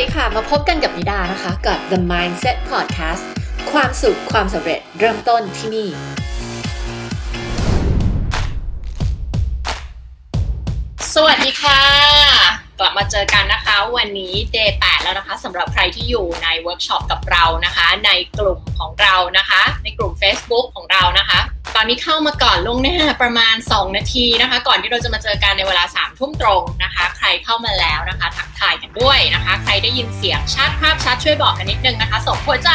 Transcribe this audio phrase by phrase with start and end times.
[0.00, 3.24] ดีค่ะ มาพบกันกับนิดานะคะกับ The Mindset Podcast
[3.72, 5.88] ความสุขความสำเร็จเริ่มต้นที่นี่
[11.14, 11.80] สวัสดีค่ะ
[12.78, 21.38] กลับมาเจอกันนะคะวันนี้ day 8แล้วนะคะสำหรับใครที่อยู่ในเวิร์กช็อปกับเรานะคะ ในกลุ่มของเรานะคะ ในกลุ่ม Facebook ของเรานะคะ
[21.76, 32.70] ตอนนี้เข้ามาก่อนล่วงหน้าประมาณ 2 นาทีนะคะ ก่อนที่เราจะมาเจอกันในเวลา3ทุ่มตรงนะคะ ใครเข้ามาแล้วนะคะทักทายกันด้วยนะคะ ใครได้ยินเสียงชัดภาพชัดช่วยบอกกันนิดนึงนะคะ ส่งหัวใจ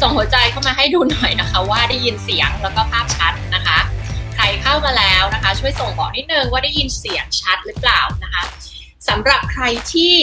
[0.00, 3.78] ส่งหัวใจเข้ามาให้ดูหน่อยนะคะ ว่าได้ยินเสียงแล้วก็ภาพชัดนะคะ
[4.34, 8.42] ใครเข้ามาแล้วนะคะ ช่วยส่งบอกนิดนึงว่าได้ยินเสียงชัดหรือเปล่านะคะ
[9.08, 10.14] สำหรับใครที่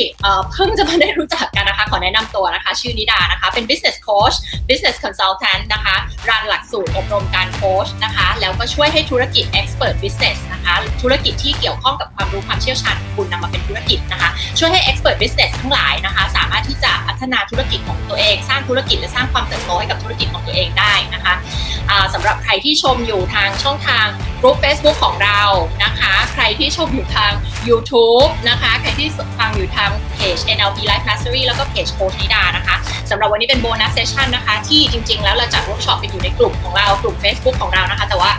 [0.52, 4.36] เพิ่งจะมาได้รู้จักกันนะคะ ขอแนะนำตัวนะคะ ชื่อนิดานะคะ เป็น business coach
[4.70, 5.96] business consultant นะคะ
[6.30, 21.34] รันหลักสูตรอบรมการโค้ชนะคะ แล้วก็ช่วยให้ธุรกิจ expert business นะคะ ธุรกิจที่เกี่ยวข้องกับความรู้ความเชี่ยวชาญคุณนำมาเป็นธุรกิจนะคะ ช่วยให้ expert business ทั้งหลายนะคะ สามารถที่จะพัฒนาธุรกิจของตัวเอง สร้างธุรกิจและสร้างความเติบโตให้กับธุรกิจของตัวเองได้นะคะ
[22.14, 24.08] สำหรับใครที่ชมอยู่ทางช่องทาง
[24.42, 25.42] กลุ่ม Facebook ของเรา
[25.84, 27.32] นะคะ ใครที่ชมอยู่ทาง
[27.70, 32.76] YouTube นะคะใครที่ฟังอยู่ทางเพจ NLP Life Mastery แล้วก็เพจโคชนิดานะคะ
[33.10, 38.32] สำหรับวันนี้เป็น bonus session นะคะ ที่จริง ๆ แล้วเราจัดเวิร์กช็อปไปอยู่ในกลุ่มของเรากลุ่ม Facebook ของเรานะคะ แต่ว่า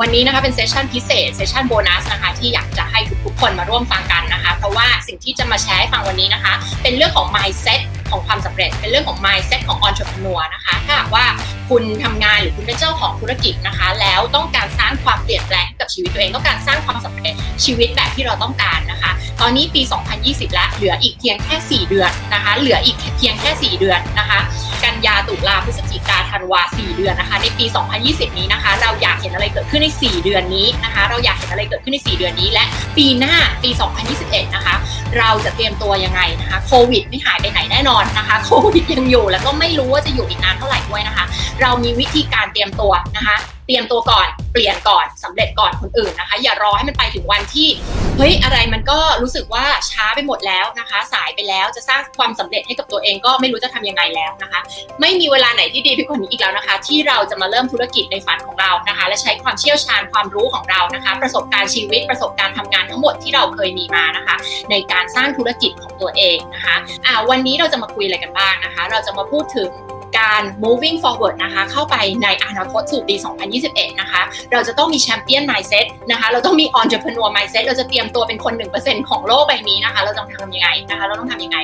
[0.00, 7.80] วันนี้นะคะเป็น session พิเศษ session โบนัสนะคะที่อยากจะให้ทุกๆคนมาร่วมฟังกันนะคะ เพราะว่าสิ่งที่จะมาแชร์ให้ฟังวันนี้นะคะ เป็นเรื่องของ mindset
[8.12, 11.26] ของความสำเร็จ เป็นเรื่องของ mindset ของ entrepreneur นะคะ ถ้าว่า
[11.70, 19.10] คุณทำงานหรือคุณเป็นเจ้าของธุรกิจนะคะ แล้วต้องการสร้างความเปลี่ยนแปลงกับชีวิตตัวเองต้องการสร้างความสำเร็จชีวิตแบบที่เราต้องการนะคะ
[19.40, 19.82] ตอนนี้ปี
[20.18, 24.38] 2020 แล้วเหลืออีกเพียงแค่ 4 เดือนนะคะ เหลืออีกเพียงแค่ 4 เดือนนะคะ
[24.84, 27.64] กันยาตุลาพฤศจิกาธันวา 4 เดือนนะคะ ในปี
[28.02, 32.64] 2020 นี้นะคะ เราอยากเห็นอะไรเกิดขึ้นใน 4 เดือนนี้นะคะ เราอยากเห็นอะไรเกิดขึ้นใน 4 เดือนนี้ และ
[32.96, 33.70] ปีหน้าปี
[34.12, 34.74] 2021 นะคะ
[35.18, 41.24] เราจะเตรียมตัวยังไงนะคะ โควิดไม่หายไปไหนแน่นอนนะคะโควิดยังอยู่แล้วก็ไม่รู้ว่าจะอยู่อีกนานเท่าไหร่ด้วยนะคะ
[41.62, 43.36] เรามีวิธีการเตรียมตัวนะคะ
[43.66, 47.68] เตรียมตัวก่อนเปลี่ยนก่อนสำเร็จก่อนคนอื่นนะคะ อย่ารอให้มันไปถึงวันที่
[48.16, 54.60] เฮ้ยอะไรมันก็รู้สึกว่าช้าไปหมดแล้วนะคะ สายไปแล้วจะสร้างความสำเร็จให้กับตัวเองก็ไม่รู้จะทำยังไงแล้วนะคะ
[55.00, 64.36] ไม่มีเวลาไหนที่ดีไปกว่านี้อีกแล้วนะคะ ที่เราจะมาเริ่มธุรกิจในฝันของเรานะคะ และใช้ความเชี่ยวชาญความรู้ของเรานะคะ ประสบการณ์ชีวิตประสบการณ์ทำงานทั้งหมดที่เราเคยมีมานะคะ
[64.70, 69.70] ในการสร้างธุรกิจของตัวเองนะคะอ่าวันนี้เราจะมาคุยอะไรกันบ้างนะคะ เราจะมาพูดถึง
[70.18, 73.14] การ moving forward นะคะเข้าไปในอนาคตสู่ปี
[73.58, 81.58] 2021 นะคะ เราจะต้องมี champion mindset นะคะ เราต้องมี entrepreneur mindset เราจะเตรียมตัวเป็นคน 1%ของโลกใบนี้นะคะ เราต้องทำยังไงนะคะ เราต้องทำยังไง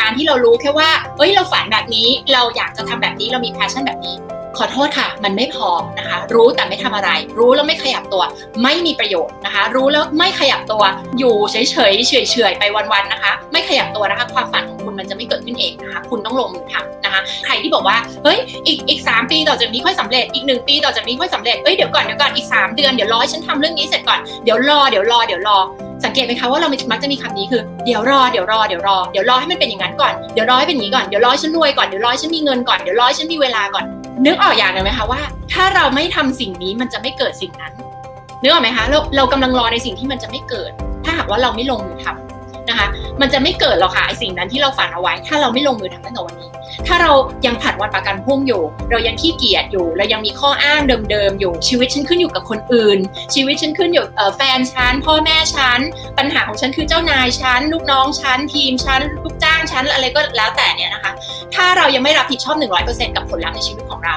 [0.00, 4.16] การที่เรารู้แค่ว่าเอ้ย เราฝันแบบนี้ เราอยากจะทำแบบนี้ เรามี passion แบบนี้
[4.58, 5.68] ขอโทษค่ะ มันไม่พอ
[5.98, 8.22] นะคะ รู้แต่ไม่ทำอะไร รู้แล้วไม่ขยับตัว
[8.62, 10.82] ไม่มีประโยชน์นะคะ รู้แล้วไม่ขยับตัว
[11.18, 24.18] อยู่เฉยเฉยเฉยเฉยไปวันๆนะคะ ไม่ขยับตัวนะคะ ความฝันของคุณมันจะไม่เกิดขึ้นเองนะคะ คุณต้องลงมือทำนะคะ ใครที่บอกว่า เฮ้ย อีกอีกสปีต่อจากนี้ค่อยสำเร็จ อีกหนึ่งปีต่อจากนี้ค่อยสำเร็จ เอ้ย เดี๋ยวก่อน เดี๋ยวก่อน อีก 3 เดือน เดี๋ยวรอฉันทำเรื่องนี้เสร็จก่อน
[24.44, 25.58] เดี๋ยวรอ เดี๋ยวรอ เดี๋ยวรอ
[26.04, 33.84] สังเกตไหมคะว่าเรามักจะมีคำนี้คือ เดี๋ยวรอ เดี๋ยวรอ เดี๋ยวรอ เดี๋ยวรอให้มันเป็นอย่างนั้นก่อน เดี๋ยวรอให้เป็นอย่างนี้ก่อน เดี๋ยวรอฉันรวยก่อน เดี๋ยวรอฉันมีเงินก่อน เดี๋ยวรอฉันมีเวลาก่อน
[34.26, 35.20] นึกออกอย่างหนึ่งไหมคะว่า
[35.52, 37.72] ถ้าเราไม่ทำสิ่งนี้มันจะไม่เกิดสิ่งนั้น
[38.42, 40.70] นึกออกไหมคะเราเรากำลังรอในสิ่งที่มันจะไม่เกิด
[41.04, 42.31] ถ้าหากว่าเราไม่ลงมือทำ
[42.68, 42.86] นะคะ
[43.20, 46.50] มันจะไม่เกิดหรอกค่ะไอสิ่งนั้นที่เราฝันเอาไว้ ถ้าเราไม่ลงมือทำตั้งแต่วันนี้
[46.86, 47.12] ถ้าเรา
[47.46, 50.80] ยังผัดวันประกันพรุ่งอยู่ เรายังขี้เกียจอยู่ เรายังมีข้ออ้าง
[51.10, 52.98] เดิมๆอยู่ ชีวิตฉันขึ้นอยู่กับคนอื่น
[53.34, 54.04] ชีวิตฉันขึ้นอยู่
[54.36, 55.80] แฟนฉันพ่อแม่ฉัน
[56.18, 61.12] ปัญหาของฉันคือเจ้านายฉันลูกน้องฉันทีมฉันลูกจ้างฉันอะไรก็แล้วแต่เนี่ยนะคะ
[61.54, 62.56] ถ้าเรายังไม่รับผิดชอบ
[62.86, 64.16] 100%กับผลลัพธ์ในชีวิตของเรา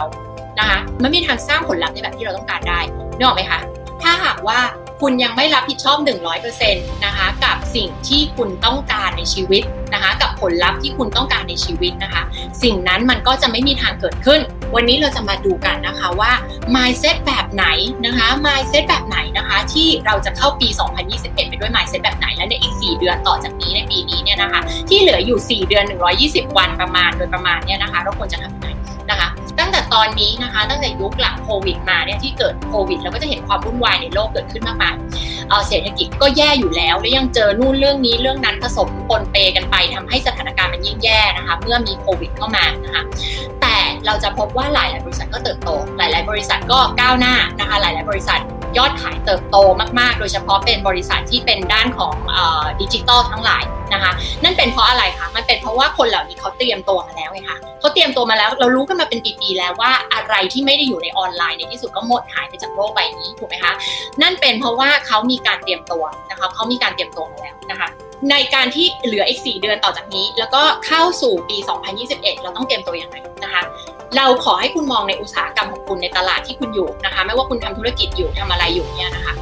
[0.59, 2.79] นะคะมันไม่มีทางสร้างผลลัพธ์ในแบบที่เราต้องการได้
[3.17, 3.59] นึกออกไหมคะ
[4.03, 4.59] ถ้าหากว่า
[5.01, 5.97] คุณยังไม่รับผิดชอบ
[6.51, 6.75] 100%
[7.05, 9.63] นะคะกับสิ่งที่คุณต้องการในชีวิต
[9.93, 12.23] นะคะกับผลลัพธ์ที่คุณต้องการในชีวิตนะคะ
[12.63, 14.39] สิ่งนั้นมันก็จะไม่มีทางเกิดขึ้น
[14.75, 16.31] วันนี้เราจะมาดูกันนะคะว่า
[16.75, 17.65] mindset แบบไหน
[18.05, 20.67] นะคะ mindset แบบไหนนะคะที่เราจะเข้าปี
[21.09, 25.85] 2021 ไปด้วย mindset แบบไหนและในอีก 4 เดือนต่อจากนี้ในปีนี้เนี่ยนะคะที่เหลืออยู่ 4 เดือน
[26.21, 28.69] 120 วันประมาณโดยประมาณเนี่ยนะคะเราควรจะทำยังไง
[29.09, 29.29] นะคะ
[29.59, 34.95] ตั้งแต่ตอนนี้นะคะ ตั้งแต่ยุคหลังโควิดมาเนี่ยที่เกิดโควิดเราก็จะเห็นความวุ่นวายในโลกเกิดขึ้นมากมาย
[35.67, 43.03] เศรษฐกิจก็แย่อยู่แล้ว แล้วยังเจอนู่นเรื่องนี้เรื่องนั้นผสมปนเปกันไปทำให้สถานการณ์มันยิ่งแย่นะคะ เมื่อมีโควิดเข้ามานะคะ
[43.61, 43.75] แต่
[44.05, 48.39] เราจะพบว่าหลาย ๆ บริษัทก็เติบโต หลาย ๆ บริษัทก็ก้าวหน้านะคะ หลาย ๆ บริษัท
[48.77, 49.57] ยอดขายเติบโต
[49.99, 52.15] มาก ๆ โดยเฉพาะเป็นบริษัทที่เป็นด้านของ
[52.81, 53.63] ดิจิตอลทั้งหลาย
[53.93, 54.11] นะคะ
[54.43, 63.73] นั่นเป็นเพราะอะไรคะ มันเป็นเพราะว่าคนเหล่านี้เขาเตรียมตัวมาแล้วไงคะเขาเตรียมตัวมาแล้ว เรารู้กันมาเป็นปีๆแล้วว่าอะไรที่ไม่ได้อยู่ในออนไลน์ในที่สุดก็หมดหายไปจากโลกใบนี้ถูกไหมคะ
[64.21, 67.89] นั่นเป็นเพราะว่าเขามีการเตรียมตัวนะคะเขามีการเตรียมตัวมาแล้วนะคะ
[68.31, 71.57] ในการที่เหลืออีก 4 เดือนต่อจากนี้ แล้วก็เข้าสู่ปี
[71.99, 73.61] 2021 เราต้องเตรียมตัวยังไงนะคะ
[74.17, 79.33] เราขอให้คุณมองในอุตสาหกรรมของคุณในตลาดที่คุณอยู่นะคะ ไม่ว่าคุณทำธุรกิจอยู่ทำอะไรอยู่เนี่ยนะคะ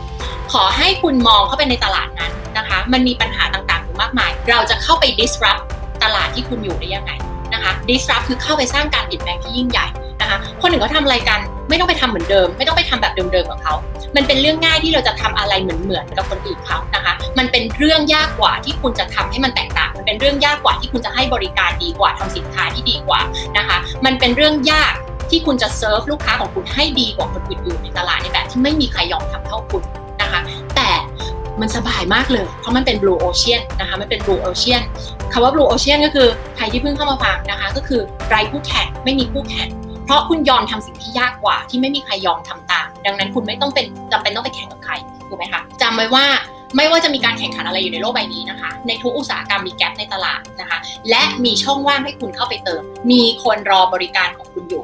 [0.54, 5.64] ขอให้คุณมองเข้าไปในตลาดนั้นนะคะ มันมีปัญหาต่างๆอยู่มากมาย เราจะเข้าไป disrupt
[6.04, 7.12] ตลาดที่คุณอยู่ได้ยังไง
[7.54, 9.88] นะคะ disrupt คือเข้าไปสร้างการเปลี่ยนแปลงที่ยิ่งใหญ่
[10.22, 13.74] นะคะ คนอื่นเขาทำอะไรกัน ไม่ต้องไปทำเหมือนเดิม ไม่ต้องไปทำแบบเดิมๆกับเขา
[14.16, 23.20] มันเป็นเรื่องง่ายที่เราจะทำอะไรเหมือนๆกับคนอื่นเขานะคะ มันเป็นเรื่องยากกว่าที่คุณจะทำให้มันแตกต่าง มันเป็นเรื่องยากกว่าที่คุณจะให้บริการดีกว่าทำสินค้าที่ดีกว่า
[23.58, 24.94] นะคะ มันเป็นเรื่องยาก
[25.30, 29.84] ที่คุณจะเซิร์ฟลูกค้าของคุณให้ดีกว่าคนอื่นๆในตลาดในแบบที่ไม่มีใครยอมทำเท่าคุณ
[30.22, 30.42] นะคะ
[30.76, 30.90] แต่
[31.62, 34.82] มันสบายมากเลย เพราะมันเป็น blue ocean นะคะ มันเป็น blue ocean
[35.32, 36.28] คำว่า blue ocean ก็คือ
[36.58, 39.70] ใครที่เพิ่งเข้ามาฟังนะคะ ก็คือไร้คู่แข่ง ไม่มีคู่แข่ง
[40.06, 44.94] เพราะคุณยอมทำสิ่งที่ยากกว่า ที่ไม่มีใครยอมทำตาม ดังนั้นคุณไม่ต้องเป็นจำเป็นต้องไปแข่งกับใคร
[45.30, 46.26] ถูกไหมคะจำไว้ว่า
[46.78, 50.78] ไม่ว่าจะมีการแข่งขันอะไรอยู่ในโลกใบนี้นะคะ ในทุกอุตสาหกรรมมีแกลบในตลาดนะคะ
[51.10, 54.84] และมีช่องว่างให้คุณเข้าไปเติม มีคนรอบริการของคุณอยู่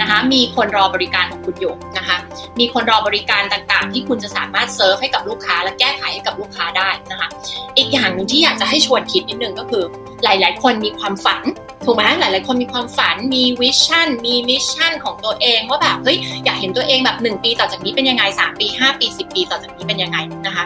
[0.00, 2.16] นะคะ มีคนรอบริการของคุณอยู่นะคะ
[2.60, 7.28] มีคนรอบริการต่างๆ ที่คุณจะสามารถเซิร์ฟให้กับลูกค้า และแก้ไขให้กับลูกค้าได้นะคะ
[7.76, 9.84] อีกอย่างหนึ่งที่อยากจะให้ชวนคิดนิดนึงก็คือ
[10.24, 11.42] หลาย ๆ คนมีความฝัน
[11.84, 20.64] ถูกไหมหลาย ๆ คนมีความฝันมี vision มี mission ของตัวเองว่าแบบเฮ้ยอยากเห็นตัวเองแบบ 1 ปีต่อจากนี้เป็นยังไง 3 ปี 5 ปี 10 ปีต่อจากนี้เป็นยังไงนะคะ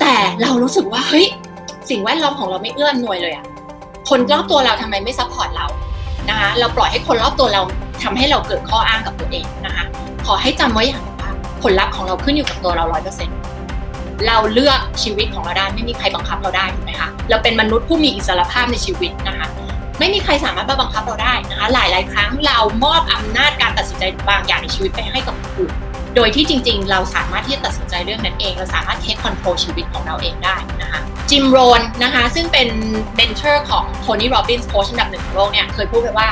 [0.00, 1.26] แต่เรารู้สึกว่าเฮ้ย
[1.90, 3.44] สิ่งแวดล้อมของเราไม่เอื้ออำนวยเลยอะ
[4.08, 5.66] คนรอบตัวเราทำไมไม่ support เรา
[6.30, 7.62] นะคะเราปล่อยให้คนรอบตัวเรา
[8.02, 9.84] ทำให้เราเกิดข้ออ้างกับตัวเองนะคะ
[10.26, 11.30] ขอให้จำไว้อย่างว่า
[11.62, 13.36] ผลลัพธ์ของเราขึ้นอยู่กับตัวเราร้อยเปอร์เซ็นต์
[14.26, 19.46] เราเลือกชีวิตของเราได้ไม่มีใครบังคับเราได้ถูกไหมคะเราเป็นมนุษย์ผู้มีอิสรภาพในชีวิตนะคะ
[20.02, 25.72] ไม่มีใครสามารถมาบังคับเราได้นะคะหลายหลายครั้งเรามอบอำนาจการตัดสินใจบางอย่างในชีวิตไปให้กับคนอื่น
[26.16, 31.00] โดยที่จริง ๆ เราสามารถที่จะตัดสินใจเรื่องนั้นเอง เราสามารถ take control ชีวิตของเราเองได้นะคะ
[31.30, 32.68] จิมโรนนะคะซึ่งเป็น
[33.16, 36.28] mentor ของโทนี่โรบินส์โค้ชอันดับหนึ่งของโลกเนี่ยเคยพูดไว้ว่า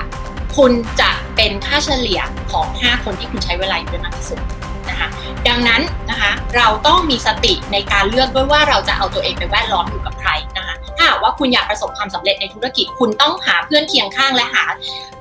[0.56, 2.20] คุณจะเป็นค่าเฉลี่ย
[2.52, 4.40] ของ 5 คนที่คุณใช้เวลาอยู่ด้วยมากที่สุด
[4.88, 5.08] นะคะ
[5.48, 14.64] ดังนั้นนะคะเราต้องมีสติในการเลือกด้วยว่าเราจะเอาตัวเองไปแวดล้อมอยู่กับใครนะคะ ถ้าว่าคุณอยากประสบความสำเร็จในธุรกิจ คุณต้องหาเพื่อนเคียงข้างและหา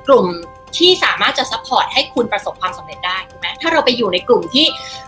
[0.08, 0.26] กลุ่ม
[0.76, 4.66] ที่สามารถจะ support ให้คุณประสบความสำเร็จได้ถูกไหมถ้าเราไปอยู่ในกลุ่มที่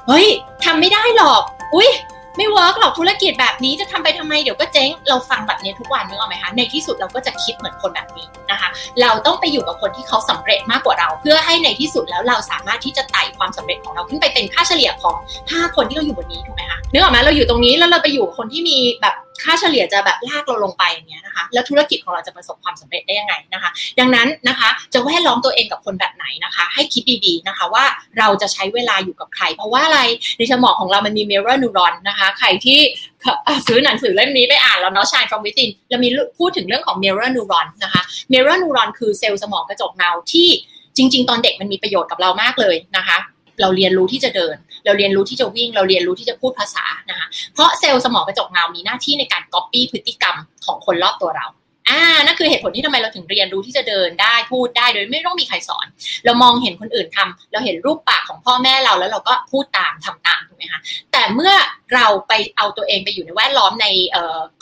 [0.09, 0.27] เฮ้ย
[0.65, 1.43] ทำไม่ได้หรอก
[1.75, 1.91] อุ้ย
[2.37, 8.69] ไม่เวิร์กหรอกธุรกิจแบบนี้จะทำไปทำไมเดี๋ยวก็เจ๊ง เราฟังแบบนี้ทุกวันนึกออกไหมคะ ในที่สุดเราก็จะคิดเหมือนคนแบบนี้นะคะ
[9.01, 15.17] เราต้องไปอยู่กับคนที่เขาสำเร็จมากกว่าเรา เพื่อให้ในที่สุดแล้วเราสามารถที่จะไต่ความสำเร็จของเราขึ้นไปเป็นค่าเฉลี่ยของ
[15.51, 27.85] 5 คนที่เราอยู่บนนี้ถูกไหมคะนึกออกไหมเราอยู่ตรงนี้แล้วเราไปอยู่คนที่มีแบบ ค่าเฉลี่ยจะแบบลากเราลงไปอย่างเงี้ยนะคะ แล้วธุรกิจของเราจะประสบความสำเร็จได้ยังไงนะคะ ดังนั้นนะคะจะแวดล้อมตัวเองกับคนแบบไหนนะคะ ให้คิดดีๆนะคะว่า
[28.19, 30.01] เราจะใช้เวลาอยู่กับใคร เพราะว่าอะไร
[30.39, 32.79] ในสมองของเรามันมี mirror neuron นะคะใครที่
[33.67, 36.09] ซื้อหนังสือเล่มนี้ไปอ่านแล้วเนาะ Shine from within เรามี
[36.39, 38.03] พูดถึงเรื่องของ mirror neuron นะคะ
[38.33, 40.49] mirror neuron คือเซลล์สมองกระจกเงาที่
[40.97, 43.19] จริง ๆ ตอนเด็กมันมีประโยชน์กับเรามากเลยนะคะ
[43.63, 50.37] เราเรียนรู้ที่จะเดิน เราเรียนรู้ที่จะวิ่ง เราเรียนรู้ที่จะพูดภาษานะคะเพราะเซลล์สมองกระจกเงามีหน้าที่ในการก๊อปปี้พฤติกรรม
[50.67, 51.47] ของคนรอบตัวเรา
[51.89, 55.87] อ่านั่นคือเหตุผลที่ทำไมเราถึงเรียนรู้ที่จะเดินได้พูดได้โดยไม่ต้องมีใครสอน
[56.25, 60.81] เรามองเห็นคนอื่นทำเราเห็นรูปปากของพ่อแม่เราแล้วเราก็พูดตามทำตามถูกไหมคะ
[61.13, 61.55] แต่เมื่อ
[61.95, 63.87] เราไปเอาตัวเองไปอยู่ในแวดล้อมใน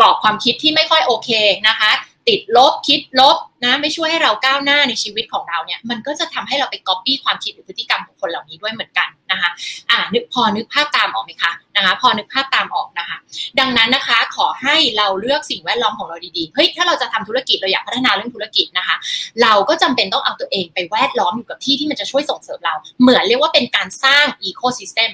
[0.00, 1.30] กรอบความคิดที่ไม่ค่อยโอเค
[1.68, 1.90] นะคะ
[2.28, 9.50] ติดลบคิดลบนะไม่ช่วยให้เราก้าวหน้าในชีวิตของเราเนี่ยมันก็จะทำให้เราไปก๊อปปี้ความคิดหรือพฤติกรรมของคนเหล่านี้ด้วยเหมือนกันนะคะ
[9.90, 13.16] อ่านึกพอนึกภาพตามออกไหมคะนะคะพอนึกภาพตามออกนะคะ
[13.58, 18.96] ดังนั้นนะคะขอให้เราเลือกสิ่งแวดล้อมของเราดีๆเฮ้ยถ้าเราจะทำธุรกิจเราอยากพัฒนาเรื่องธุรกิจนะคะ
[19.42, 25.10] เราก็จำเป็นต้องเอาตัวเองไปแวดล้อมอยู่กับที่ที่มันจะช่วยส่งเสริมเรา เหมือนเรียกว่าเป็นการสร้าง ecosystem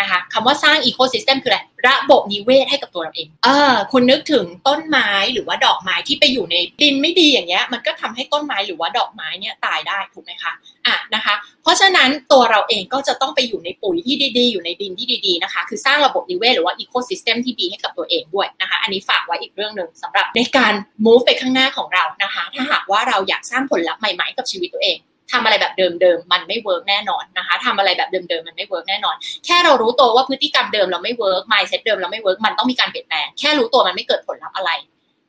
[0.00, 10.52] นะคะคำว่าสร้าง ecosystem คืออะไรระบบนิเวศให้กับตัวเราเอง เออ คุณนึกถึงต้นไม้หรือว่าดอกไม้ที่ไปอยู่ในดินไม่ดีอย่างเงี้ย มันก็ทำให้ต้นไม้หรือว่าดอกไม้เนี่ยตายได้ถูกไหมคะ
[10.86, 20.72] อะนะคะ เพราะฉะนั้นตัวเราเองก็จะต้องไปอยู่ในปุ๋ยที่ดีๆ อยู่ในดินที่ดีๆนะคะ คือสร้างระบบนิเวศหรือว่า ecosystem ที่ดีให้กับตัวเองด้วยนะคะ อันนี้ฝากไว้อีกเรื่องหนึ่งสำหรับในการ
[21.04, 24.98] move ไปข้างหน้าของเรานะคะ ถ้าหากว่าเราอยากสร้างผลลัพธ์ใหม่ๆกับชีวิตตัวเอง
[25.32, 29.14] ทำอะไรแบบเดิมๆมันไม่ work แน่นอนนะคะทำอะไรแบบเดิมๆมันไม่ work แน่นอน
[29.46, 34.70] แค่เรารู้ตัวว่าพฤติกรรมเดิมเราไม่ work mindset เดิมเราไม่ work มันต้องมีการเปลี่ยนแปลงแค่รู้ตัวมันไม่เกิดผลลัพธ์อะไร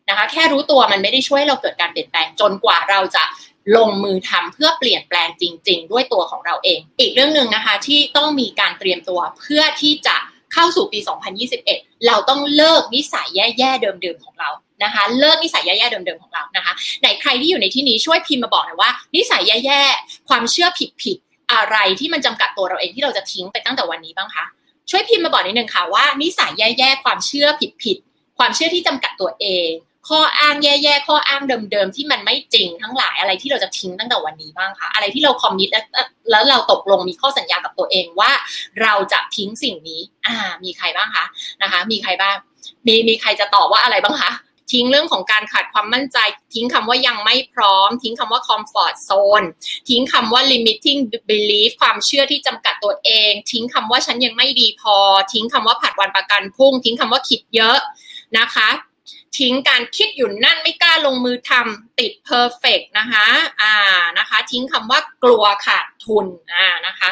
[0.09, 3.23] นะคะแค่รู้ตัวมันไม่ได้ช่วยเราเกิดการเปลี่ยนแปลงจนกว่าเราจะ
[3.77, 10.15] ลงมือทำเพื่อเปลี่ยนแปลงจริง ๆ ด้วยตัวของเราเอง อีกเรื่องหนึ่งนะคะที่ต้องมีการเตรียมตัวเพื่อที่จะ
[10.53, 10.99] เข้าสู่ปี
[11.51, 14.49] 2021 เราต้องเลิกนิสัยแย่ๆเดิมๆของเรา
[14.83, 20.67] นะคะ เลิกนิสัยแย่ๆเดิมๆของเรานะคะไหนใครที่อยู่ในที่นี้ช่วยพิมพ์มาบอกหน่อยว่านิสัยแย่ๆความเชื่อ
[21.03, 24.45] ผิดๆอะไรที่มันจำกัดตัวเราเองที่เราจะทิ้งไปตั้งแต่วันนี้บ้างคะ
[24.89, 27.47] ช่วยพิมพ์มาบอกนิดนึงค่ะว่านิสัยแย่ๆความเชื่อ
[27.83, 29.69] ผิดๆความเชื่อที่จำกัดตัวเอง
[30.09, 35.85] ข้ออ้างแย่ๆข้ออ้างเดิมๆที่มันไม่จริงทั้งหลายอะไรที่เราจะทิ้งตั้งแต่วันนี้บ้างคะอะไรที่เราคอมมิตแล้ว
[36.31, 38.31] แล้วเราตกลงมีข้อสัญญากับตัวเองว่า
[38.81, 41.25] เราจะทิ้งสิ่งนี้ อ่า มีใครบ้างคะ
[41.61, 42.35] นะคะ มีใครบ้าง
[42.87, 44.31] มีมีใครจะตอบว่าอะไรบ้างคะ
[44.71, 46.17] ทิ้งเรื่องของการขาดความมั่นใจ
[46.53, 49.47] ทิ้งคำว่ายังไม่พร้อม ทิ้งคำว่า comfort zone
[49.89, 50.99] ทิ้งคำว่า limiting
[51.29, 54.95] belief ความเชื่อที่จำกัดตัวเอง ทิ้งคำว่าฉันยังไม่ดีพอ
[55.33, 57.77] ทิ้งคำว่าผัดวันประกันพรุ่ง ทิ้งคำว่าคิดเยอะ
[58.39, 58.69] นะคะ
[59.39, 63.25] ทิ้งการคิดอยู่นั่นไม่กล้าลงมือทำติด perfect นะคะ
[63.61, 63.75] อ่า
[64.17, 67.09] นะคะ ทิ้งคำว่ากลัวขาดทุนอ่านะคะ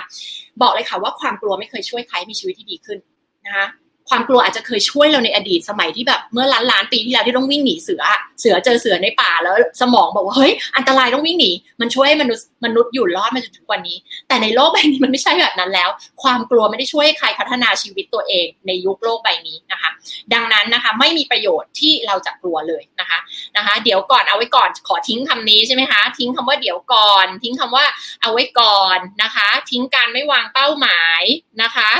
[0.61, 2.99] บอกเลยค่ะว่าความกลัวไม่เคยช่วยใครมีชีวิตที่ดีขึ้น
[3.45, 3.65] นะคะ
[4.09, 8.03] ความกลัวอาจจะเคยช่วยเราในอดีตสมัยที่แบบเมื่อล้านล้านปีที่แล้วที่ต้องวิ่งหนีเสือ
[8.39, 11.51] เสือเจอเสือในป่าแล้วสมองบอกว่าเฮ้ยอันตรายต้องวิ่งหนี
[11.81, 13.97] มันช่วยให้มนุษย์มนุษย์อยู่รอดมาจนถึงวันนี้
[14.27, 15.89] แต่ในโลกใบนี้มันไม่ใช่แบบนั้นแล้ว
[16.23, 19.89] ความกลัวไม่ได้ช่วยให้ใครพัฒนาชีวิตตัวเองในยุคโลกใบนี้นะคะ
[20.33, 23.19] ดังนั้นนะคะไม่มีประโยชน์ที่เราจะกลัวเลยนะคะ
[23.57, 27.85] นะคะ เดี๋ยวก่อนเอาไว้ก่อนขอทิ้งคำนี้ใช่ไหมคะทิ้งคำว่าเดี๋ยวก่อน ทิ้งคำว่า
[28.21, 31.23] เอาไว้ก่อนนะคะ ทิ้งการไม่วางเป้าหมาย
[31.61, 31.91] นะคะ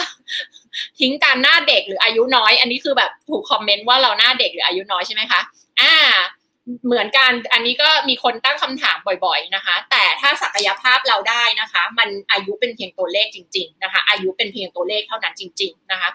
[0.99, 5.41] ทิ้งการหน้าเด็กหรืออายุน้อย อันนี้คือแบบถูกคอมเมนต์ว่าเราหน้าเด็กหรืออายุน้อยใช่ไหมคะ
[5.81, 5.95] อ่า
[6.85, 16.09] เหมือนกัน อันนี้ก็มีคนตั้งคำถามบ่อยๆนะคะ แต่ถ้าศักยภาพเราได้นะคะ มันอายุเป็นเพียงตัวเลขจริง ๆ นะคะ อายุเป็นเพียงตัวเลขเท่านั้นจริง ๆ นะคะ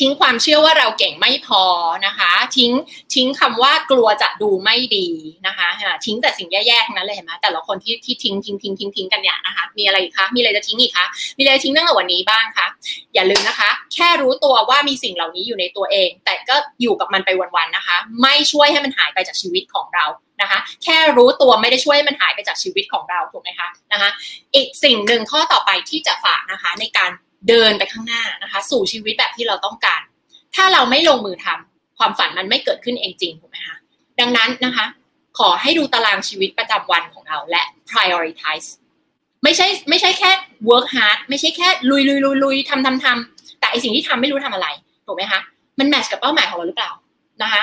[0.00, 1.62] ทิ้งความเชื่อว่าเราเก่งไม่พอ
[2.06, 2.72] นะคะ ทิ้ง
[3.14, 5.08] ทิ้งคำว่ากลัวจะดูไม่ดี
[5.46, 5.68] นะคะ
[6.06, 11.06] ทิ้งแต่สิ่งแย่ๆทั้งนั้นเลยเห็นไหมแต่ละคนที่ที่ทิ้งทิ้งทิ้งทิ้งทิ้งกันเนี่ยนะคะมีอะไรอีกคะมีอะไรจะทิ้งอีกคะ
[11.36, 12.66] มีอะไรทิ้งตั้งแต่วันนี้บ้างคะ
[13.14, 20.06] อย่าลืมนะคะ แค่รู้ตัวว่ามีสิ่งเหล่านี้อยู่ในตัวเอง แต่ก็อยู่กับมันไปวันๆนะคะ ไม่ช่วยให้มันหายไปจากชีวิตของเรา
[20.42, 24.10] นะคะแค่รู้ตัวไม่ได้ช่วยให้มันหายไปจากชีวิตของเราถูกไหมคะนะคะ
[24.54, 27.10] อีกสิ่งหนึ่งข้อต่อไปที่จะฝากนะคะในการ
[27.48, 30.02] เดินไปข้างหน้านะคะ สู่ชีวิตแบบที่เราต้องการ
[30.54, 33.76] ถ้าเราไม่ลงมือทำความฝันมันไม่เกิดขึ้นเองจริงถูกไหมคะ
[34.20, 34.86] ดังนั้นนะคะ
[35.38, 38.68] ขอให้ดูตารางชีวิตประจำวันของเราและ prioritize
[39.42, 40.30] ไม่ใช่ไม่ใช่แค่
[40.68, 44.68] work hard ไม่ใช่แค่ลุยลุยลุยลุยทำทำทำแต่ไอสิ่งที่ทำไม่รู้ทำอะไร
[45.06, 45.40] ถูกไหมคะ
[45.78, 46.90] มันแมทช์กับเป้าหมายของเราหรือเปล่า
[47.42, 47.62] นะคะ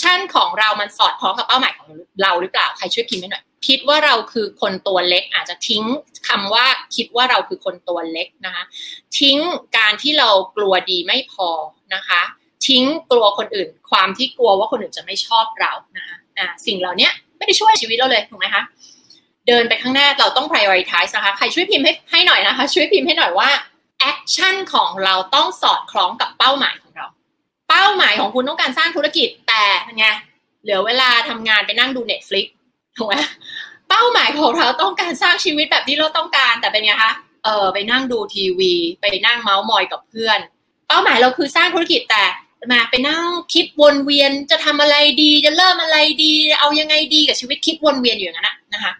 [0.00, 1.90] ชั่นของเรามันสอดคล้องกับเป้าหมายของ
[2.22, 5.84] เราหรือเปล่าใครช่วยพิมพ์ให้หน่อยคิดว่าเราคือคนตัวเล็กอาจจะทิ้ง
[6.28, 8.62] คำว่าคิดว่าเราคือคนตัวเล็กนะคะ
[9.20, 9.38] ทิ้ง
[9.78, 11.48] การที่เรากลัวดีไม่พอ
[11.94, 12.22] นะคะ
[12.66, 18.62] ทิ้งกลัวคนอื่น ความที่กลัวว่าคนอื่นจะไม่ชอบเรานะคะอ่าสิ่งเหล่านี้ไม่ได้ช่วยชีวิตเราเลยถูกไหมคะ
[19.48, 23.50] เดินไปข้างหน้าเราต้อง prioritize นะคะใครช่วยพิมพ์ให้ให้หน่อยนะคะ ช่วยพิมพ์ให้หน่อยว่า
[24.10, 26.87] action ของเราต้องสอดคล้องกับเป้าหมายของ
[27.78, 29.62] ป้าหมายของคุณต้องการสร้างธุรกิจแต่
[29.98, 30.06] ไง
[30.62, 32.46] เหลือเวลาทำงานไปนั่งดู Netflix
[32.96, 33.14] ถูกไหม
[33.88, 37.12] เป้าหมายของเราต้องการสร้างชีวิตแบบที่เราต้องการ แต่เป็นไงคะ
[37.44, 40.38] เออไปนั่งดูทีวี ไปนั่งเมาส์มอยกับเพื่อน
[40.88, 42.24] เป้าหมายเราคือสร้างธุรกิจแต่
[42.72, 48.92] มาไปนั่งคิดวนเวียนจะทำอะไรดี จะเริ่มอะไรดี เอายังไงดีกับชีวิตคิดวนเวียนอยู่อย่างนั้นนะคะ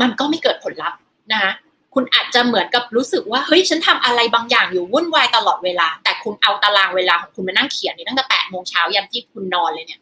[0.00, 0.98] มันก็ไม่เกิดผลลัพธ์
[1.32, 1.52] นะคะ
[1.98, 10.00] คุณอาจจะเหมือนกับรู้สึกว่าเฮ้ยฉันทำอะไรบางอย่างอยู่วุ่นวายตลอดเวลา แต่คุณเอาตารางเวลาของคุณมานั่งเขียนนี่ตั้งแต่แปดโมงเช้ายันที่คุณนอนเลยเนี่ย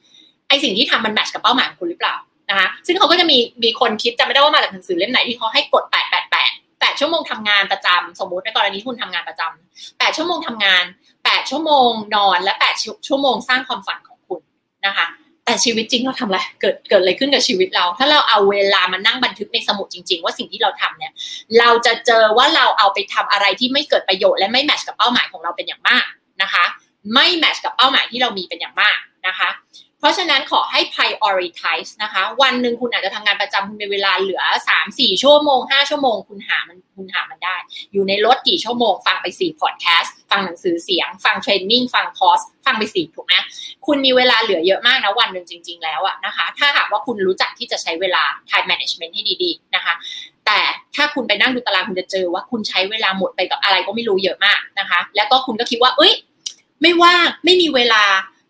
[0.48, 2.14] ไอสิ่งที่ทำมันแมทช์กับเป้าหมายของคุณหรือเปล่า
[2.50, 10.84] นะคะซึ่งเขาก็จะมีมีคนคิดจะไม่ได้ว่ามาจากหนังสือเล่มไหนที่เขาให้กดแปดแปดแปดแปดชั่วโมงทำงานประจำสมมุติในกรณีคุณทำงานประจำแปดชั่วโมงทำงาน
[11.24, 12.74] แปดชั่วโมงนอนและแปด
[13.06, 14.40] ชั่วโมงสร้างความฝันของคุณ
[14.86, 15.06] นะคะ
[15.44, 21.12] แต่ชีวิตจริงเราทำอะไร เกิดเกิดอะไรขึ้นกับชีวิตเรา ถ้าเราเอาเวลามานั่งบันทึกในสมุดจริง ๆ ว่าสิ่งที่เราทำเนี่ย
[21.58, 26.06] เราจะเจอว่าเราเอาไปทำอะไรที่ไม่เกิดประโยชน์และไม่แมทช์กับเป้าหมายของเราเป็นอย่างมาก
[26.42, 26.64] นะคะ
[27.14, 29.48] ไม่แมทช์กับเป้าหมายที่เรามีเป็นอย่างมากนะคะ
[30.04, 37.56] ราะฉะนั้นขอให้ prioritize นะคะ วันหนึ่งคุณอาจจะทำงานประจำคุณมีเวลาเหลือ 3 4 ชั่วโมง 5 ชั่วโมง คุณหามันคุณหามันได้
[37.92, 43.34] อยู่ในรถกี่ชั่วโมง ฟังไป4 podcast ฟังหนังสือเสียง ฟังเทรนนิ่ง ฟังคอร์ส ฟังไป 4 ถูกไหม
[43.86, 49.94] คุณมีเวลาเหลือเยอะมากนะวันหนึ่งจริง ๆ แล้วอะนะคะ ถ้าหากว่าคุณรู้จักที่จะใช้เวลา time management ให้ดีๆ นะคะ
[50.46, 50.60] แต่
[50.94, 56.12] ถ้าคุณไปนั่งดูตารางคุณจะเจอว่าคุณใช้เวลาหมดไปกับอะไรก็ไม่รู้เยอะมากนะคะ แล้วก็คุณก็คิดว่า เอ้ย
[56.82, 58.04] ไม่ว่าง ไม่มีเวลา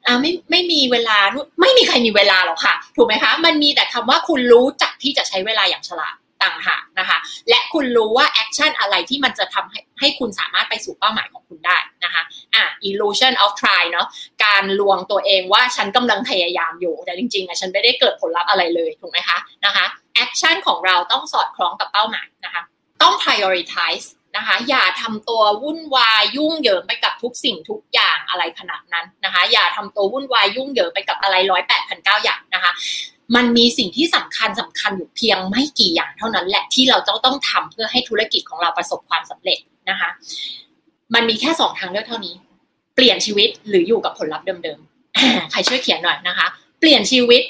[0.06, 1.18] อ่าไม่ไม่มีเวลา
[1.60, 7.18] ไม่มีใครมีเวลาหรอกค่ะ ถูกไหมคะ มันมีแต่คำว่าคุณรู้จักที่จะใช้เวลาอย่างฉลาดต่างหากนะคะ
[7.48, 12.22] และคุณรู้ว่า action อะไรที่มันจะทำให้ให้คุณสามารถไปสู่เป้าหมายของคุณได้นะคะ
[12.54, 14.06] อะ illusion of try เนาะ
[14.44, 19.84] การลวงตัวเองว่าฉันกำลังพยายามอยู่ แต่จริงๆอะฉันไม่ได้เกิดผลลัพธ์อะไรเลยถูกไหมคะนะคะ
[20.14, 22.62] action ของเราต้องสอดคล้องกับเป้าหมายนะคะ
[23.02, 32.72] ต้อง prioritize นะคะ อย่าทำตัววุ่นวายยุ่งเหยิงไปกับทุกสิ่งทุกอย่างอะไรขนาดนั้นนะคะ อย่าทำตัววุ่นวายยุ่งเหยิงไปกับอะไรร้อยแปดพันเก้าอย่างนะคะ
[33.36, 39.58] มันมีสิ่งที่สำคัญสำคัญอยู่เพียงไม่กี่อย่างเท่านั้น แหละที่เราต้องต้องทำเพื่อให้ธุรกิจของเราประสบความสำเร็จ
[39.90, 40.10] นะคะ
[41.14, 42.34] มันมีแค่สองทางเลือกเท่านี้
[42.94, 46.46] เปลี่ยนชีวิตหรืออยู่กับผลลัพธ์เดิมๆใครช่วยเขียนหน่อยนะคะ
[46.80, 47.42] เปลี่ยนชีวิต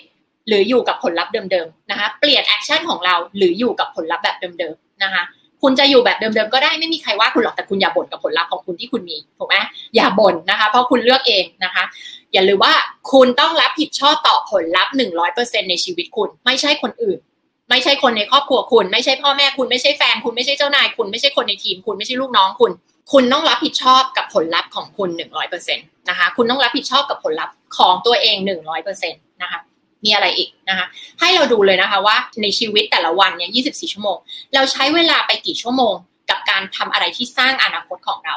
[0.48, 5.22] หรืออยู่กับผลลัพธ์เดิมๆนะคะ เปลี่ยน action ของเราหรืออยู่กับผลลัพธ์แบบเดิมๆนะคะ
[5.64, 9.56] คุณจะอยู่แบบเดิมๆก็ได้ไม่มีใครว่าคุณหรอกแต่คุณอย่าบ่นกับผลลัพธ์ของคุณที่คุณมีถูกไหม
[9.96, 11.84] อย่าบ่นนะคะ เพราะคุณเลือกเองนะคะ
[12.32, 12.74] อย่าลืมว่า
[13.12, 17.18] คุณต้องรับผิดชอบต่อผลลัพธ์หนึ่งร้อยเปอร์เซ็นในชีวิตคุณ ไม่ใช่คนอื่น
[17.70, 22.70] ไม่ใช่คนในครอบครัวคุณ ไม่ใช่พ่อแม่คุณไม่ใช่แฟนคุณไม่ใช่เจ้านายคุณไม่ใช่คนในทีมคุณไม่ใช่ลูกน้องคุณ
[23.12, 29.60] คุณต้องรับผิดชอบกับผลลัพธ์ของคุณหนึ่งร้อยเปอร์เซ็นต์นะคะ คุณต้องรับผิดชอบกับผลลัพธ์ของตัวเองหนึ่งร้อยเปอร์เซ็นต์นะคะ
[30.04, 30.86] มีอะไรอีกนะคะ
[31.20, 34.16] ให้เราดูเลยนะคะว่าในชีวิตแต่ละวันเนี่ย 24 ชั่วโมง
[34.54, 35.94] เราใช้เวลาไปกี่ชั่วโมง
[36.30, 38.36] กับการทำอะไรที่สร้างอนาคตของเรา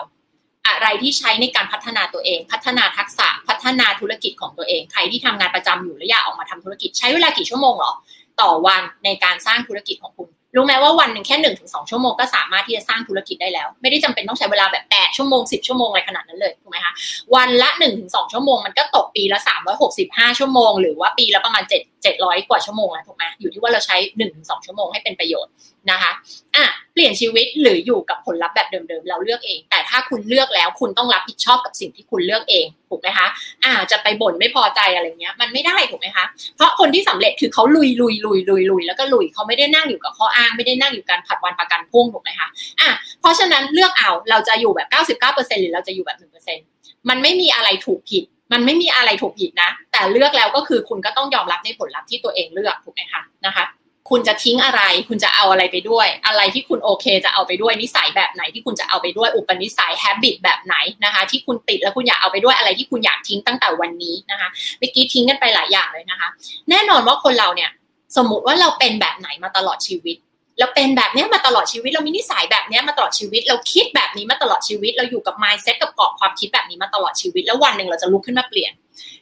[0.68, 7.94] อะไรที่ใช้ในการพัฒนาตัวเอง พัฒนาทักษะ พัฒนาธุรกิจของตัวเอง ใครที่ทำงานประจำอยู่แล้วอยากออกมาทำธุรกิจ ใช้เวลากี่ชั่วโมงหรอ
[8.42, 16.94] ต่อวันในการสร้างธุรกิจของคุณ รู้ไหมว่าวันหนึ่งแค่หนึ่งถึงสองชั่วโมงก็สามารถที่จะสร้างธุรกิจได้แล้ว ไม่ได้จำเป็นต้องใช้เวลาแบบแปดชั่วโมงสิบชั่วโมงอะไรขนาดนั้นเลยถูกไหมคะ
[17.36, 25.52] วันละหนึ่งถึงสองชั่วโมงมันก็ตกปีละสามร้อยหกสิบห้าชั่วโมง หรือว่าปีละประมาณเจ็ด เจ็ดร้อยกว่าชั่วโมงแล้วถูกไหมอยู่ที่ว่าเราใช้หนึ่งสองชั่วโมงให้เป็นประโยชน์
[25.92, 26.12] นะคะ
[26.56, 33.28] อะเปลี่ยนชีวิตหรืออยู่กับผลลัพธ์แบบเดิมๆ เราเลือกเอง แต่ถ้าคุณเลือกแล้วคุณต้องรับผิดชอบกับสิ่งที่คุณเลือกเองถูกไหมคะ
[33.64, 42.48] อ่าจะไปบ่นไม่พอใจอะไรเงี้ย มันไม่ได้ถูกไหมคะ เพราะคนที่สำเร็จคือเขาลุยลุยลุยลุยลุยแล้วก็ลุยเขาไม่ได้นั่งอยู่กับข้ออ้าง ไม่ได้นั่งอยู่การผัดวันประกันพรุ่งถูกไหมคะ
[42.80, 42.90] อะ
[43.22, 44.88] เพราะฉะนั้นเลือกเอาเราจะอยู่แบบ
[45.30, 46.18] 99%หรือเราจะอยู่แบบ
[46.64, 53.66] 1%มันไม่มีอะไรถูกผิด มันไม่มีอะไรถูกผิดนะ แต่เลือกแล้วก็คือคุณก็ต้องยอมรับในผลลัพธ์ที่ตัวเองเลือกถูกไหมคะนะคะ
[54.10, 60.75] คุณจะทิ้งอะไร คุณจะเอาอะไรไปด้วย อะไรที่คุณโอเค จะเอาไปด้วยนิสัยแบบไหนที่คุณจะเอาไปด้วยอุปนิสัย habit แบบไหน
[61.06, 64.50] นะคะ ที่คุณติดแล้วคุณอยากเอาไปด้วยอะไรที่คุณอยากทิ้งตั้งแต่วันนี้นะคะ
[64.80, 66.30] เมื่อกี้ทิ้งกันไปหลายอย่างเลยนะคะ
[66.70, 67.70] แน่นอนว่าคนเราเนี่ย
[68.18, 70.18] สมมุติว่าเราเป็นแบบไหนมาตลอดชีวิต
[70.60, 78.74] เราเป็นแบบนี้มาตลอดชีวิตเรามีนิสัยแบบนี้มาตลอดชีวิต เราคิดแบบนี้มาตลอดชีวิต เราอยู่กับ mindset กับกรอบความคิดแบบนี้มาตลอดชีวิต แล้ววันหนึ่งเราจะลุกขึ้นมาเปลี่ยน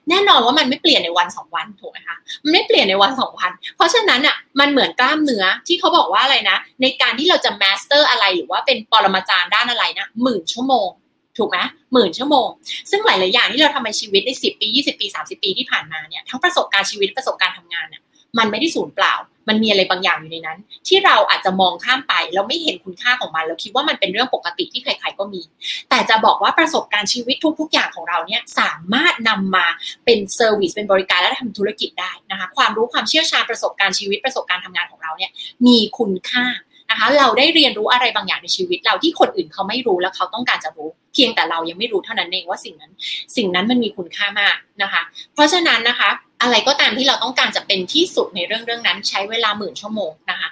[0.09, 10.89] แน่นอนว่ามันไม่เปลี่ยนในวันสองวันถูกไหมคะมันไม่เปลี่ยนในวันสองวัน เพราะฉะนั้นอะมันเหมือนกล้ามเนื้อที่เขาบอกว่าอะไรนะ ในการที่เราจะ master อะไรหรือว่าเป็นปรมาจารย์ด้านอะไรนะหมื่นชั่วโมง
[11.37, 11.57] ถูกไหม
[11.93, 12.47] หมื่นชั่วโมง
[12.89, 18.01] ซึ่งหลาย ๆ อย่างที่เราทำในชีวิตในสิบปียี่สิบปีสามสิบปีที่ผ่านมาเนี่ยทั้งประสบการณ์ชีวิตประสบการณ์ทำงานเนี่ย
[18.37, 19.15] มันไม่ได้สูญเปล่า
[19.49, 25.41] มันมีอะไรบางอย่างอยู่ในนั้น ที่เราอาจจะมองข้ามไปแล้วไม่เห็นคุณค่าของมันเราคิดว่ามันเป็นเรื่องปกติที่ใครๆก็มี
[25.89, 29.67] แต่จะบอกว่าประสบการณ์ชีวิตทุก ๆ อย่างของเราเนี่ยสามารถนำมา
[30.05, 35.31] เป็นเซอร์วิสเป็นบริการและทำธุรกิจได้นะคะความรู้ความเชี่ยวชาญประสบการณ์ชีวิตประสบการณ์ทำงานของเราเนี่ย
[35.67, 36.45] มีคุณค่า
[36.91, 42.91] นะคะ เราได้เรียนรู้อะไรบางอย่างในชีวิต เราที่คนอื่นเขาไม่รู้แล้วเขาต้องการจะรู้ เพียงแต่เรายังไม่รู้เท่านั้นเองว่าสิ่งนั้น
[43.35, 45.01] สิ่งนั้นมันมีคุณค่ามากนะคะ
[45.33, 46.09] เพราะฉะนั้นนะคะ
[46.41, 50.49] อะไรก็ตามที่เราต้องการจะเป็นที่สุดในเรื่องเรื่องนั้น ใช้เวลาหมื่นชั่วโมงนะคะ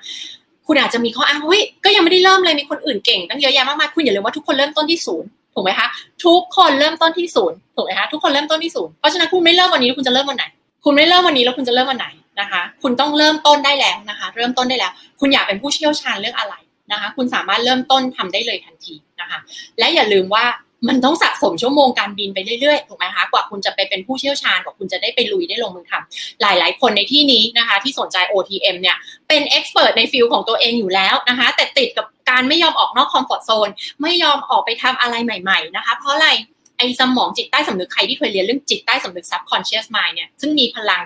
[0.68, 5.88] คุณอาจจะมีข้ออ้างเฮ้ยก็ยังไม่ได้เริ่มเลยมีคนอื่นเก่งตั้งเยอะแยะมากมายคุณอย่าลืมว่าทุกคนเริ่มต้นที่ศูนย์ถูกไหมคะ
[6.26, 10.46] ทุกคนเริ่มต้นที่ศูนย์ถูกไหมคะทุกคนเริ่มต้นที่ศูนย์เพราะฉะนั้นคุณไม่เริ่มวันนี้คุณจะเริ่มวันไหน
[10.84, 12.08] คุณไม่เริ่มวันนี้แล้วคุณจะเริ่มวันไหน
[12.40, 16.54] นะคะ คุณต้องเริ่มต้นได้แล้วนะคะ เริ่มต้นได้แล้ว คุณอยากเป็นผู้เชี่ยวชาญเรื่องอะไร
[16.92, 19.40] นะคะ คุณสามารถเริ่มต้นทำได้เลยทันทีนะคะ
[19.80, 20.46] และอย่าลืมว่า
[20.90, 33.70] มันต้องสะสมชั่วโมงการบินไปเรื่อยๆ ถูกไหมคะ กว่าคุณจะไปเป็นผู้เชี่ยวชาญ กว่าคุณจะได้ไปลุยได้ลงมือทำหลายๆ คนในที่นี้นะคะ ที่สนใจ OTM เนี่ย เป็น expert ใน field ของตัวเองอยู่แล้วนะคะ แต่ติดกับการไม่ยอมออกนอก comfort zone
[34.02, 36.30] ไม่ยอมออกไปทำอะไรใหม่ ๆ นะคะ เพราะอะไร
[36.78, 41.02] ไอ้สมองจิตใต้สำนึกใครที่เคยเรียนเรื่องจิตใต้สำนึก subconscious mind เนี่ยซึ่งมีพลัง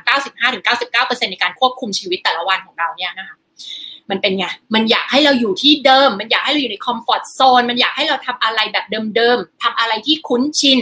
[0.64, 3.38] 95-99%ในการควบคุมชีวิตแต่ละวันของเราเนี่ยนะคะ
[4.10, 10.80] มันเป็นไง มันอยากให้เราอยู่ที่เดิม มันอยากให้เราอยู่ใน comfort zone มันอยากให้เราทำอะไรแบบเดิมๆทำอะไรที่คุ้นชิน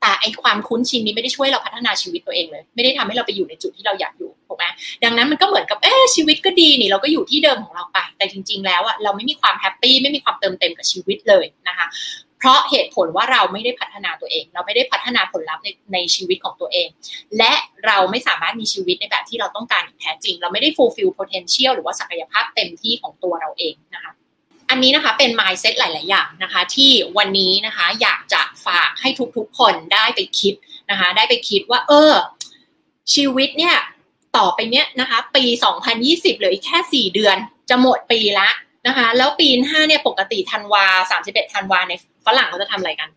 [0.00, 4.64] แต่ไอความคุ้นชินนี้ไม่ได้ช่วยเราพัฒนาชีวิตตัวเองเลย ไม่ได้ทำให้เราไปอยู่ในจุดที่เราอยากอยู่ ถูกไหม
[5.04, 11.86] ดังนั้นมันก็เหมือนกับ เอ๊ชีวิตก็ดีนี่ เราก็อยู่ที่เดิมของเราไป แต่จริง ๆ แล้วอะเราไม่มีความแฮปปี้ ไม่มีความเติมเต็มกับชีวิตเลยนะคะ
[12.40, 16.88] เพราะเหตุผลว่าเราไม่ได้พัฒนาตัวเอง เราไม่ได้พัฒนาผลลัพธ์ในในชีวิตของตัวเอง
[17.38, 17.52] และ
[17.86, 24.12] เราไม่สามารถมีชีวิตในแบบที่เราต้องการอย่างแท้จริง เราไม่ได้ fulfill potential หรือว่าศักยภาพเต็มที่ของตัวเราเองนะคะ
[24.70, 30.54] อันนี้นะคะเป็น mindset หลาย ๆ อย่างนะคะ ที่วันนี้นะคะอยากจะฝากให้ทุกๆ คนได้ไปคิด
[30.90, 32.12] นะคะ ได้ไปคิดว่า เออ
[33.14, 33.76] ชีวิตเนี่ย
[34.36, 35.44] ต่อไปเนี้ยนะคะ ปี
[35.92, 37.36] 2020เหลืออีกแค่ 4 เดือน
[37.70, 38.48] จะหมดปีละ
[38.86, 41.92] นะคะแล้วปีห้าเนี่ยปกติธันวาสามสิบเอ็ดธันวาใน
[42.26, 43.08] ฝรั่งเขาจะทำอะไรกัน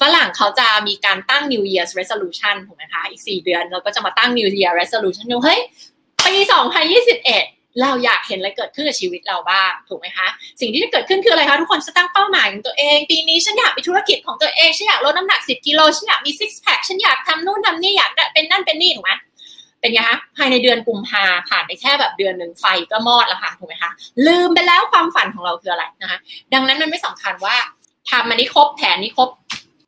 [0.00, 5.60] ฝรั่งเขาจะมีการตั้ง New Year's Resolution ถูกไหมคะอีกสี่เดือนเราก็จะมาตั้ง New Year Resolution ดูเฮ้ย
[6.26, 7.44] ปีสองพันยี่สิบเอ็ด
[7.82, 10.26] เราอยากเห็นอะไรเกิดขึ้นกับชีวิตเราบ้างถูกไหมคะ
[10.60, 19.12] สิ่งที่จะเกิดขึ้นคืออะไรคะทุกคนจะตั้งเป้าหมายของตัวเอง ปีนี้ฉันอยากมีธุรกิจของตัวเองฉันอยากลดน้ำหนักสิบกิโลฉันอยากมีซิกแพคฉันอยากทำนู่นทำนี่อยากเป็นนั่นเป็นนี่ถูกไหม
[19.80, 23.90] เป็นไงคะภายในเดือนกุมภาผ่านไปแค่แบบเดือนหนึ่งไฟก็มอดแล้วค่ะถูกไหมคะ
[24.26, 26.18] ลืมไปแล้วความฝันของเราคืออะไรนะคะ
[26.54, 27.56] ดังนั้นมันไม่สำคัญว่า
[28.10, 29.28] ทำมันนี้ครบแผนนี้ครบ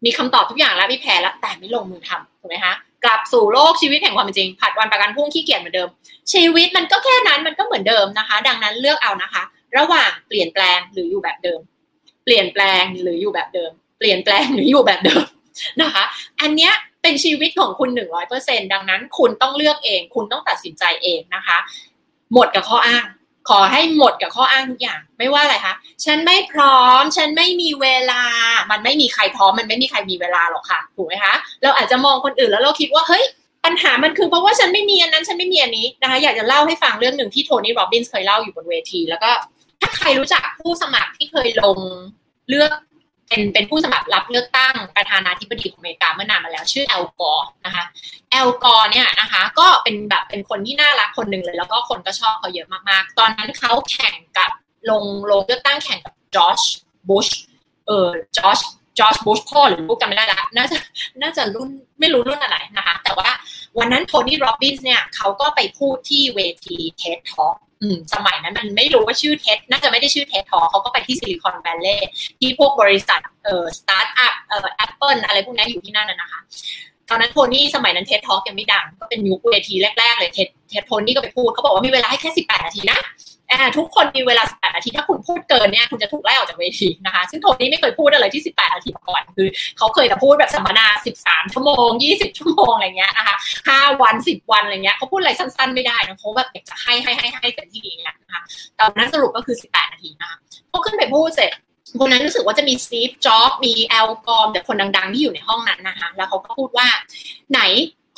[0.04, 2.72] มีคำตอบทุกอย่างแล้วมีแผนแล้วแต่ไม่ลงมือทำถูกไหมคะ
[3.04, 5.88] กลับสู่โลกชีวิตแห่งความเป็นจริง ผัดวันประกันพรุ่งขี้เกียจเหมือนเดิม
[6.32, 9.42] ชีวิตมันก็แค่นั้นมันก็เหมือนเดิมนะคะ ดังนั้นเลือกเอานะคะ
[9.76, 11.60] ระหว่างเปลี่ยนแปลงหรืออยู่แบบเดิม
[12.24, 15.24] เปลี่ยนแปลงหรืออยู่แบบเดิม เปลี่ยนแปลงหรืออยู่แบบเดิม
[15.82, 16.04] นะคะ
[16.40, 16.72] อันเนี้ย
[17.02, 21.58] เป็นชีวิตของคุณหนึ่งร้อยเปอร์เซ็นดังนั้นคุณต้องเลือกเอง คุณต้องตัดสินใจเองนะคะ
[22.34, 23.04] หมดกับข้ออ้าง
[23.48, 28.22] ขอให้หมดกับข้ออ้างทุกอย่าง ไม่ว่าอะไรคะฉันไม่พร้อม ฉันไม่มีเวลา
[28.70, 33.24] มันไม่มีใครพร้อม มันไม่มีใครมีเวลาหรอกค่ะถูกไหมคะเราอาจจะมองคนอื่นแล้วเราคิดว่าเฮ้ย
[33.64, 39.30] ปัญหามันคือเพราะว่าฉันไม่มีอันนั้นฉันไม่มีอันนี้นะคะ อยากจะเล่าให้ฟังเรื่องหนึ่งที่โทนี่โรบินส์เคยเล่าอยู่บนเวที แล้วก็
[39.80, 41.78] ถ้าใครรู้จักผู้สมัครที่เคยลง
[42.48, 42.72] เลือก
[43.28, 47.84] เป็นเป็นผู้สมัครรับเลือกตั้งประธานาธิบดีของอเมริกาเมื่อนานมาแล้วชื่อแอลกอร์นะคะ
[48.32, 54.50] แอลกอร์เนี่ยนะคะก็เป็นแบบเป็นคนที่น่ารักคนหนึ่งเลย แล้วก็คนก็ชอบเขาเยอะมากๆ ตอนนั้นเขาแข่งกับ
[54.90, 56.60] ลงลงเลือกตั้งแข่งกับจอช
[57.08, 57.28] บุช
[57.86, 58.60] เออจอช
[58.98, 60.76] จจอร์จบุชพ่อหรือลูกจำไม่ได้ละน่าจะ
[61.22, 61.68] น่าจะรุ่น
[62.00, 63.30] ไม่รู้รุ่นอะไรนะคะ แต่ว่า
[63.78, 67.56] วันนั้นโทนี่โรบินส์เนี่ยเขาก็ไปพูดที่เวที TED Talk
[68.14, 72.08] สมัยนั้นมันไม่รู้ว่าชื่อเท็ดน่าจะไม่ได้ชื่อเท็ดทอเขาก็ไปที่ซิลิคอนแวลเลย์
[72.40, 76.40] ที่พวกบริษัทเอ่อสตาร์ทอัพเอ่อแอปเปิลอะไรพวกนี้อยู่ที่นั่นนะคะ
[77.08, 82.98] ตอนนั้นโทนี่สมัยนั้นเท็ดทอยังไม่ดัง ก็เป็นยุคเวทีแรก ๆ เลย TED TED โทนี่ก็ไปพูดเขาบอกว่ามีเวลาให้แค่ 18 นาทีนะ
[83.78, 90.86] ทุกคนมีเวลา 18 นาที ถ้าคุณพูดเกินเนี่ยคุณจะถูกไล่ออกจากเวทีนะคะ ซึ่งโทนี่ไม่เคยพูดอะไรที่ 18 นาทีมาก่อน คือเขาเคยแต่พูดแบบสัมมนา
[91.22, 93.36] 13 ชั่วโมง 20 ชั่วโมงอะไรเงี้ยนะคะ
[93.70, 98.40] 5 วัน 10 วันอะไรเงี้ยเขาพูดอะไรสั้นๆ ไม่ได้นะเขาแบบอยากจะให้ให้ให้ให้เต็มที่อย่างเงี้ยนะคะ
[98.78, 100.38] ตอนนั้นสรุปก็คือ 18 นาทีนะคะ
[100.72, 101.52] พอขึ้นไปพูดเสร็จ
[102.00, 106.88] คนนั้นรู้สึกว่าจะมีสตีฟจ็อบมีแอลกอมแต่คนดังๆ ที่อยู่ในห้องนั้นนะคะ แล้วเขาก็พูดว่า
[107.52, 107.60] ไหน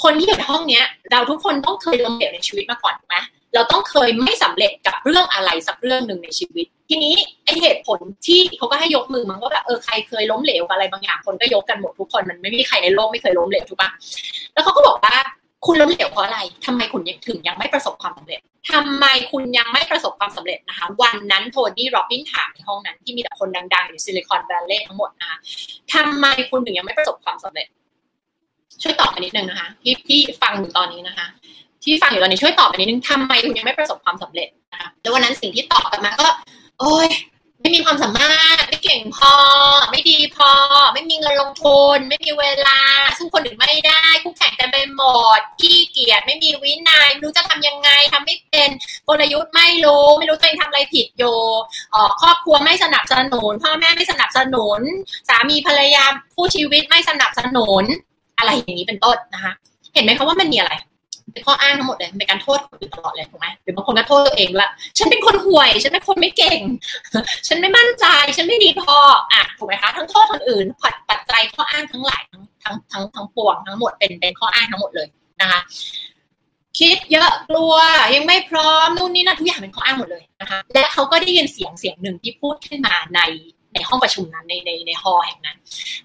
[0.03, 3.17] คนที่อยู่ในห้องเนี้ย เราทุกคนต้องเคยล้มเหลวในชีวิตมาก่อนถูกไหม
[3.55, 7.15] เราต้องเคยไม่สำเร็จกับเรื่องอะไรสักเรื่องหนึ่งในชีวิต ทีนี้
[7.45, 13.91] ไอเหตุผลที่เขาก็ให้ยกมือมันว่าแบบเออใครเคยล้มเหลวกับอะไรบางอย่างคนก็ยกกันหมดทุกคนมันไม่มีใครในโลกไม่เคยล้มเหลวถูกปะ
[14.53, 15.15] แล้วเขาก็บอกว่า
[15.67, 18.41] คุณล้มเหลวเพราะอะไรทำไมคุณยังถึงยังไม่ประสบความสำเร็จ
[18.73, 25.39] ทำไมคุณยังไม่ประสบความสำเร็จนะคะ วันนั้นโทนี่โรบินถามในห้องนั้นที่มีแต่คนดังๆอยู่ซิลิคอนแวลเลย์ทั้งหมดนะคะ
[25.95, 27.67] ทำไมคุณถึงยังไม่ประสบความสำเร็จ
[28.83, 31.27] ช่วยตอบมานิดนึงนะคะที่ที่ฟังอยู่ตอนนี้นะคะ
[31.85, 36.29] ที่ฟังอยู่ตอนนี้ช่วยตอบไปนิดนึงทำไมคุณยังไม่ประสบความสำเร็จนะคะแล้ววันนั้นสิ่งที่ตอบกันมาก็
[36.81, 37.09] โอ้ย
[37.61, 39.35] ไม่มีความสามารถ ไม่เก่งพอ
[39.91, 40.51] ไม่ดีพอ
[40.95, 42.81] ไม่มีเงินลงทุน ไม่มีเวลา
[43.19, 45.03] ซึ่งคนอื่นไม่ได้คู่แข่งกันไปหม
[45.39, 48.71] ดขี้เกียจไม่มีวินัยไม่รู้จะทำยังไงทำไม่เป็น
[49.09, 51.25] กลยุทธ์ไม่รู้ ไม่รู้ตัวเองทำอะไรผิดโย
[51.95, 54.81] ออครอบครัวไม่สนับสนุน พ่อแม่ไม่สนับสนุน
[55.29, 57.85] สามีภรรยาผู้ชีวิตไม่สนับสนุน
[58.39, 59.53] อะไรอย่างนี้เป็นต้นนะคะ
[59.95, 60.73] เห็นไหมคะว่ามันมีอะไร
[61.35, 66.61] เป็นข้ออ้างทั้งหมดเลยเป็นการโทษคนอื่นตลอดเลยถูกไหมหรือบางคนก็โทษตัวเองละฉันเป็นคนห่วย ฉันเป็นคนไม่เก่ง
[67.49, 68.97] ฉันไม่มั่นใจ ฉันไม่ดีพอ
[69.33, 70.65] อะถูกไหมคะทั้งโทษคนอื่น
[71.11, 75.09] ปัจจัยข้ออ้างทั้งหลายทั้งทั้งทั้งทั้งปวงทั้งหมดเป็นเป็นข้ออ้างทั้งหมดเลย
[75.41, 75.61] นะคะ
[76.79, 77.75] คิดเยอะกลัว
[78.15, 83.21] ยังไม่พร้อมนู่นนี่นั่นทุกอย่างเป็นข้ออ้างหมดเลยนะคะและเขาก็ได้ยินเสียงเสียงหนึ่งที่พูดขึ้นมาใน
[83.75, 85.57] ในห้องประชุมนั้นในในในฮอแห่งนั้น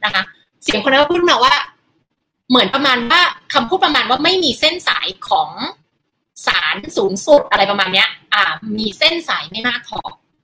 [0.03, 0.21] นะคะ
[0.63, 1.53] เสียงคนนั้นพูดมาว่า
[2.49, 3.21] เหมือนประมาณว่า
[3.53, 5.49] คำพูดประมาณว่าไม่มีเส้นสายของ
[6.47, 8.43] สารสูงสุดอะไรประมาณเนี้ย อ่า
[8.77, 9.99] มีเส้นสายไม่มากพอ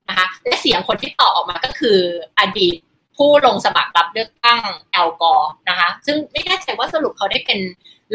[0.10, 2.00] นะคะและเสียงคนที่ตอบออกมาก็คือ
[2.39, 2.76] อดีต
[3.18, 4.62] ผู้ลงสมัครรับเลือกตั้ง
[4.94, 5.34] แอลกอ
[5.70, 7.60] นะคะ ซึ่งไม่แน่ใจว่าสรุปเขาได้เป็น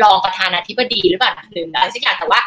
[0.02, 2.40] รองประธานาธิบดีหรือเปล่าหรืออะไรสักอย่างแต่ว่า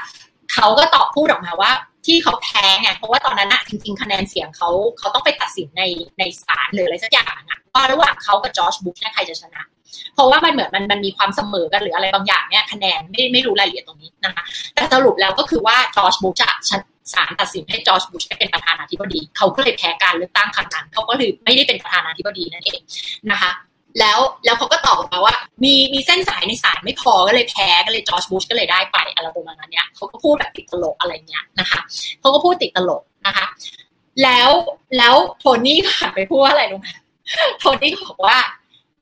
[0.54, 1.72] เขาก็ตอบพูดออกมาว่า
[2.06, 5.84] ที่เขาแพ้ไงเพราะว่าตอนนั้นอะจริง ๆ คะแนนเสียงเขาเขาต้องไปตัดสินใน
[6.20, 9.62] ในศาลหรืออะไรสักอย่างอะว่าระหว่างเขากับจอร์จบุชใครจะชนะ
[10.14, 16.50] เพราะว่ามันเหมือนมันมันมีความเสมอกันหรืออะไรบางอย่างเนี่ยคะแนนไม่ไม่รู้รายละเอียดตรงนี้นะคะแต่สรุปแล้วก็คือว่าจอร์จบุชจะ
[17.14, 22.80] ศาลตัดสินให้จอร์จบุชเป็นประธานาธิบดี เขาก็เลยแพ้การเลือกตั้งครั้งนั้นเขาก็เลยไม่ได้เป็นประธานาธิบดีนั่นเอง
[23.32, 23.52] นะคะ
[24.00, 31.80] แล้วแล้วเขาก็ตอบมาว่า มีมีเส้นสายในสายไม่พอก็เลยแพ้ก็เลยจอร์จบุชก็เลยได้ไปอะไรประมาณนี้เขาก็พูดแบบติดตลกอะไรเงี้ยนะคะ
[32.20, 33.46] เขาก็พูดติดตลกนะคะ
[34.24, 34.50] แล้ว
[34.98, 36.88] แล้วโทนี่ผ่านไปพูดว่าอะไรรู้ไหม
[37.60, 38.38] โทนี่บอกว่า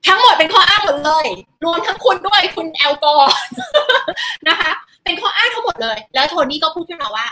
[0.08, 1.26] ทั้งหมดเป็นข้ออ้างหมดเลย
[1.66, 3.34] รวมทั้งคุณด้วยคุณแอลกอร์
[4.48, 4.72] นะคะ
[5.04, 7.26] เป็นข้ออ้างทั้งหมดเลย แล้วโทนี่ก็พูดขึ้นมาว่า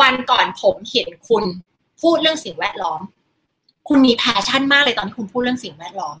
[0.00, 1.44] วันก่อนผมเห็นคุณ
[2.02, 3.00] พูดเรื่องสิ่งแวดล้อม
[3.88, 6.16] คุณมี passion มากเลยตอนที่คุณพูดเรื่องสิ่งแวดล้อม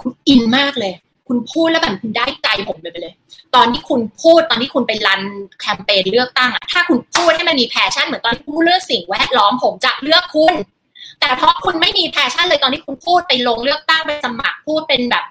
[0.00, 0.92] คุณอินมากเลย
[1.28, 3.14] คุณพูดแล้วแบบคุณได้ใจผมเลยไปเลย
[3.54, 5.22] ตอนที่คุณพูดตอนที่คุณไป run
[5.60, 10.54] แคมเปญเลือกตั้งอะถ้าคุณพูดให้มันมี passion เหมือนตอนที่คุณพูดเรื่องสิ่งแวดล้อม ผมจะเลือกคุณ
[11.20, 15.24] แต่เพราะคุณไม่มี passion เลยตอนที่คุณพูดไปลงเลือกตั้งไปสมัครพูดเป็นแบบ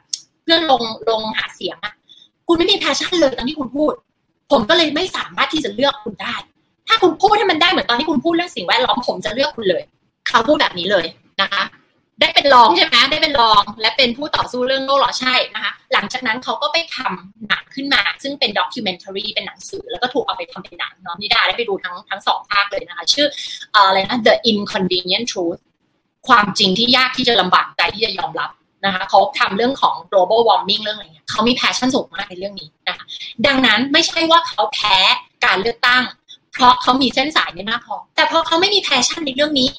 [0.46, 1.94] เพื่อลงลงหาเสียงอะ
[2.48, 3.94] คุณไม่มี passion เลยตอนที่คุณพูด
[4.52, 6.36] ผมก็เลยไม่สามารถที่จะเลือกคุณได้
[6.88, 9.84] ถ้าคุณพูดให้มันได้เหมือนตอนที่คุณพูดเรื่องสิ่งแวดล้อมผมจะเลือกคุณเลย
[10.28, 11.06] เขาพูดแบบนี้เลย
[11.42, 11.64] นะคะ
[12.22, 23.28] ได้เป็นรองใช่ไหมได้เป็นรองและเป็นผู้ต่อสู้เรื่องโลกร้อนใช่นะคะ หลังจากนั้นเขาก็ไปทำหนังขึ้นมา ซึ่งเป็น documentary เป็นหนังสือ แล้วก็ถูกเอาไปทำเป็นหนังเนาะนิดาได้ไปดูทั้งทั้งสองภาคเลยนะคะ ชื่อ
[23.76, 25.62] อะไรนะ The Inconvenient Truth
[26.28, 28.50] ความจริงที่ยากที่จะลำบากใจที่จะยอมรับ
[28.86, 33.06] นะคะเขาทำเรื่องของ global warming เรื่องอะไรเงี้ยเขามี passion สูงมากในเรื่องนี้นะคะ
[33.48, 34.96] ดังนั้นไม่ใช่ว่าเขาแพ้
[35.46, 36.04] การเลือกตั้ง
[36.54, 39.70] เพราะเขามีเส้นสายไม่มากพอ แต่เพราะเขาไม่มี passion ในเรื่องนี้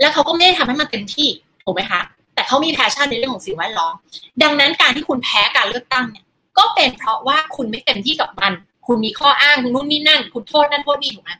[0.00, 1.28] แล้วเขาก็ไม่ได้ทำให้มันเต็มที่
[1.64, 2.00] ถูกไหมคะ
[2.34, 3.94] แต่เขามี passion ในเรื่องของสิ่งแวดล้อม
[4.42, 6.24] ดังนั้นการที่คุณแพ้การเลือกตั้งเนี่ย
[6.58, 8.52] ก็เป็นเพราะว่าคุณไม่เต็มที่กับมัน
[8.86, 11.30] คุณมีข้ออ้างนู่นนี่นั่น คุณโทษนั่นโทษนี่ถูกไหม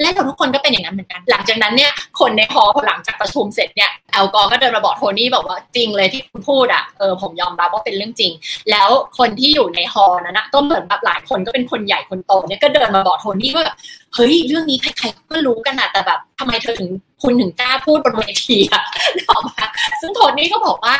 [0.00, 8.32] และเราทุกคนก็เป็นอย่างนั้นเหมือนกัน หลังจากนั้นเนี่ยคนในฮอพอหลังจากประชุมเสร็จเนี่ยแอลกอร์ก็เดินมาบอกโทนี่บอกว่าจริงเลยที่คุณพูดอะเออผมยอมรับว่าเป็นเรื่องจริง
[8.70, 8.88] แล้ว
[9.18, 13.76] คนที่อยู่ในฮอนั้นนะก็เหมือนแบบหลายคนก็เป็นคนใหญ่คนโตเนี่ยก็เดินมาบอกโทนี่ว่าแบบ
[14.14, 16.90] เฮ้ยเรื่องนี้ใครๆก็รู้กันนะแต่แบบทำไมเธอถึง
[17.22, 18.84] คุณถึงกล้าพูดบนเวทีอะ
[19.16, 19.64] นึกออกมา
[20.00, 20.94] ซึ่งโทนี่ก็บอกว่า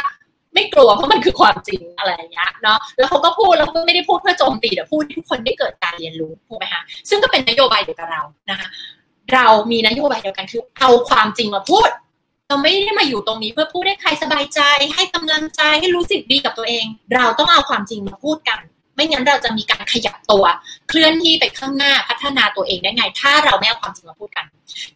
[0.54, 8.68] ไม่กลัวเพราะมันคือความจริงอะไรอย่างเงี้ยเนาะแล้วเขาก็พูดแล้วก็ไม่ได้พูดเพื่อโจมตีแต่พูดให้ทุกคนได้เกิดการเรียนรู้ถูกไหมคะซึ่งก็เป็นนโยบายเดียวกับเรานะคะ
[9.34, 11.88] เรามีนโยบายเดียวกันคือเอาความจริงมาพูด
[12.48, 14.60] เราไม่ได้มาอยู่ตรงนี้เพื่อพูดให้ใครสบายใจ
[14.94, 18.58] ให้กำลังใจให้รู้สึกดีกับตัวเอง เราต้องเอาความจริงมาพูดกัน
[19.00, 20.44] ไม่งั้นเราจะมีการขยับตัว
[20.88, 24.46] เคลื่อนที่ไปข้างหน้าพัฒนาตัวเองได้ไง ถ้าเราไม่เอาความจริงมาพูดกัน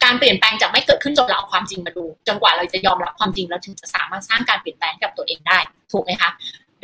[0.03, 5.59] การเปลี่ยนแปลงจะไม่เกิดขึ้นจนเราเอาความจริงมาดู จนกว่าเราจะยอมรับความจริงแล้วถึงจะสามารถสร้างการเปลี่ยนแปลงกับตัวเองได้
[5.93, 6.31] ถูกไหมคะ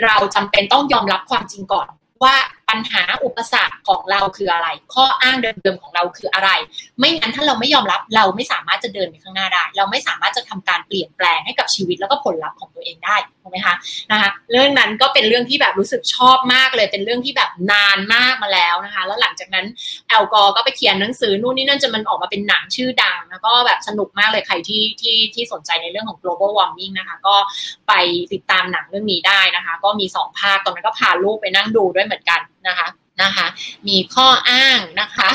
[0.04, 1.86] เราจำเป็นต้องยอมรับความจริงก่อน
[2.24, 2.34] ว่า
[2.70, 6.50] ปัญหาอุปสรรคของเราคืออะไร ข้ออ้างเดิมๆของเราคืออะไร
[6.98, 13.74] ไม่งั้นถ้าเราไม่ยอมรับเราไม่สามารถจะเดินไปข้างหน้าได้ เราไม่สามารถจะทำการเปลี่ยนแปลงให้กับชีวิตแล้วก็ผลลัพธ์ของตัวเองได้ถูกไหมคะ
[14.10, 19.66] นะคะเรื่องนั้นก็เป็นเรื่องที่แบบรู้สึกชอบมากเลย เป็นเรื่องที่แบบนานมากมาแล้วนะคะ แล้วหลังจากนั้น
[20.08, 27.34] แอลกอก็ไปเขียนหนังสือนู่นนี่นั่นจนมันออกมาเป็นหนังชื่อดังแล้วก็แบบสนุกมากเลยใครที่ที่ที่สนใจในเรื่องของ global warming นะคะ ก็
[27.88, 27.92] ไป
[28.32, 32.88] ติดตามหนังเรื่องนี้ได้นะคะ ก็มีสองภาคตอนนั้นก็พาลูกไปนั่งดูด้วยเหมือนกันนะคะ
[33.22, 33.46] นะคะ
[33.88, 35.28] มีข้ออ้างนะคะ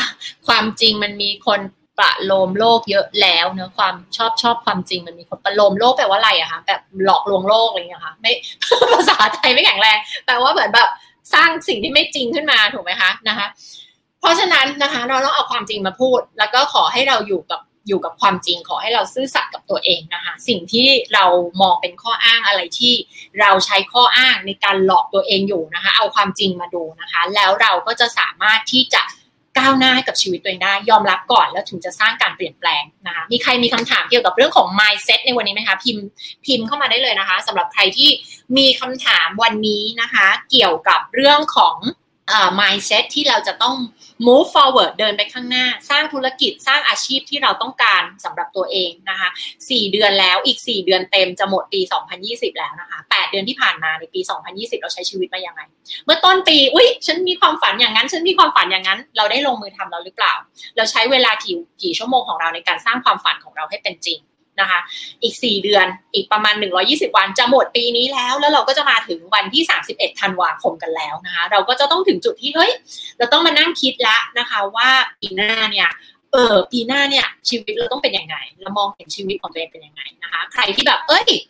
[0.47, 1.61] ความจริงมันมีคน
[1.99, 8.31] ประโลมโลกเยอะแล้วเนอะความชอบชอบความจริงมันมีคนประโลมโลกแปลว่าอะไรอะคะแบบหลอกลวงโลกอะไรอย่างเงี้ยคะไม่
[8.93, 10.89] ภาษาไทยไม่แข็งแรงแปลว่าเหมือนแบบ
[11.33, 13.47] สร้างสิ่งที่ไม่จริงขึ้นมาถูกไหมคะนะคะ
[14.19, 21.25] เพราะฉะนั้นนะคะ เราต้องเอาความจริงมาพูด แล้วก็ขอให้เราอยู่กับ อยู่กับความจริงขอให้เราซื่อสัตย์กับตัวเองนะคะ สิ่งที่เรา
[21.61, 22.93] มองเป็นข้ออ้างอะไรที่
[23.39, 29.03] เราใช้ข้ออ้างในการหลอกตัวเองอยู่นะคะ เอาความจริงมาดูนะคะ แล้วเราก็จะสามารถที่จะ
[29.57, 36.05] ก้าวหน้าให้กับชีวิตตัวเองได้ ยอมรับก่อนแล้วถึงจะสร้างการเปลี่ยนแปลงนะคะ มีใครมีคำถามเกี่ยวกับเรื่องของ mindset ในวันนี้ไหมคะ พิมพ์
[36.45, 38.09] พิมพ์เข้ามาได้เลยนะคะสำหรับใครที่
[38.57, 41.75] มีคำถามวันนี้นะคะ เกี่ยวกับเรื่องของ
[42.59, 43.75] mindset ที่เราจะต้อง
[44.27, 51.81] move forward เดินไปข้างหน้า สร้างธุรกิจสร้างอาชีพที่เราต้องการสำหรับตัวเองนะคะ4เดือนแล้วอีก 4 เดือนเต็มจะหมดปี
[52.19, 55.61] 2020 แล้วนะคะ 8 เดือนที่ผ่านมาในปี 2020 เราใช้ชีวิตมายังไง
[56.05, 60.33] เมื่อต้นปีอุ๊ย ฉันมีความฝันอย่างนั้น ฉันมีความฝันอย่างนั้น เราได้ลงมือทำแล้วหรือเปล่า
[60.77, 64.19] เราใช้เวลากี่กี่ชั่วโมงของเราในการสร้างความฝันของเราให้เป็นจริง
[64.59, 64.79] นะคะ
[65.23, 72.71] อีก 4 เดือนอีกประมาณ 120 วันจะหมดปีนี้แล้ว แล้วเราก็จะมาถึงวันที่ 31ธันวาคมกันแล้วนะคะ เราก็จะต้องถึงจุดที่เฮ้ย
[73.17, 74.89] เราต้องมานั่งคิดแล้วนะคะว่า
[75.21, 75.89] ปีหน้าเนี่ย
[76.31, 81.41] เออปีหน้าเนี่ยชีวิตเราต้องเป็นยังไงเรามองเห็นชีวิตของตัวเองเป็นยังไงนะคะ ใครที่แบบเอ้ยอีก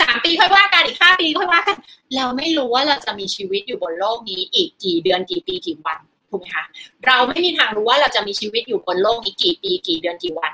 [0.00, 1.76] สามปีค่อยว่ากันอีกห้าปีค่อยว่ากัน
[2.16, 5.98] เราไม่รู้ว่าเราจะมีชีวิตอยู่บนโลกนี้อีกกี่เดือนกี่ปีกี่วัน
[6.30, 6.64] ถูกไหมคะ
[7.06, 10.52] เราไม่มีทางรู้ว่าเราจะมีชีวิตอยู่บนโลกนี้กี่ปีกี่เดือนกี่วัน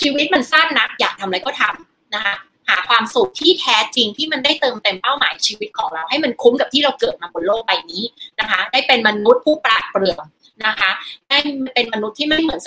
[0.00, 2.34] ชีวิตมันสั้นนะอยากทำอะไรก็ทำนะคะ
[2.68, 8.02] หาความสุขที่แท้จริงที่มันได้เติมเต็มเป้าหมายชีวิตของเรา ให้มันคุ้มกับที่เราเกิดมาบนโลกใบนี้
[8.40, 10.24] นะคะ ได้เป็นมนุษย์ผู้ปราดเปรื่อง
[10.66, 10.90] นะคะ
[11.28, 11.38] ได้
[11.74, 12.60] เป็นมนุษย์ที่ไม่เหมือน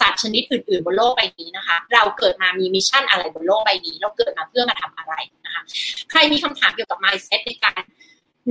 [0.00, 5.14] สัตว์ชนิดอื่น ๆ บนโลกใบนี้นะคะ เราเกิดมามี mission อะไรบนโลกใบนี้ เราเกิดมาเพื่อมาทำอะไร
[5.46, 5.62] นะคะ
[6.10, 7.80] ใครมีคำถามเกี่ยวกับ mindset ในการ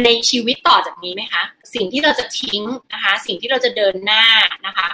[0.06, 2.62] ในชีวิตต่อจากนี้ไหมคะ สิ่งที่เราจะทิ้ง
[2.94, 4.24] นะคะ สิ่งที่เราจะเดินหน้า
[4.66, 4.88] นะคะ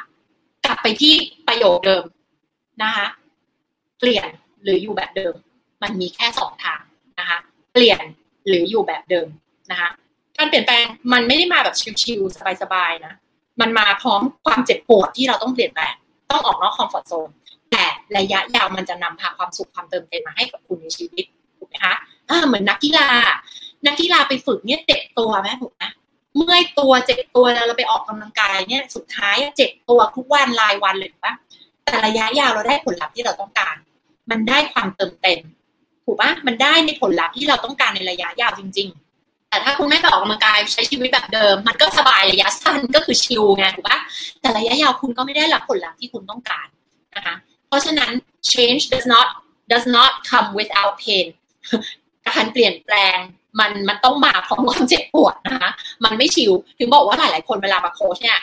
[0.65, 1.13] กลับไปที่
[1.47, 2.03] ประโยคเดิม
[2.83, 3.05] นะคะ
[4.01, 4.27] เปลี่ยน
[4.63, 5.33] หรืออยู่แบบเดิม
[5.83, 6.81] มันมีแค่สองทาง
[7.19, 7.39] นะคะ
[7.73, 8.01] เปลี่ยน
[8.47, 9.27] หรืออยู่แบบเดิม
[9.71, 9.89] นะคะ
[10.37, 13.13] การเปลี่ยนแปลงมันไม่ได้มาแบบชิวๆสบายๆนะ
[13.61, 15.93] มันมาพร้อมความเจ็บปวดที่เราต้องเปลี่ยนแปลง
[16.31, 17.29] ต้องออกนอกคอมฟอร์ทโซน
[17.71, 17.85] แต่
[18.17, 21.25] ระยะยาวมันจะนำพาความสุขความเติมเต็มมาให้กับคุณในชีวิต
[21.57, 21.93] ถูกไหมคะ
[22.29, 23.07] อ่าเหมือนนักกีฬา
[23.87, 25.83] นักกีฬาไปฝึกเนี่ยเจ็บตัวไหมถูกไหม
[26.35, 31.33] เมื่อยตัวเจ็บตัวแล้วเราไปออกกำลังกายเนี่ยสุดท้ายเจ็บตัวทุกวันรายวันเลยปะ
[31.83, 33.75] แต่ระยะยาวเราได้ผลลัพธ์ที่เราต้องการ
[34.29, 35.39] มันได้ความเติมเต็ม
[36.05, 43.99] ถูกปะมันได้ในผลลัพธ์ที่เราต้องการในระยะยาวจริง ๆ แต่ถ้าคุณไม่ไปออกกำลังกายใช้ชีวิตแบบเดิม มันก็สบายระยะสั้นก็คือชิลไงถูกปะ
[44.41, 46.67] แต่ระยะยาวคุณก็ไม่ได้รับผลลัพธ์ที่คุณต้องการ
[47.15, 47.35] นะคะ
[47.67, 48.11] เพราะฉะนั้น
[48.51, 49.27] change does not
[49.71, 51.27] does not come without pain
[52.27, 53.17] การเปลี่ยนแปลง
[53.59, 55.69] มันมันต้องมาพร้อมความเจ็บปวดนะคะ
[56.03, 58.39] มันไม่ชิว ถึงบอกว่าหลาย ๆ คนเวลามาโค้ชเนี่ย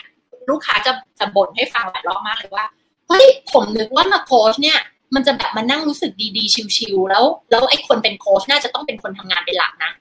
[0.50, 2.66] ลูกค้าจะจะบ่นให้ฟังหลายรอบมากเลยว่า
[3.08, 4.78] เฮ้ย ผมนึกว่ามาโค้ชเนี่ย
[5.14, 9.92] มันจะแบบมานั่งรู้สึกดีๆ chill ๆแล้ว แล้วไอ้คนเป็นโค้ชน่าจะต้องเป็นคนทำงานเป็นหลักนะ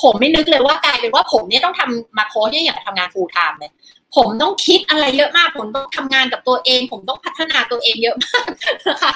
[0.00, 3.72] ผมไม่นึกเลยว่ากลายเป็นว่าผมเนี่ยต้องทำมาโค้ชเนี่ยอย่างทำงาน full-time เลย
[4.16, 8.44] ผมต้องคิดอะไรเยอะมาก ผมต้องทำงานกับตัวเอง ผมต้องพัฒนาตัวเองเยอะมาก
[8.88, 9.12] นะคะ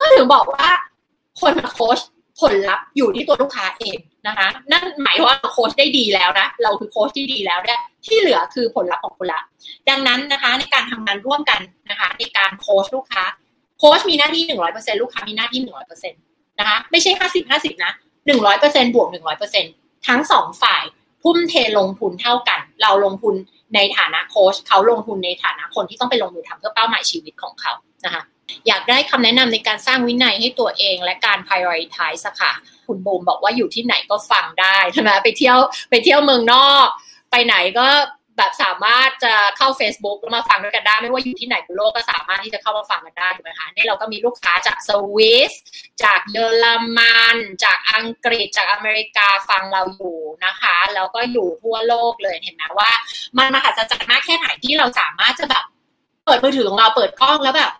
[0.00, 0.68] ก็ถึงบอกว่า
[1.40, 1.98] คนมาโค้ช
[2.40, 9.40] ผลลัพธ์อยู่ที่ตัวลูกค้าเองนะคะ นั่นหมายว่าโค้ชได้ดีแล้วนะ เราคือโค้ชที่ดีแล้วเนี่ยที่เหลือคือผลลัพธ์ของคุณละ
[9.88, 11.60] ดังนั้นนะคะ ในการทำงานร่วมกัน
[11.90, 13.22] นะคะ ในการโค้ชลูกค้า
[13.78, 16.16] โค้ชมีหน้าที่หนึ่งร้อยเปอร์เซ็นลูกค้ามีหน้าที่หนึ่งร้อยเปอร์เซ็นต
[16.58, 17.92] นะคะไม่ใช่ห้าสิบห้าสิบนะ
[18.26, 19.64] หนึ่งร้อยเปอร์เซ็นบวกหนึ่งร้อยเปอร์เซ็น
[20.08, 20.84] ทั้งสองฝ่าย
[21.22, 23.34] ทุ่มเทลงทุนเท่ากัน เราลงทุน
[23.74, 27.72] ในฐานะโค้ชเขาลงทุนในฐานะคนที่ต้องไปลงมือทำเพื่อเป้าหมายชีวิตของเขา
[28.04, 28.22] นะคะ
[28.66, 32.52] อยากได้คำแนะนำในการสร้างวินัยให้ตัวเองและการ prioritize ค่ะ
[32.86, 35.58] คุณบูมบอกว่าอยู่ที่ไหนก็ฟังได้ใช่ไหมไปเที่ยว
[35.90, 36.86] ไปเที่ยวเมืองนอก
[37.30, 37.86] ไปไหนก็
[38.38, 45.52] แบบสามารถจะเข้า Facebook แล้วมาฟังด้วยกันได้ ไม่ว่าอยู่ที่ไหนบนโลกก็สามารถที่จะเข้ามาฟังกันได้ถูกไหมคะนี่เราก็มีลูกค้าจากสวิส
[46.02, 46.66] จากเยอร
[46.98, 52.90] มัน จากอังกฤษจากอเมริกาฟังเราอยู่นะคะแล้วก็อยู่ทั่วโลกเลยเห็นไหมว่า
[53.38, 55.64] มันมหัศจรรย์มากแค่ไหนที่เราสามารถจะแบบ
[56.24, 57.72] เปิดมือถือของเราเปิดกล้องแล้วแบบ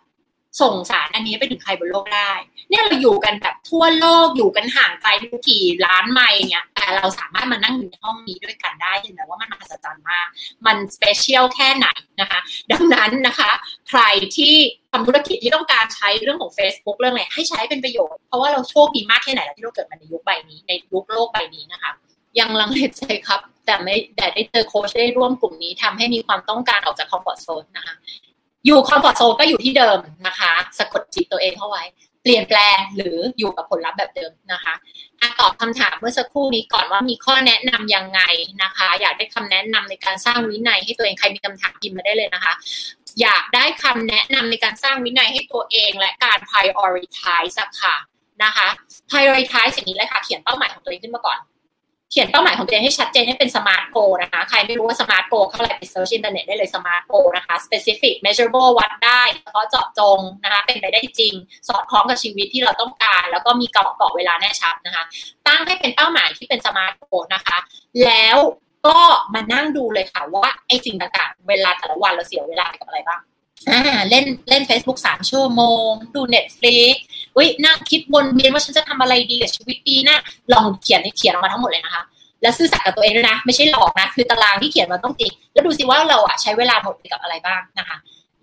[0.60, 2.32] ส่งสารอันนี้ไปถึงใครบนโลกได้
[2.70, 10.26] เนี่ยเราอยู่กันแบบทั่วโลกอยู่กันห่างไกลทุกี่ล้านไมล์เนี่ย แต่เราสามารถมานั่งอยู่ในห้องนี้ด้วยกันได้เห็นไหมว่ามันมหัศจรรย์มาก
[10.66, 11.88] มัน special แค่ไหน
[12.20, 12.40] นะคะ
[12.72, 13.50] ดังนั้นนะคะ
[13.88, 14.02] ใคร
[14.36, 14.54] ที่
[14.92, 21.90] ทำธุรกิจที่ต้องการใช้เรื่องของ Facebook เรื่องอะไรให้ใช้เป็นประโยชน์เพราะว่าเราโชคดีมากแค่ไหนแล้วที่เราเกิดมาในยุคใบนี้ในยุคโลกใบนี้นะคะ
[22.38, 27.94] ยังลังเลใจครับ แต่ไม่แต่ได้เจอโค้ชได้ร่วมกลุ่มนี้ทำให้มีความต้องการออกจาก comfort zone นะคะ
[28.66, 31.84] อยู่ comfort zone ก็อยู่ที่เดิมนะคะ สะกดจิตตัวเองเข้าไว้
[32.22, 34.74] เปลี่ยนแปลงหรืออยู่กับผลลัพธ์แบบเดิมนะคะ
[35.20, 38.20] ขอตอบคำถามเมื่อสักครู่นี้ก่อนว่ามีข้อแนะนำยังไง
[38.62, 42.52] นะคะ อยากได้คำแนะนำในการสร้างวินัยให้ตัวเองใครมีคำถามพิมพ์มาได้เลยนะคะ
[43.20, 47.96] อยากได้คำแนะนำในการสร้างวินัยให้ตัวเองและการ prioritize ค่ะ
[48.44, 48.68] นะคะ
[49.10, 51.38] prioritize อย่างนี้เลยค่ะเขียนเป้าหมายของตัวเองขึ้นมาก่อน
[52.10, 58.70] เขียนเป้าหมายของตัวเองให้ชัดเจนให้เป็น SMART goal นะคะ ใครไม่รู้ว่า SMART goal เข้าไป search อินเทอร์เน็ตได้เลย SMART goal นะคะ specific measurable
[58.78, 61.34] วัดได้เฉพาะเจาะจงนะคะ เป็นไปได้จริง
[61.68, 65.02] สอดคล้องกับชีวิตที่เราต้องการ แล้วก็มีกรอบเกาะเวลาแน่ชัดนะคะ
[65.46, 67.56] ตั้งให้เป็นเป้าหมายที่เป็นสมาร์ทโกนะคะ
[68.04, 68.38] แล้ว
[68.86, 69.00] ก็
[69.34, 73.20] มานั่งดูเลยค่ะว่าไอ้สิ่งต่างๆ เวลาแต่ละวันเราเสียเวลาไปกับอะไรบ้าง
[73.70, 76.94] อ่าเล่นเล่น Facebook สามชั่วโมง ดู Netflix
[77.36, 80.18] อุ้ยนั่งคิดวนเวียนว่าฉันจะทำอะไรดีกับชีวิตดีนะ
[80.52, 82.02] ลองเขียนเขียนออกมาทั้งหมดเลยนะคะ
[82.42, 87.96] แล้วซื่อสัตย์กับตัวเองด้วยนะ ไม่ใช่หลอกนะ คือตารางที่เขียนมันต้องจริงแล้วดูสิว่าเราอะใช้เวลาหมดไปกับอะไรบ้างนะคะ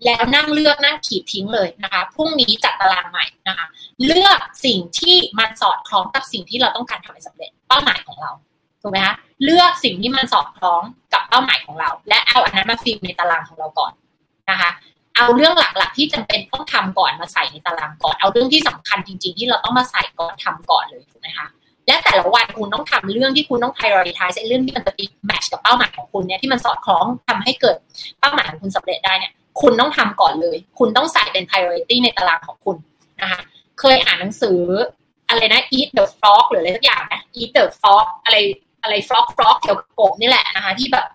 [0.04, 3.66] แล้วนั่งเลือกนั่งขีดทิ้งเลยนะคะพรุ่งนี้จัดตารางใหม่นะคะ
[4.04, 8.30] เลือกสิ่งที่มันสอดคล้องกับสิ่งที่เราต้องการทำให้สำเร็จเป้าหมายของเรา
[8.82, 13.92] ถูกไหมคะเลือกสิ่งที่มันสอดคล้องกับเป้าหมายของเรา และเอาอันนั้นมาฟิลในตารางของเราก่อน
[14.50, 14.70] นะคะ
[15.16, 21.46] เอาเรื่องหลักๆ ที่จำเป็นต้องทำก่อนมาใส่ในตารางก่อน เอาเรื่องที่สำคัญจริง ๆ ที่เราต้องมาใส่ก่อนทำก่อนเลยถูกไหมคะ
[21.86, 24.92] และแต่ละวันคุณต้องทำเรื่องที่คุณต้อง prioritize เรื่องที่มันจะ
[25.26, 27.76] แมทช์กับเป้าหมายของคุณเนี่ยที่มันสอดคล้องทำให้เกิด
[28.20, 32.76] เป้าหมายของคุณสำเร็จได้เนี่ย คุณต้องทำก่อนเลย คุณต้องใส่เป็น priority ในตารางของคุณ
[33.22, 33.40] นะคะ
[33.80, 34.60] เคยอ่านหนังสือ
[35.28, 38.36] อะไรนะ eat the frog หรืออะไรสักอย่างนะ eat the frog อะไร
[38.82, 41.06] อะไร frog frog เกี่ยวกับกบนี่แหละนะคะที่แบบ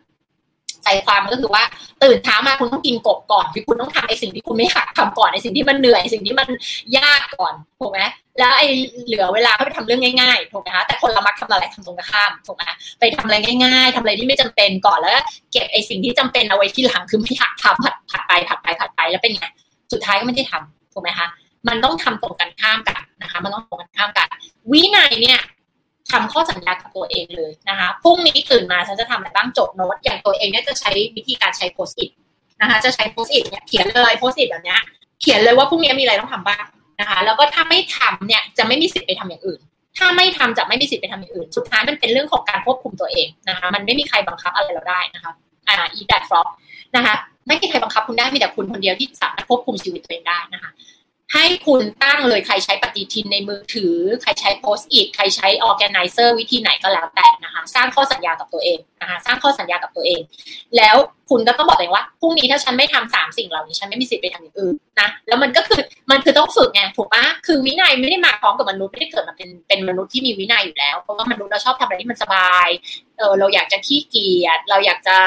[0.84, 1.64] ใจความก็คือว่า
[2.04, 6.48] ตื่นเช้ามาคุณต้องกินกบก่อนคือคุณต้องทำไอ้สิ่งที่คุณไม่อยากทำก่อนไอ้สิ่งที่มันเหนื่อยสิ่งที่มัน
[6.98, 8.02] ยากก่อนถูกไหม
[8.40, 8.68] แล้วไอ้
[9.06, 12.64] เหลือเวลาก็ไปทำเรื่องง่ายๆถูกไหมคะแต่คนเรามักทำอะไรทำตรงกันข้ามถูกไหม
[13.00, 15.12] ไปทำอะไรง่าย ๆทำอะไรที่ไม่จำเป็นก่อนแล้ว
[15.52, 19.46] เก็บไอ้สิ่งที่จำเป็นเอาไว้ที่หลังคือไม่อยากทำผัดผัดไปผัดไปผัดไปแล้วเป็นไง
[19.92, 21.28] สุดท้ายก็ไม่ได้ทำถูกไหมคะ
[21.68, 24.28] มันต้องทำตรงกันข้ามกันนะคะ มันต้องตรงกันข้ามกัน
[24.72, 25.40] วินัยเนี่ย
[26.12, 32.12] ทำข้อสัญญากับตัวเองเลยนะคะพรุ่งนี้ตื่นมาฉันจะทำอะไรบ้างจดโน้ตอย่างตัวเองเนี่ยจะใช้วิธีการใช้โพสต์อิท
[32.62, 34.76] นะคะ จะใช้โพสต์อิทเนี่ยเขียนเลยโพสต์อิทแบบนี้
[35.22, 36.64] เขียนเลยว่าพรุ่งนี้มีอะไรต้องทำบ้าง
[37.00, 39.60] นะคะ แล้วก็ถ้าไม่ทำเนี่ยจะไม่มีสิทธิ์ไปทำอย่างอื่น
[39.98, 45.32] ถ้าไม่ทำจะไม่มีสิทธิ์ไปทำอย่างอื่น สุดท้ายมันเป็นเรื่องของการควบคุมตัวเองนะคะ มันไม่มีใครบังคับอะไรเราได้นะคะ
[45.68, 46.48] อ่า Eat That Frog
[46.96, 47.16] นะคะ
[47.48, 50.70] ไม่มีใครบังคับคุณได้มีแต่คุณคนเดียวที่สามารถควบคุมชีวิตตัวเองได้นะคะ
[51.34, 60.22] ให้คุณตั้งเลยใครใช้ปฏิทินในมือถือ ใครใช้ Post-it ใครใช้ organizer วิธีไหนก็แล้วแต่นะคะ สร้างข้อสัญญากับตัวเองนะคะ สร้างข้อสัญญากับตัวเอง
[60.78, 60.96] แล้ว
[61.32, 72.70] คุณก็ต้องบอกเองว่าพรุ่งนี้ถ้าฉันไม่ทำสามสิ่งเหล่านี้ฉันไม่มีสิทธิ์ไปทำอย่างอื่นนะแล้วมันก็คือมันคือต้องฝึกไงถูกปะคือวินัยไม่ได้มาพร้อมกับมนุษย์ไม่ได้เกิดมาเป็นเป็นมนุษย์ที่มีวินัยอยู่แล้ว เพราะว่ามนุษย์เราชอบทำอะไรที่มันสบาย
[73.18, 75.18] เออเราอยากจะขี้เกียจเราอยากจะ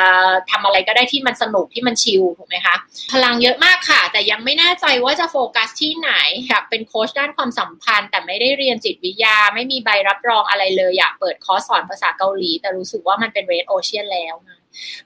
[0.50, 2.74] ทำอะไรก็ได้ที่มันสนุกที่มันชิลถูกไหมคะ
[3.12, 6.12] พลังเยอะมากค่ะ แต่ยังไม่แน่ใจว่าจะโฟกัสที่ไหน
[6.48, 14.59] อยากเป็นโค้ชด้านความสัมพันธ์ แต่ไม่ได้เรียนจิตวิทยา ไม่มีใบรับรองอะไรเลย อยากเปิดคอร์สสอนภาษาเกาหลี แต่รู้สึกว่ามันเป็นเรดโอเชียนแล้วนะ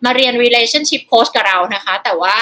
[0.04, 2.34] มาเรียน relationship coach กับเรานะคะ แต่ว่า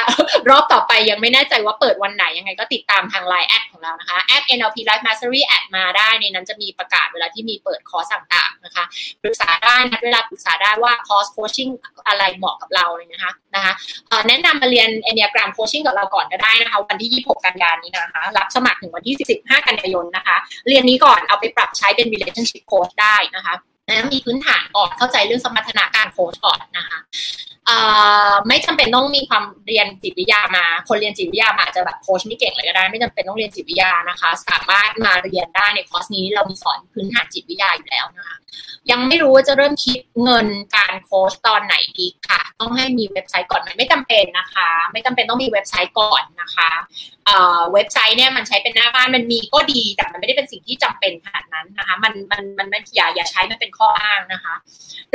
[0.51, 8.85] รอบต่อไปยังไม่แน่ใจว่าเปิดวันไหนยังไงก็ติดตามทาง Line แอดของเรานะคะแอด NLP Life Mastery add มาได้ในนั้นจะมีประกาศเวลาที่มีเปิดคอร์สต่างๆนะคะ
[9.23, 11.69] ปรึกษาได้นะเวลาปรึกษาได้ว่าคอร์ส coaching
[12.09, 13.73] อะไรเหมาะกับเราเลยนะคะนะคะ
[14.29, 20.37] แนะนำมาเรียน Enneagram Coaching กับเราก่อนก็ได้นะคะ วันที่ 26 กันยายนนี้นะคะ รับสมัครถึงวันที่ 15 กันยายนนะคะ
[20.69, 23.55] เรียนนี้ก่อนเอาไปปรับใช้เป็น relationship coach ได้นะคะ
[23.89, 26.99] นะมีพื้นฐานก่อนเข้าใจเรื่องสมรรถนะการโค้ชก่อนนะคะ
[28.49, 38.37] ไม่จำเป็นต้องมีความเรียนจิตวิทยามา คนเรียนจิตวิทยามาอาจจะแบบโค้ชไม่เก่งเลยก็ได้ ไม่จำเป็นต้องเรียนจิตวิทยานะคะ สามารถมาเรียนได้ในคอร์สนี้เรามีสอนพื้นฐานจิตวิทยาอยู่แล้วนะคะ
[38.91, 46.71] ยังไม่รู้ว่าจะเริ่มคิดเงินการโค้ชตอนไหนดีค่ะ ต้องให้มีเว็บไซต์ก่อนไหมไม่จำเป็นนะคะ ไม่จำเป็นต้องมีเว็บไซต์ก่อนนะคะ
[47.73, 54.55] เว็บไซต์เนี่ยมันใช้เป็นหน้าบ้านมันมีก็ดีแต่มันไม่ได้เป็นสิ่งที่จำเป็นขนาดนั้นนะคะ มันมันมันไม่อย่าอย่าใช้มันเป็นข้ออ้างนะคะ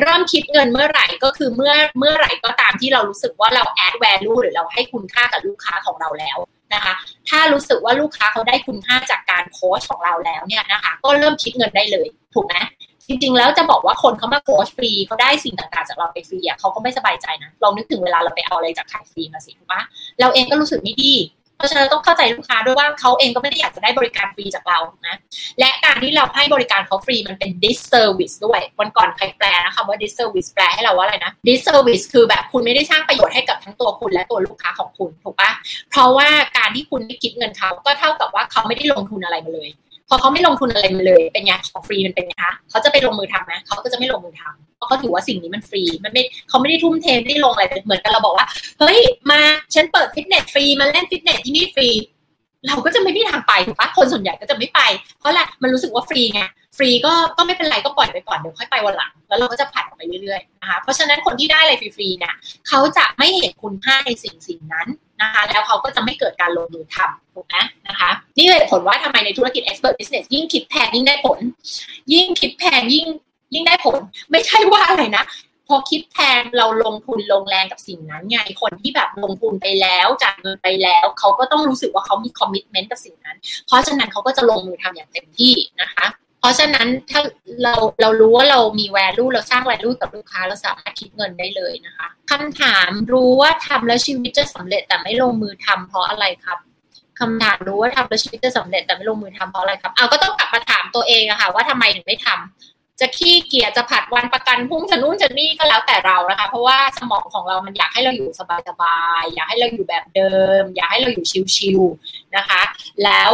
[0.02, 6.38] เริ่มคิดเงินเมื่อไหร่ก็คือเมื่อเมื่อไหร่ก็ตามที่เรารู้สึกว่าเรา add value หรือเราให้คุณค่ากับลูกค้าของเราแล้ว
[6.74, 6.94] นะคะ
[7.30, 12.56] ถ้ารู้สึกว่าลูกค้าเขาได้คุณค่าจากการโค้ชของเราแล้วเนี่ยนะคะ ก็เริ่มคิดเงินได้เลยถูกไหม
[13.08, 19.82] จริงๆ แล้วจะบอกว่าคนเขามาโค้ชฟรีเขาได้สิ่งต่างๆ จากเราไปฟรีอะเขาก็ไม่สบายใจนะลองนึกถึงเวลาเราไปเอาอะไรจากใครฟรีมาสิถูกปะ
[20.20, 21.14] เราเองก็รู้สึกไม่ดี
[21.62, 25.16] ราะฉะนั้นต้องเข้าใจลูกค้าด้วยว่าเขาเองก็ไม่ได้อยากจะได้บริการฟรีจากเรานะ
[25.60, 35.52] และการที่เราให้บริการเขาฟรีมันเป็น disservice ด้วยวันก่อนใครแปลนะคะว่า disservice แปลให้เราว่าอะไรนะ disservice คือแบบคุณไม่ได้สร้างประโยชน์ให้กับทั้งตัวคุณและตัวลูกค้าของคุณถูกปะ
[35.92, 39.70] เพราะว่าการที่คุณไม่คิดเงินเขาก็เท่ากับว่าเขาไม่ได้ลงทุนอะไรมาเลย
[40.10, 48.46] พอเขาไม่ลงทุนอะไรมาเลย เป็นไงของฟรีมันเป็นไงคะเขาจะไปลงมือทำไหมเขาก็จะไม่ลงมือทำ เพราะเขาถือว่าสิ่งนี้มันฟรี มันไม่เขาไม่ได้ทุ่มเทไม่ได้ลงอะไรเหมือนกันเราบอกว่า
[48.80, 49.00] เฮ้ย
[49.32, 49.42] มา
[49.76, 51.90] ฉันเปิดฟิตเนสฟรีมาเล่นฟิตเนสที่นี่ฟรี
[52.68, 54.82] เราก็จะไม่มีทางไปถูกปะคนส่วนใหญ่ก็จะไม่ไป
[55.20, 56.42] เพราะแหละมันรู้สึกว่าฟรีไง
[56.78, 62.34] ฟรีก็ก็ไม่เป็นไรก็ปล่อยไปก่อนเดี๋ยวค่อยไปวันหลัง แล้วเราก็จะผัดออกไปเรื่อยๆนะคะเพราะฉะนั้นคนที่ได้อะไรฟรีๆเนี่ย
[62.68, 64.88] เขาจะไม่เห็นคุณค่าในสิ่งสิ่งนั้น
[65.22, 67.56] นะคะแล้วเขาก็จะไม่เกิดการลงมือทำถูกไหม
[67.88, 71.40] นะคะนี่เหตุผลว่าทำไมในธุรกิจ expert business ยิ่งคิดแพงยิ่งได้ผล
[72.14, 73.08] ยิ่งคิดแพงยิ่ง
[73.54, 74.00] ยิ่งได้ผล
[74.32, 75.26] ไม่ใช่ว่าอะไรนะ
[75.68, 83.38] พอคิดแพงเราลงทุนลงแรงกับสิ่งนั้นไงคนที่แบบลงทุนไปแล้วจ่ายเงินไปแล้ว เขาก็ต้องรู้สึกว่าเขามี commitment กับสิ่งนั้น
[83.68, 86.06] เพราะฉะนั้นเขาก็จะลงมือทำอย่างเต็มที่นะคะ
[86.40, 87.22] เพราะฉะนั้นถ้า
[87.64, 96.58] เราเรารู้ว่าเรามีแวลูเราสร้างแวลูกับลูกค้าเราสามารถคิดเงินได้เลยนะคะคำถามรู้ว่าทำแล้วชีวิตจะสำเร็จแต่ไม่ลงมือทำเพราะอะไรครับ
[97.20, 102.71] คำถามรู้ว่าทำแล้วชีวิตจะสำเร็จแต่ไม่ลงมือทำเพราะอะไรครับเอาก็ต้องกลับมาถามตัวเองอะค่ะว่าทำไมถึงไม่ทำ
[103.02, 108.42] จะขี้เกียจจะผัดวันประกันพุ่งจะนู่นจะนี่ก็แล้วแต่เรานะคะ เพราะว่าสมองของเรามันอยากให้เราอยู่ส
[108.82, 111.26] บายๆอยากให้เราอยู่แบบเดิม อยากให้เราอยู่
[111.56, 112.62] ชิลๆนะคะ
[113.04, 113.32] แล้ว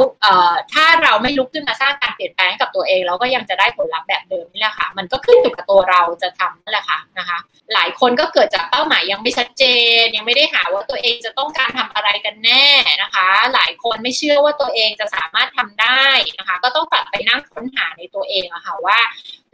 [0.74, 7.38] ถ้าเราไม่ลุกขึ้นมาสร้างการเปลี่ยนแปลงกับตัวเอง เราก็ยังจะได้ผลลัพธ์แบบเดิมนี่แหละค่ะ มันก็ขึ้นอยู่กับตัวเราจะทำนั่นแหละค่ะนะคะ
[7.74, 9.64] หลายคนก็เกิดจากเป้าหมายยังไม่ชัดเจ
[10.02, 12.68] น ยังไม่ได้หาว่าตัวเองจะต้องการทำอะไรกันแน่
[13.02, 16.06] นะคะ หลายคนไม่เชื่อว่าตัวเองจะสามารถทำได้
[16.38, 19.00] นะคะ ก็ต้องกลับไปนั่งค้นหาในตัวเองอะค่ะว่า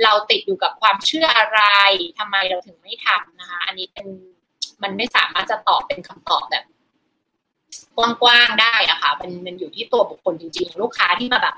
[0.04, 1.62] เราติดอยู่กับความเชื่ออะไร
[2.20, 4.08] ทำไมเราถึงไม่ทำนะคะ อันนี้เป็น
[4.84, 6.66] มันไม่สามารถจะตอบเป็นคำตอบแบบ
[7.98, 11.56] กว้างๆได้อะค่ะมันมันอยู่ที่ตัวบุคคลจริงๆ ลูกค้าที่มาแบบ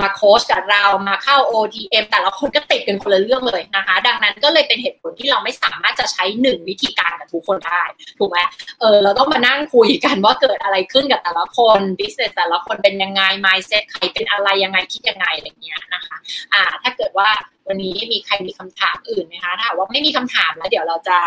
[0.00, 7.82] มาโค้ชกับเรามาเข้า OTM แต่ละคนก็ติดกันคนละเรื่องเลยนะคะ ดังนั้นก็เลยเป็นเหตุผลที่เราไม่สามารถจะใช้หนึ่งวิธีการกับทุกคนได้
[8.18, 8.38] ถูกไหม
[8.80, 16.16] เออเราต้องมานั่งคุยกันว่าเกิดอะไรขึ้นกับแต่ละคน business แต่ละคนเป็นยังไง mindset ใครเป็นอะไรยังไงคิดยังไงอะไรเงี้ยนะคะ
[16.54, 17.28] อ่า ถ้าเกิดว่า
[17.68, 21.18] วันนี้มีใครมีคำถามอื่นไหมคะถ้าว่าไม่มีคำถามแล้วเดี๋ยวเราจะ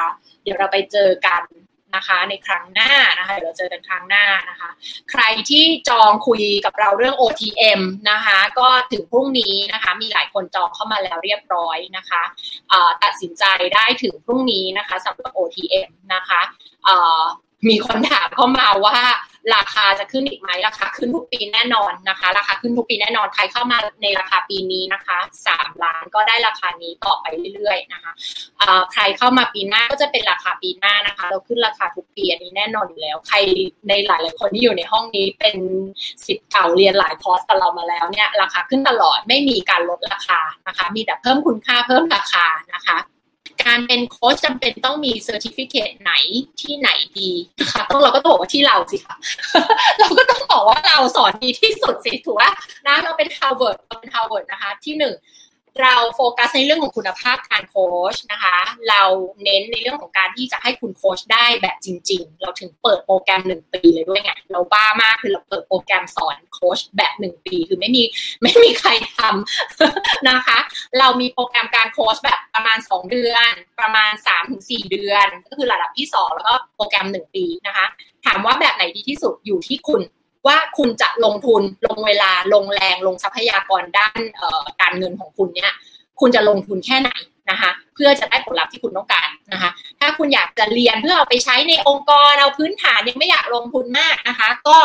[0.44, 1.42] เดี๋ยวเราไปเจอกัน
[1.96, 4.70] นะคะในครั้งหน้านะคะเดี๋ยวเราเจอกันครั้งหน้านะคะ
[5.12, 7.82] ใครที่จองคุยกับเราเรื่อง OTM
[8.12, 12.22] นะคะ ก็ถึงพรุ่งนี้นะคะมีหลายคนจองเข้ามาแล้วเรียบร้อยนะคะ
[13.04, 13.44] ตัดสินใจ
[13.76, 16.42] ได้ถึงพรุ่งนี้นะคะสำหรับ OTM นะคะ
[17.70, 18.98] มีคนถามเข้ามาว่า
[19.56, 28.12] ราคาจะขึ้นอีกไหมราคาขึ้นทุกปีแน่นอนนะคะ ราคาขึ้นทุกปีแน่นอนใครเข้ามาในราคาปีนี้นะคะสามล้านก็ได้ราคานี้ต่อไปเรื่อยๆนะคะ
[28.94, 33.38] ใครเข้ามาปีหน้าก็จะเป็นราคาปีหน้านะคะ เราขึ้นราคาทุกปีอันนี้แน่นอนอยู่แล้ว ใคร
[33.90, 35.56] ในหลายๆคนที่อยู่ในห้องนี้เป็น
[36.26, 42.98] ศิษย์เก่าเรียนหลายคอร์สกับเรามาแล้วเนี่ยราคาขึ้นตลอดไม่มีการลดราคานะคะ มีแต่เพิ่มคุณค่าเพิ่มราคานะคะ
[43.64, 46.14] การเป็นโค้ชจำเป็นต้องมี certificate ไหน
[46.62, 46.90] ที่ไหน
[47.20, 49.18] ดีนะคะต้องเราก็ต้องบอกว่าที่เราสิค่ะ
[50.00, 52.44] เราก็ต้องบอกว่าเราสอนดีที่สุดสิถูกไหม
[52.88, 55.16] นะเราเป็น Harvard เราเป็น Harvard นะคะ ที่หนึ่ง
[55.80, 58.58] เราโฟกัสในเรื่องของคุณภาพการโค้ชนะคะ
[58.90, 59.04] เรา
[59.44, 68.04] เน้นในเรื่องของการที่จะให้คุณโค้ชได้แบบจริง ๆ เราถึงเปิดโปรแกรมหนึ่งปีเลยด้วยไงเราบ้ามากคือเราเปิดโปรแกรมสอนโค้ชแบบหนึ่งปีคือไม่มี
[68.44, 70.58] ไม่มีใครทำนะคะ
[71.00, 74.12] เรามีโปรแกรมการโค้ชแบบประมาณ 2 เดือน ประมาณ
[74.52, 77.86] 3-4 เดือน ก็คือระดับที่ 2 แล้วก็โปรแกรม 1 ปีนะคะ
[78.26, 80.02] ถามว่าแบบไหนดีที่สุดอยู่ที่คุณ
[80.48, 84.20] ว่าคุณจะลงทุนลงเวลาลงแรงลงทรัพยากรด้าน
[84.82, 85.72] การเงินของคุณเนี่ย
[86.20, 87.12] คุณจะลงทุนแค่ไหน
[87.52, 89.70] นะคะเพื่อจะได้ผลลัพธ์ที่คุณต้องการนะคะ
[90.00, 94.78] ถ้าคุณอยากจะเรียนเพื่อเอาไปใช้ในองค์กรเอาพื้นฐานยังไม่อยากลงทุนมากนะคะ ก็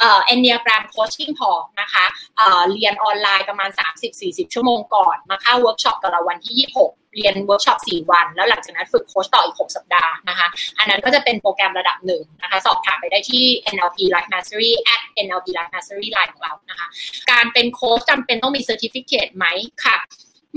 [0.00, 2.40] Enneagram coaching พอนะคะ
[2.72, 3.70] เรียนออนไลน์ประมาณ
[4.12, 10.46] 30-40 ชั่วโมงก่อน มาเข้าเวิร์กช็อปกับเราวันที่ 26เรียนเวิร์กช็อป 4 วัน แล้วหลังจากนั้นฝึกโค้ชต่ออีก 6 สัปดาห์นะคะ
[10.78, 13.44] อันนั้นก็จะเป็นโปรแกรมระดับหนึ่งนะคะ สอบถามไปได้ที่
[13.74, 16.86] NLP Life Mastery at NLP Life Mastery Line ของเรานะคะ
[17.30, 19.46] การเป็นโค้ชจำเป็นต้องมี certificate ไหม
[19.84, 19.96] คะ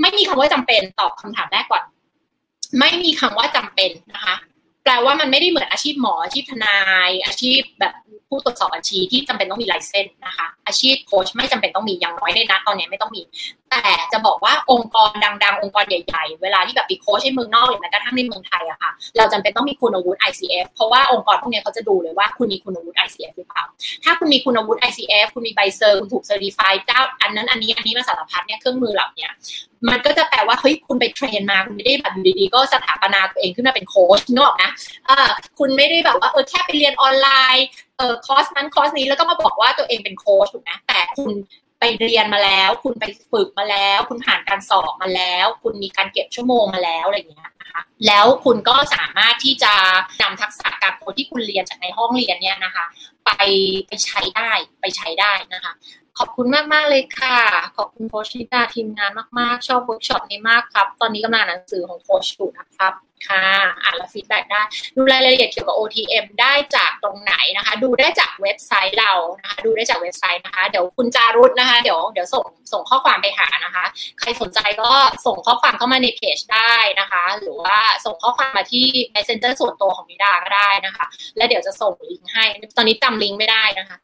[0.01, 1.83] ไม่มีคำว่าจำเป็นตอบคำถามแรกก่อน
[2.79, 4.35] ไม่มีคำว่าจำเป็นนะคะ
[4.83, 6.77] แปลว่ามันไม่ได้เหมือนอาชีพหมออาชีพทนา
[7.07, 7.93] ย อาชีพแบบ
[8.29, 13.21] ผู้ตรวจสอบบัญชีที่จำเป็นต้องมี license นะคะ อาชีพโค้ชไม่จำเป็นต้องมีอย่างน้อยในนัดตอนนี้ไม่ต้องมี
[13.69, 15.11] แต่จะบอกว่าองค์กร
[15.43, 23.63] ดังๆ องค์กรใหญ่ๆ เวลาที่แบบปีโค้ชในเมืองนอกหรือแม้กระทั่งในเมืองไทยอะค่ะ เราจำเป็นต้องมีคุณอาวุฒิ ICF เพราะว่าองค์กรพวกนี้เขาจะดูเลยว่าคุณมีคุณวุฒิ ICF หรือเปล่า
[24.03, 29.27] ถ้าคุณมีคุณอาวุฒิ ICF คุณมีใบเซอร์คุณถูกเซอร์ติฟายเจ้าอันนั้นอันนี้อันนี้มาสารพัดเนี่ยเครื่องมือเหล่านี้
[29.89, 34.69] มันก็จะแปลว่าเฮ้ยคุณไป train มาคุณไม่ได้แบบอยู่ดีๆก็สถาปนาตัวเองขึ้นมาเป็นโค้ชนอกนะ
[35.07, 35.29] เออ
[35.59, 37.65] คุณไม่ได้แบบว่าเออแค่ไปเรียนออนไลน์
[37.97, 41.31] เออคอร์สนั้นคอร์สนี้แล้วก็มาบอกว่าตัวเองเป็นโค้ชถูกไหมแต่คุณ
[41.79, 49.73] ไปเรียนมาแล้ว คุณไปฝึกมาแล้ว คุณผ่านการสอบมาแล้ว คุณมีการเก็บชั่วโมงมาแล้วอะไรอย่างเงี้ยนะคะแล้วคุณก็สามารถที่จะ
[50.21, 52.85] นำทักษะการโค้ชที่คุณเรียนจากในห้องเรียนเนี่ยนะคะ
[53.25, 53.31] ไป
[53.87, 55.73] ไปใช้ได้ไปใช้ได้นะคะ
[56.19, 57.39] ขอบคุณมากมากเลยค่ะ
[57.77, 62.93] ขอบคุณโค้ชนิดาทีมงานมากๆ ชอบเวิร์กช็อปนี้มากครับ ตอนนี้กำลังหนังสือของโค้ชอยู่นะครับ
[63.27, 63.43] ค่ะ
[63.83, 64.61] อ่านแล้ว feedback ได้
[64.95, 73.85] ดูรายละเอียดเกี่ยวกับ OTM ได้จากตรงไหนนะคะ ดูได้จากเว็บไซต์เรานะคะดูได้จากเว็บไซต์นะคะ เดี๋ยวคุณจารุตนะคะ เดี๋ยวเดี๋ยวส่งส่งข้อความไปหานะคะ
[74.19, 74.91] ใครสนใจก็
[75.25, 81.05] ส่งข้อความเข้ามาในเพจได้นะคะ หรือว่าส่งข้อความมาที่ messenger ส่วนตัวของมิดาก็ได้นะคะ
[81.37, 82.45] และเดี๋ยวจะส่งลิงก์ให้
[82.77, 83.97] ตอนนี้จำลิงก์ไม่ได้นะคะ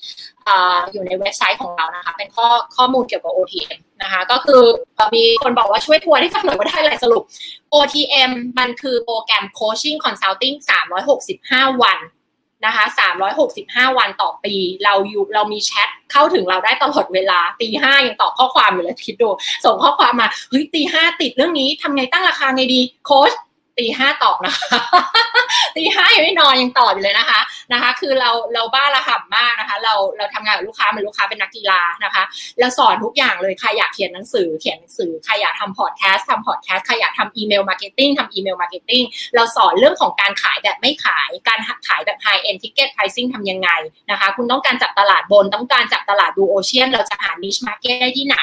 [0.92, 4.62] อยู่ในเว็บไซต์ของเรานะคะ เป็นข้อข้อมูลเกี่ยวกับ OTM นะคะ ก็คือ
[5.16, 7.24] มีคนบอกว่าช่วยทัวร์ให้ฟังหน่อยว่าได้อะไรสรุป
[7.74, 10.56] OTM มันคือโปรแกรม Coaching Consulting
[11.20, 12.00] 365 วัน
[12.66, 12.86] นะคะ
[13.42, 19.30] 365 วันต่อปี เราอยู่เรามีแชทเข้าถึงเราได้ตลอดเวลา ตีห้ายังตอบข้อความอยู่เลยคิดดู
[19.66, 23.32] ส่งข้อความมา เฮ้ยตีห้าติดเรื่องนี้ทำไงตั้งราคาไงดี โค้ช
[23.80, 24.80] ตีห้าตอบนะคะ
[25.76, 27.40] ตีห้ายังไม่นอนยังตอบอยู่เลยนะคะ
[27.74, 32.24] นะคะ คือเราเราบ้าระห่ำมากนะคะ เราเราทำงานกับลูกค้าเป็นลูกค้าเป็นนักกีฬานะคะ
[32.60, 39.04] เราสอนทุกอย่างเลยใครอยากเขียนหนังสือเขียนหนังสือใครอยากทำพอดแคสต์ทำพอดแคสต์ใครอยากทำ email marketing ทำ email marketing
[39.36, 43.70] เราสอนเรื่องของการขายแบบไม่ขายการขายแบบ high end ticket pricing ทำยังไง
[44.12, 48.38] นะคะ คุณต้องการจับตลาดบนต้องการจับตลาดดูโอเชียนเราจะหา niche market ได้ที่ไหน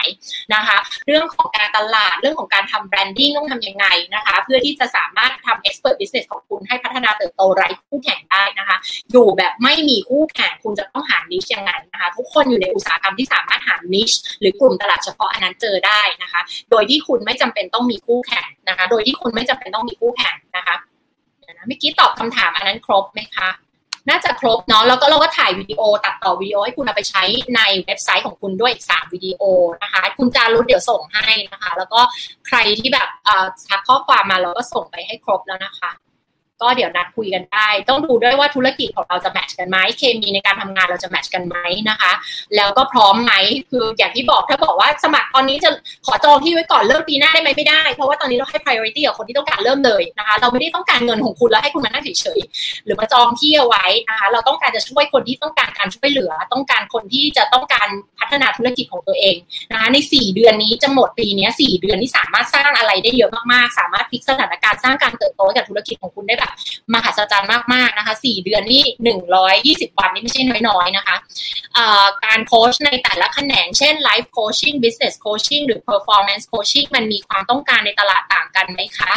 [0.54, 0.76] นะคะ
[1.06, 8.76] เรื่องของการตลาดเรื่องของการทำแบรนดิ้งต้องทำยังไงนะคะ เพื่อที่จะสามารถทำ expert business ของคุณให้พัฒนาเติบโตไร้คู่แข่งได้นะคะ
[9.12, 14.10] อยู่แบบไม่มีคู่แข่งคุณจะต้องหานิชยังไงนะคะ ทุกคนอยู่ในอุตสาหกรรมที่สามารถหานิช
[14.40, 20.76] หรือกลุ่มตลาดเฉพาะอันนั้นเจอได้นะคะ โดยที่คุณไม่จำเป็นต้องมีคู่แข่งนะคะ โดยที่คุณไม่จำเป็นต้องมีคู่แข่งนะคะ
[21.66, 23.48] เมื่อกี้ตอบคำถามอันนั้นครบไหมคะ
[24.08, 27.22] น่าจะครบเนาะแล้วก็เราก็ถ่ายวิดีโอตัดต่อวิดีโอให้คุณเอาไปใช้
[27.56, 29.42] ในเว็บไซต์ของคุณด้วยอีกสามวิดีโอ
[29.82, 32.00] นะคะ คุณจารุเดี๋ยวส่งให้นะคะ แล้วก็
[32.46, 33.08] ใครที่แบบ
[33.68, 35.90] ทักข้อความมาเราก็ส่งไปให้ครบแล้วนะคะ
[36.62, 41.56] ก็เดี๋ยวนัดคุยกันได้ ต้องดูด้วยว่าธุรกิจของเราจะแมทช์กันไหมเคมีในการทำงานเราจะแมทช์กันไหม
[41.90, 42.12] นะคะ
[42.56, 43.32] แล้วก็พร้อมไหม
[43.70, 45.70] คืออย่างที่บอกถ้าบอกว่าสมัครตอนนี้จะ
[46.06, 57.88] ขอจองที่ไว้ก่อนเริ่มปีหน้าได้ไหมไม่ได้ เพราะว่าตอนนี้เราให้ priority กับคนที่ต้องการเริ่มเลยนะคะ เราไม่ได้ต้องการเงินของคุณแล้วให้คุณมานั่งเฉยๆหรือมาจองที่เอาไว้นะคะเราต้องการจะช่วยคนที่ต้องการการช่วยเหลือ ต้องการคนที่จะต้องการ
[58.18, 59.36] พัฒนาธุรกิจของตัวเอง
[59.72, 66.58] นะคะใน 4 เดือนนี้จะหมดปีนี้4เดือนนี้สามารถสร้างอะไรได้เยอะมากๆ สามารถพลิกสถานการณ์สร้างการเติบโตกับธุรกิจของคุณได้แบบแบบ
[66.94, 68.84] มหัศจรรย์มากๆนะคะ4เดือนนี่
[69.40, 71.16] 120 วันนี่ไม่ใช่น้อยๆนะคะ
[72.24, 79.12] การโค้ชในแต่ละแขนง เช่น life coaching business coaching หรือ performance coaching มันมีความต้องการในตลาดต่างกันไหมคะ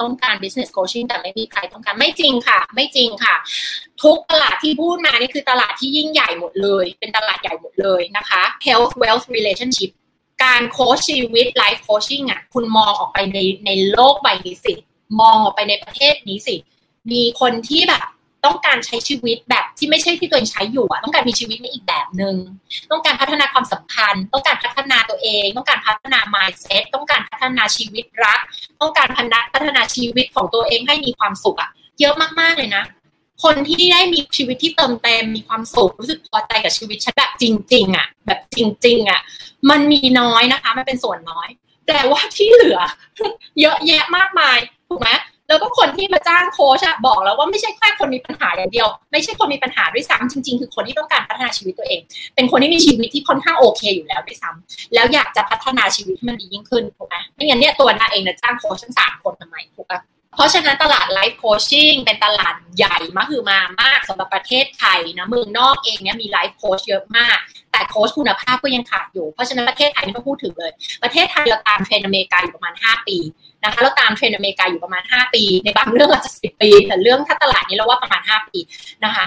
[0.00, 3.34] ต้องการ business coaching แต่ไม่มีใครต้องการไม่จริงค่ะ ไม่จริงค่ะ
[4.02, 9.90] ทุกตลาดที่พูดมานี่คือตลาดที่ยิ่งใหญ่หมดเลย เป็นตลาดใหญ่หมดเลยนะคะ health wealth relationship
[10.44, 14.74] การโค้ชชีวิต life coaching อะคุณมองออกไปในในโลกใบนี้สิ
[15.20, 16.56] มองออกไปในประเทศนี้สิ
[17.10, 18.02] มีคนที่แบบ
[18.44, 22.36] ต้องการใช้ชีวิตแบบที่ไม่ใช่ที่ตัวเองใช้อยู่อะต้องการมีชีวิตในอีกแบบหนึง่ง
[22.90, 28.40] ต้องการพัฒนาความสัมพันธ์ ต้องการพัฒนาตัวเอง ต้องการพัฒนา mindset ต้องการพัฒนาชีวิตรัก
[28.80, 32.84] ต้องการพัฒนาชีวิตของตัวเองให้มีความสุขอะเยอะมากๆเลยนะ
[33.44, 37.44] คนที่ได้มีชีวิตที่เติมเต็มมีความสุขรู้สึกพอใจกับชีวิตฉันแบบจ
[37.74, 39.20] ริง ๆอะแบบจจริง ๆอะ
[39.70, 41.48] มันมีน้อยนะคะ มันเป็นส่วนน้อย
[41.88, 42.78] แต่ว่าที่เหลือ
[43.60, 44.58] เยอะแยะมากมาย
[44.92, 45.10] ถูกไหม
[45.48, 52.00] แล้วก็คนที่มาจ้างโค้ชบอกแล้วว่าไม่ใช่แค่คนมีปัญหาอย่างเดียว ไม่ใช่คนมีปัญหาด้วยซ้ำจริง ๆ คือคนที่ต้องการพัฒนาชีวิตตัวเอง
[52.34, 60.00] เป็นคนที่มีชีวิตที่ค่อนข้างโอเคอยู่แล้วด้วยซ้ำแล้วอยากจะพัฒนาชีวิตให้มันดียิ่งขึ้นถูกไหมไม่งั้นเนี่ยตัวนาเองนะจ้างโค้ชทั้งสามคนทำไมถูกปะ
[60.34, 67.38] เพราะฉะนั้นตลาด life coaching เป็นตลาดใหญ่มากคือมามากสำหรับประเทศไทยนะเมืองนอกเองเนี่ยมี life coach เยอะมาก
[67.72, 70.72] แต่โค้ชคุณภาพก็ยังขาดอยู่ เพราะฉะนั้นประเทศไทยไม่ต้องพูดถึงเลย
[71.02, 73.16] ประเทศไทยเราตามเทรนด์อเมริกาอยู่ประมาณ 5 ปี
[73.64, 78.58] นะคะเราตามเทรนด์อเมริกาอยู่ประมาณ 5 ปี ในบางเรื่องอาจจะ 10 ปี แต่เรื่องถ้าตลาดนี้เราว่าประมาณ 5 ปี
[79.04, 79.24] นะคะ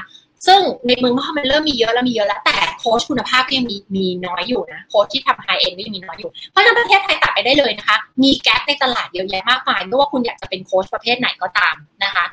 [0.47, 12.25] ซึ่งในเมืองนอกมันเริ่มมีเยอะแล้วมีเยอะแล้ว แต่โค้ชคุณภาพก็ยังมีมีน้อยอยู่นะโค้ชที่ทำ high-end ก็ยังมีน้อยอยู่ เพราะฉะนั้นประเทศไทยตัดไปได้เลยนะคะ มี gap ในตลาดเยอะแยะมากมายไม่ว่าคุณอยากจะเป็นโค้ชประเภทไหนก็ตามนะคะ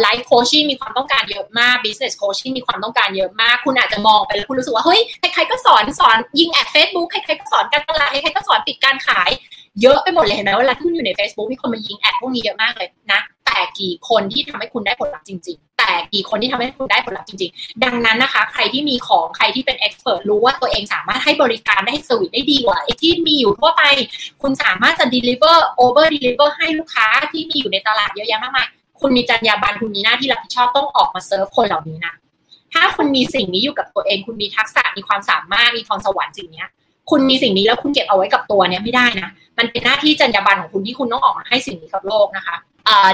[0.00, 9.30] life coaching มีความต้องการเยอะมาก business coaching มีความต้องการเยอะมาก คุณอาจจะมองไปแล้วคุณรู้สึกว่าเฮ้ยใครๆก็สอนสอนยิง ad เฟซบุ๊กใครๆก็สอนการตลาดใครๆก็สอนปิดการขาย
[9.82, 13.20] เยอะไปหมดเลยเห็นไหมเวลาที่คุณอยู่ใน Facebook มีคนมายิง ad พวกนี้เยอะมากเลยนะ
[13.52, 23.82] แต่กี่คนที่ทำให้คุณได้ผลลัพธ์จริง ๆ แต่กี่คนที่ทำให้คุณได้ผลลัพธ์จริง ๆ ดังนั้นนะคะ ใครที่มีของใครที่เป็น expert รู้ว่าตัวเองสามารถให้บริการได้สวิตได้ดีกว่าไอ้ที่มีอยู่ทั่วไป
[24.42, 28.68] คุณสามารถจะ deliver over deliver ให้ลูกค้าที่มีอยู่ในตลาดเยอะแยะมากมาย
[29.00, 32.14] คุณมีจรรยาบรรณคุณมีหน้าที่รับผิดชอบต้องออกมาเซิร์ฟคนเหล่านี้นะ
[32.72, 36.64] ถ้าคุณมีสิ่งนี้อยู่กับตัวเอง คุณมีทักษะมีความสามารถมีพรสวรรค์สิ่งนี้
[37.10, 39.28] คุณมีสิ่งนี้แล้วคุณเก็บเอาไว้กับตัวเนี้ยไม่ได้นะ
[39.58, 42.56] มันเป็นหน้าที่จรรยาบรรณของคุณที่คุณต้องออกมาให้สิ่งนี้กับโลกนะคะ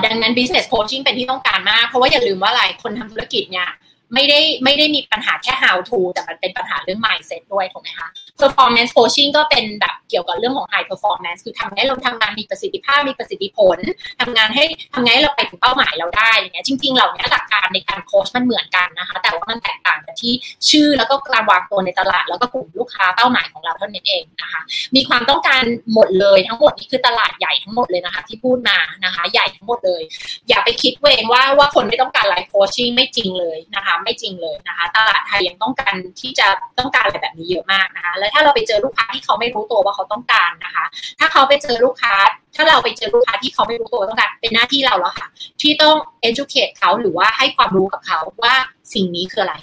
[0.05, 3.69] ดังนั้น business coaching เป็นที่ต้องการมาก เพราะว่าอย่าลืมว่าอะไรคนทำธุรกิจเนี่ย
[4.15, 8.09] ไม่ได้ไม่ได้มีปัญหาแค่ how to แต่มันเป็นปัญหาเรื่อง mindset ด้วยถูกไหมคะ
[8.41, 13.79] performance coaching ก็เป็นแบบเกี่ยวกับเรื่องของ high performance คือทำให้เราทำงานมีประสิทธิภาพมีประสิทธิผล
[14.21, 20.33] ทำงานให้ทำไงให้เราไปถึงเป้าหมายเราได้อย่างเงี้ยจริงๆเหล่านี้หลักการในการโค้ชมันเหมือนกันนะคะ แต่ว่ามันแตกต่างกันที่
[20.71, 24.61] ชื่อแล้วก็การวางตัวในตลาด แล้วก็กลุ่มลูกค้าเป้าหมายของเราเท่านั้นเองนะคะ
[24.97, 25.63] มีความต้องการ
[25.95, 30.03] หมดเลยทั้งหมดนี้คือตลาดใหญ่ทั้งหมดเลยนะคะ ที่พูดมานะคะ ใหญ่ทั้งหมดเลย
[30.49, 36.47] อย่าไปคิดเองว่าว่าคนไม่ต้องการไลฟ์โคชชิ่งไม่จริงเลยนะคะไม่จริงเลยนะคะ ตลาดไทยยังต้องการที่จะ
[36.79, 40.85] ต้องการอะไรแบบนี้เยอะมากนะคะ แล้วถ้าเราไปเจอลูกค้าที่เขาไม่รู้ตัวว่าเขาต้องการนะคะ
[41.19, 42.15] ถ้าเขาไปเจอลูกค้า
[42.57, 45.29] ถ้าเราไปเจอลูกค้าที่เขาไม่รู้ตัวต้องการเป็นหน้าที่เราแล้วค่ะ
[45.61, 45.97] ที่ต้อง
[46.29, 48.55] educate เขาหรือว่าให้ความรู้กับเขาว่า
[48.95, 49.57] สิ่งนี้คืออะไร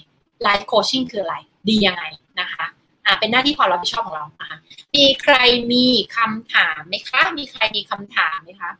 [0.46, 1.36] life coaching คืออะไร
[1.70, 2.04] ดียังไง
[2.42, 2.66] นะคะ
[3.06, 4.58] อ่าเป็นหน้าที่ความรับผิดชอบของเรานะคะ
[4.96, 5.36] มีใคร
[5.72, 8.72] มีคำถามไหมคะ มีใครมีคำถามไหมคะ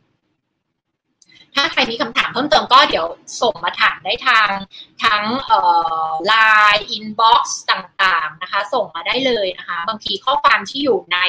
[1.56, 3.06] ถ้าใครมีคำถามเพิ่มเติมก็เดี๋ยว
[3.42, 4.50] ส่งมาถามได้ทาง
[5.04, 5.24] ทั้ง
[6.28, 6.34] ไล
[6.76, 11.20] น์ inbox ต่างๆนะคะ ส่งมาได้เลยนะคะ บางทีข้อความที่อยู่ใน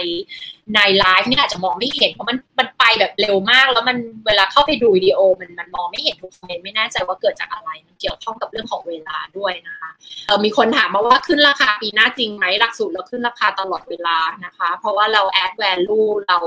[0.75, 3.97] ในไลฟ์นี่อาจจะมองไม่เห็นเพราะมันมันไปแบบเร็วมาก แล้วมัน
[4.27, 9.91] เวลาเข้าไปดูวิดีโอมันมันมองไม่เห็นทุกคอมเมนต์ไม่แน่ใจว่าเกิดจากอะไรมันเกี่ยวข้องกับเรื่องของเวลาด้วยนะคะ
[10.27, 16.39] เออมีคนถามมาว่าขึ้นราคาปีหน้าจริงไหมหลักสูตรเราขึ้นราคาตลอดเวลานะคะ เพราะว่าเรา add value เรา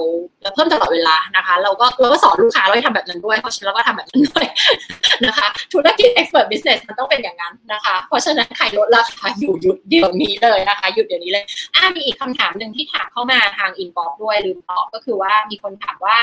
[0.41, 4.45] เราเพิ่มตลอดเวลานะคะ เราก็เราก็สอนลูกค้าเราให้ทำแบบนั้นด้วย เพราะฉะนั้นเราก็ทำแบบนั้นด้วย
[5.25, 11.43] นะคะ ธุรกิจ expert business มันต้องเป็นอย่างนั้นนะคะ เพราะฉะนั้นใครลดราคาอยู่หยุดเดี๋ยวนี้เลยนะคะหยุดเดี๋ยวนี้เลย
[11.75, 16.17] อ่ามีอีกคำถามหนึ่งที่ถามเข้ามาทาง inbox ด้วยลืมตอบก็คือว่ามีคนถามว่า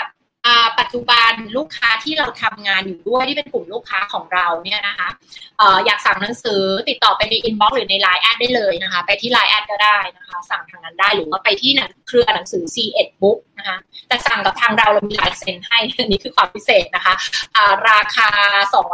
[0.80, 5.08] ปัจจุบันลูกค้าที่เราทำงานอยู่ด้วยที่เป็นกลุ่มลูกค้าของเราเนี่ยนะคะ
[5.86, 11.72] อยากสั่งหนังสือติดต่อไปใน inbox หรือในไลน์แอดได้เลยนะคะ ไปที่ไลน์แอดก็ได้นะคะ สั่งทางนั้นได้หรือว่าไปที่
[12.08, 13.76] เครือหนังสือ SE-ED Book นะคะ
[14.08, 17.14] แต่สั่งกับทางเราเรามีลายเซ็นให้อันนี้คือความพิเศษนะคะ
[17.90, 18.28] ราคา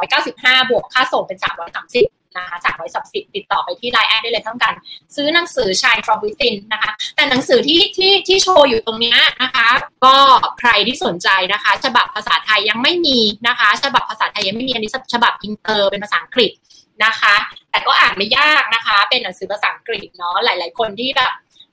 [0.02, 4.74] 295 บวกค่าส่งเป็น 330 นะคะสามร้อยสามสิบติดต่อไปที่ไลน์แอดได้เลยทั้งกัน
[5.16, 9.68] ซื้อหนังสือ Shine from Within นะคะ แต่หนังสือที่ที่ที่โชว์อยู่ตรงนี้นะคะ
[10.04, 10.16] ก็
[10.58, 13.18] ใครที่สนใจนะคะ ฉบับภาษาไทยยังไม่มี
[13.48, 16.52] นะคะ ฉบับภาษาไทยยังไม่มีอันนี้ฉบับอินเตอร์เป็นภาษาอังกฤษ
[17.04, 17.34] นะคะ
[17.70, 21.32] แต่ก็อ่านไม่ยากนะคะ เป็นหนังสือภาษาอังกฤษเนาะหลาย ๆ คนที่แบบ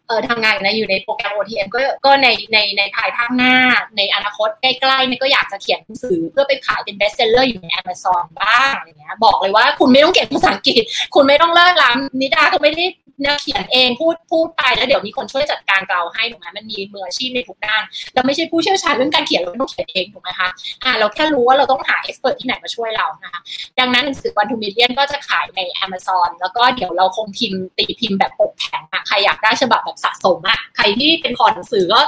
[0.09, 3.53] เออทำงานในอยู่ในโปรแกรม OTM ก็ก็ในในในภายภาคหน้า
[3.97, 10.83] ในอนาคตใกล้ๆเนี่ยก็อยากจะเขียนหนังสือเพื่อไปขายเป็น bestseller อยู่ใน Amazon บ้างอะไรเงี้ยบอกเลยว่าคุณไม่ต้องเก่งภาษาอังกฤษ
[11.15, 12.85] คุณไม่ต้องเลิศล้ำนิดาก็ไม่ได้
[13.25, 17.83] นะเขียนเองพูดพูดไปแล้วเดี๋ยวมีคนช่วยจัดการเราให้ถูกไหมมันมีมืออาชีพในทุกด้าน
[18.13, 20.49] เราไม่ใช่ผู้เชี่ยวชาญเรื่องการเขียนเราต้องเขียนเองถูกไหมคะ
[20.83, 23.41] อ่าเราแค่รู้ว่าเราต้องหาเอ็กซ์เพรสที่ไหนมาช่วยเรานะคะ
[23.79, 32.01] ดังนั้นหนังสือวันทูมิเลียนก็จะขายใน Amazon แล้วก็เดี๋ยวเราคงพิมพ์ตีพิมพ์แบบปกแข็งอะใครอยากได้ฉบับแบบสะสมอะใครที่เป็นคอหนังสือก็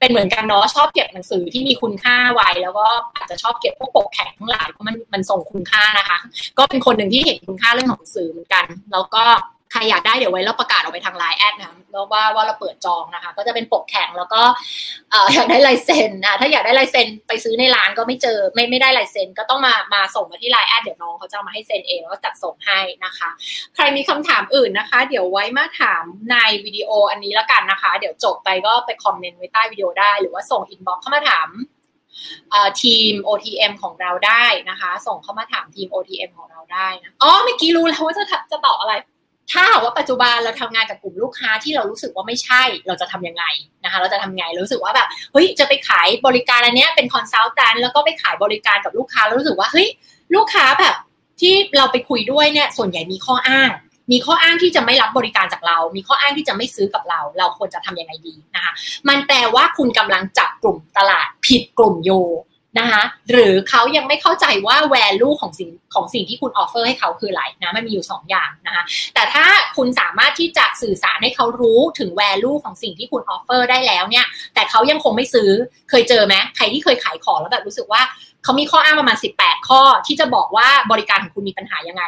[0.00, 6.18] เป็นเหมือนกันเนาะชอบเก็บหนังสือที่มีคุณค่าไว้ แล้วก็อาจจะชอบเก็บพวกปกแข็งทั้งหลายเพราะมันมันส่งคุณค่านะคะ
[6.58, 9.24] ก็เป็นคนหนึ่งที่เห็นคุณค่าเรื่องของหนังสือเหมือนกัน แล้วก็
[9.72, 14.42] ใครอยากได้เดี๋ยวไว้เราประกาศออกไปทางไลน์แอดนะแล้วว่าว่าเราเปิดจองนะคะ ก็จะเป็นปกแข็งแล้วก็
[15.34, 23.28] อยากได้ลายเซ็นนะถ้าอยากได้ลายเซ็นไปซื้อในร้านก็ไม่เจอไม่ไม่ได้ลายเซ็นก็ต้องมามาส่งมาที่ไลน์แอดเดี๋ยวน้องเขาจะมาให้เซ็นเองแล้วก็จัดส่งให้นะคะ
[23.74, 31.48] ใครมีคำถามอื่นนะคะ เดี๋ยวไว้มาถามในวิดีโออันนี้แล้วกันนะคะ เดี๋ยวจบไปก็ไป comment ไว้ใต้วิดีโอได้ หรือว่าส่ง inbox เข้ามาถาม
[32.82, 38.94] ทีม OTM ของเราได้นะคะ ส่งเข้ามาถามทีม OTM ของเราได้นะอ๋อเมื่อกี้รู้แล้วว่าจะจะตอบอะไร
[39.52, 43.44] ถ้าหากว่าปัจจุบันเราทำงานกับกลุ่มลูกค้าที่เรารู้สึกว่าไม่ใช่ เราจะทำยังไง
[43.84, 49.88] นะคะ เราจะทำไงรู้สึกว่าแบบเฮ้ยจะไปขายบริการอันนี้เป็นคอนซัลแทนแล้วก็ไปขายบริการกับลูกค้าแล้วรู้สึกว่าเฮ้ย
[50.34, 50.94] ลูกค้าแบบ
[51.40, 53.70] ที่เราไปคุยด้วยเนี่ยส่วนใหญ่มีข้ออ้าง
[54.12, 58.72] มีข้ออ้างที่จะไม่รับบริการจากเรา มีข้ออ้างที่จะไม่ซื้อกับเรา เราควรจะทำยังไงดีนะคะ
[59.08, 62.10] มันแปลว่าคุณกำลังจับกลุ่มตลาดผิดกลุ่มอยู่
[62.78, 68.82] นะคะหรือเขายังไม่เข้าใจว่า value ของสิ่งของสิ่งที่คุณ offer ให้เขาคืออะไรนะมันมีอยู่ 2 อย่างนะคะ
[69.14, 69.44] แต่ถ้า
[69.76, 75.50] คุณสามารถที่จะสื่อสารให้เขารู้ถึง value ของสิ่งที่คุณ offer ได้แล้วเนี่ย แต่เขายังคงไม่ซื้อ
[75.90, 78.02] เคยเจอไหมใครที่เคยขายของแล้วแบบรู้สึกว่า
[78.44, 82.04] เขามีข้ออ้างประมาณ 18 ข้อที่จะบอกว่าบริการของคุณมีปัญหายังไง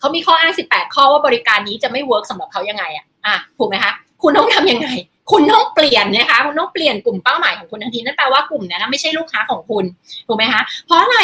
[0.00, 3.92] เขามีข้ออ้าง 18 ข้อว่าบริการนี้จะไม่ work สำหรับเขายังไงอะอะถูกไหมคะ
[4.22, 4.88] คุณต้องทำยังไง
[5.30, 9.84] คุณต้องเปลี่ยนนะคะ คุณต้องเปลี่ยนกลุ่มเป้าหมายของคุณทันทีนั่นแปลว่ากลุ่มนั้นไม่ใช่ลูกค้าของคุณ
[10.26, 11.18] ถูกไหมคะเพราะอะไร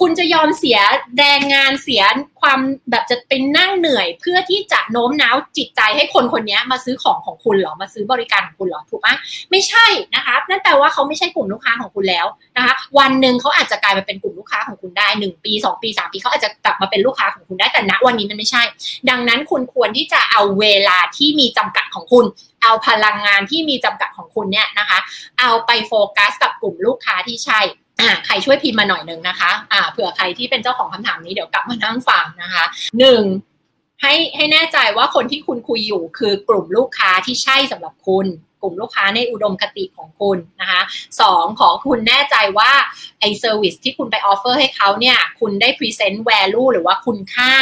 [0.00, 0.78] คุณจะยอมเสีย
[1.18, 2.02] แรงงานเสีย
[2.40, 9.08] ความแบบจะเป็นนั่งเหนื่อย เพื่อที่จะโน้มน้าวจิตใจให้คนคนนี้มาซื้อของของคุณหรอมาซื้อบริการของคุณหรอถูกไหม
[9.50, 12.26] ไม่ใช่นะคะนั่นแปลว่าเขาไม่ใช่กลุ่มลูกค้าของคุณแล้ว
[12.56, 18.62] นะคะวันหนึ่งเขาอาจจะกลายมาเป็นกลุ่มลูกค้าของคุณได้หนึ่งปีสองปีสามปีเขาอาจจะกลับมาเป็นลูกค้าของคุณได้แต่ณวันนี้มันไม่ใช่
[19.10, 22.24] ดังนั้นคุณควรที่จะเอาเวลาที่มีจำกัดของคุณ
[22.62, 24.98] เอาพลังงานที่มีจำกัดของคุณเนี่ยนะคะ
[25.40, 27.60] เอาไปโฟกัสกับกลุ่มลูกค้าที่ใช่
[28.02, 32.64] อ่าใครช่วยพิมพ์มาหน่อยหนึ่งนะคะอ่าเผื่อใครที่เป็นเจ้าของคำถามนี้เดี๋ยวกลับมานั่งฟังนะคะ
[32.98, 33.22] หนึ่ง
[34.02, 38.26] ให้ให้แน่ใจว่าคนที่คุณคุยอยู่คือกลุ่มลูกค้าที่ใช่สำหรับคุณ
[38.62, 40.80] กลุ่มลูกค้าในอุดมคติของคุณนะคะ
[41.20, 42.70] สองขอคุณแน่ใจว่า
[43.20, 47.52] ไอ service ที่คุณไป offer ให้เขาเนี่ย คุณได้ present value หรือว่าคุณค่า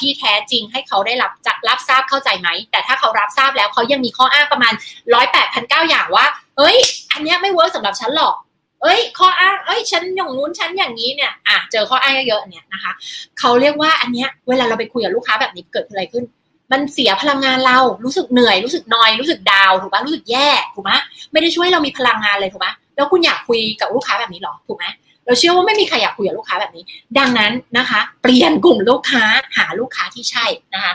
[0.00, 4.72] ที่แท้จริงให้เขาได้รับจะรับทราบเข้าใจไหม แต่ถ้าเขารับทราบแล้วเขายังมีข้ออ้างประมาณ
[5.14, 6.76] ร้อยแปดพันเก้าอย่างว่า เอ้ย
[7.12, 8.34] อันนี้ไม่ work สำหรับฉันหรอก
[8.82, 12.92] เอ้ย ข้ออ้าง เอ้ย ฉันอย่างนู้น ฉันอย่างนี้เนี่ย อะ เจอข้ออ้างเยอะๆเนี่ยนะคะ
[13.38, 16.24] เขาเรียกว่าอันเนี้ย เวลาเราไปคุยกับลูกค้าแบบนี้เกิดอะไรขึ้น
[16.72, 20.92] มันเสียพลังงานเรา รู้สึกเหนื่อย รู้สึกนอย รู้สึก down ถูกปะรู้สึกแย่ ถูกไหม
[21.32, 24.86] ไม่ได้ช่วยเรามีพลังงานเลยถูกปะแล้วคุณอยากคุยกับลูกค้าแบบนี้หรอ ถูกไหม
[25.26, 26.84] เราเชื่อว่าไม่มีใครอยากคุยกับลูกค้าแบบนี้
[27.18, 29.24] ดังนั้นนะคะ เปลี่ยนกลุ่มลูกค้า
[29.56, 30.92] หาลูกค้าที่ใช่นะคะ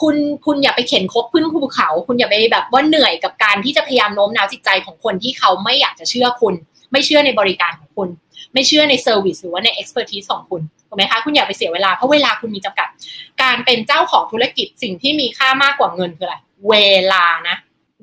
[0.00, 0.16] คุณ
[0.46, 6.54] คุณอย่าไปเข็นครกขึ้นภูเขา คุณอย่าไปแบบว่าเหนื่อยกับการที่จะพยายามโน้มน้าวจิตใจของคนที่เขาไม่อยากจะเชื่อคุณ
[6.92, 8.08] ไม่เชื่อในบริการของคุณ
[8.54, 12.88] ไม่เชื่อใน service หรือว่าใน expertise ของคุณถูกไหมคะคุณอย่าไปเสียเวลาเพราะเวลาคุณมีจำกัด
[13.42, 16.36] การเป็นเจ้าของธุรกิจสิ่งที่มีค่ามากกว่าเงินคืออะไร
[16.68, 16.74] เว
[17.12, 17.56] ลานะ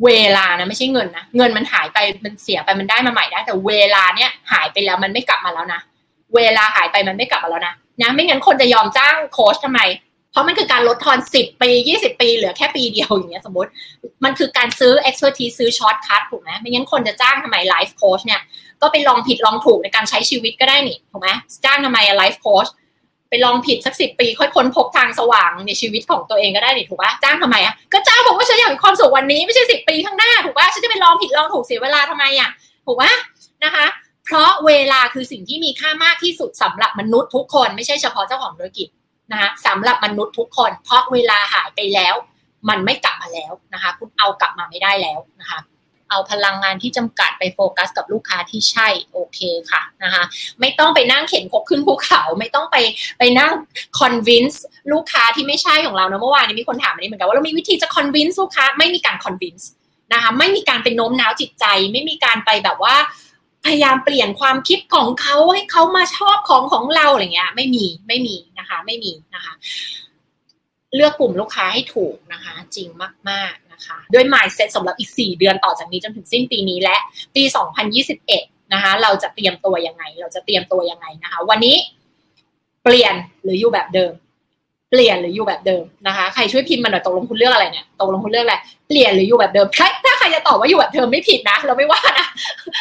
[0.04, 5.82] เวลานะไม่ใช่เงินนะเงินมันหายไปมันเสียไปมันได้มาใหม่ได้แต่เวลาเนี้ยหายไปแล้วมันไม่กลับมาแล้วนะ
[6.36, 9.82] เวลาหายไปมันไม่กลับมาแล้วนะนะไม่งั้นคนจะยอมจ้างโค้ชทำไม
[10.32, 13.70] เพราะมันคือการลดทอนสิบปียี่สิบปี เหลือแค่ปีเดียวอย่างเงี้ยสมมติ
[14.24, 18.42] มันคือการซื้อ expertise ซื้อ shortcut ถูกไหมไม่งั้นคนจะจ้างทำไม life coach เนี่ย
[18.84, 21.30] ก็ไปลองผิดลองถูกในการใช้ชีวิตก็ได้นี่ถูกไหม
[21.66, 22.68] จ้างทำไม life coach
[23.30, 32.50] ไปลองผิดสักสิบปีค่อยค้นพบทางสว่างในชีวิตของตัวเองก็ได้นี่ถูกปะจ้างทำไมอะก็จ้างบอกว่าฉันอยากมีความสุขวันนี้ไม่ใช่สิบปีข้างหน้าถูกปะฉันจะไปลองผิดลองถูกเสียเวลาทำไมอะ
[32.86, 33.12] ถูกปะ
[33.64, 33.86] นะคะ
[34.26, 38.88] เพราะเวลาคือสิ่งที่มีค่ามากที่สุดสำหรับมนุษย์ทุกคนไม่ใช่เฉพาะเจ้าของธุรกิจ
[39.32, 42.16] นะคะสำหรับมนุษย์ทุกคน เพราะเวลาหายไปแล้ว
[42.70, 45.60] มันไม่กลับมาแล้วนะคะ คุณเอากลับมาไม่ได้แล้วนะคะ
[46.14, 49.40] เอาพลังงานที่จำกัดไปโฟกัสกับลูกค้าที่ใช่โอเค
[49.72, 50.24] ค่ะนะคะ
[50.60, 52.78] ไม่ต้องไปนั่งเข็นครกขึ้นภูเขาไม่ต้องไป
[53.20, 53.52] ไปนั่ง
[53.98, 59.70] convince ลูกค้าที่ไม่ใช่ของเรานะเมื่อวานนี้มีคนถามอันนี้เหมือนกันว่าเรามีวิธีจะ convince ลูกค้าไม่มีการ convince
[60.14, 62.96] นะคะไม่มีการเป็นโน้มน้าวจิตใจ ไม่มีการไปแบบว่า
[63.66, 69.54] พยายามเปลี่ยนความคิดของเขาให้เขามาชอบของของเราอะไรเงี้ย ไม่มีไม่มีนะคะ ไม่มีนะคะ
[70.96, 72.88] เลือกกลุ่มลูกค้าให้ถูกนะคะ จริง
[73.30, 76.96] มาก ๆ นะคะ ด้วย mindset สำหรับอีก 4 เดือนต่อจากนี้จนถึงสิ้นปีนี้และ
[77.36, 77.44] ปี
[78.08, 81.76] 2021 นะคะ เราจะเตรียมตัวยังไง เราจะเตรียมตัวยังไงนะคะ วันนี้
[82.84, 84.14] เปลี่ยนหรืออยู่แบบเดิม
[84.92, 88.56] เปลี่ยนหรืออยู่แบบเดิมนะคะ ใครช่วยพิมพ์มาหน่อยตกลงคุณเลือกอะไรเนี่ยตกลงคุณเลือกอะไร
[88.88, 89.68] เปลี่ยนหรืออยู่แบบเดิม
[90.06, 92.28] ถ้าใครจะตอบว่าอยู่แบบเดิมไม่ผิดนะ เราไม่ว่านะ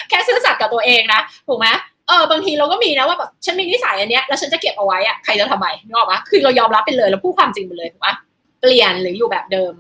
[0.09, 1.67] แค่ซื่อสัตย์กับตัวเองนะถูกไหม
[2.09, 8.15] เออบางทีเราก็มีนะว่าแบบฉันมีนิสัยอันเนี้ยแล้วฉันจะเก็บเอาไว้อะใครจะทำไมนึกออกปะคือเรายอมรับไปเลยเราพูดความจริงไปเลยถูกปะ
[8.61, 9.73] เปลี่ยนหรืออยู่แบบเดิม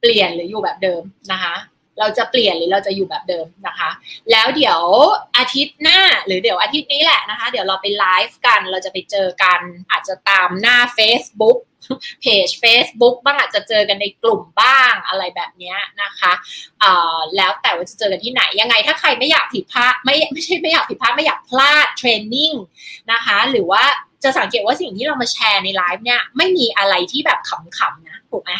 [0.00, 1.54] เปลี่ยนหรืออยู่แบบเดิมนะคะ
[1.98, 3.90] เราจะเปลี่ยนหรือเราจะอยู่แบบเดิมนะคะ
[4.30, 4.80] แล้วเดี๋ยว
[5.38, 11.58] อาทิตย์หน้าหรือเดี๋ยวอาทิตย์นี้แหละนะคะ เดี๋ยวเราไปไลฟ์กันเราจะไปเจอกันอาจจะตามหน้า Facebook
[12.20, 16.32] เพจ Facebook บ้างอาจจะเจอกันในกลุ่มบ้างอะไรแบบนี้นะคะ
[17.36, 22.52] แล้วแต่ว่าจะเจอกันที่ไหนยังไงถ้าใครไม่อยากผิดพลาดไม่ไม่ใช่ไม่อยากผิดพลาดไม่อยากพลาดเทรนนิ่ง
[23.12, 23.82] นะคะหรือว่า
[24.24, 28.52] จะสังเกตว่าสิ่งที่เรามาแชร์ในไลฟ์เนี่ยไม่มีอะไรที่แบบขำๆนะถูกไหม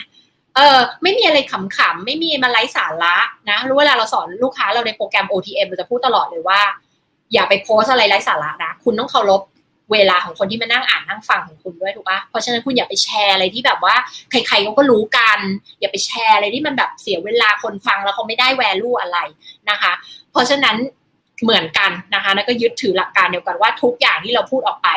[0.56, 3.16] เออไม่มีอะไรขำๆไม่มีมาไร้สาระ
[3.50, 6.60] นะรู้เวลาเราสอนลูกค้าเราในโปรแกรม OTM เราจะพูดตลอดเลยว่า
[7.32, 9.42] อย่าไปโพสอะไรไร้สาระนะ คุณต้องเคารพ
[9.92, 13.94] เวลาของคนที่มานั่งอ่านนั่งฟังของคุณด้วยถูกปะเพราะฉะนั้นคุณอย่าไปแชร์อะไรที่แบบว่า
[14.30, 15.38] ใครๆเขาก็รู้กัน
[15.80, 19.18] อย่าไปแชร์อะไรที่มันแบบเสียเวลาคนฟังแล้วเขาไม่ได้แวลูอะไร
[19.70, 19.92] นะคะ
[20.30, 20.76] เพราะฉะนั้น
[21.42, 24.88] เหมือนกันนะคะแล้วก็ยึดถือหลักการเดียวกันว่าทุกอย่างที่เราพูดออกไป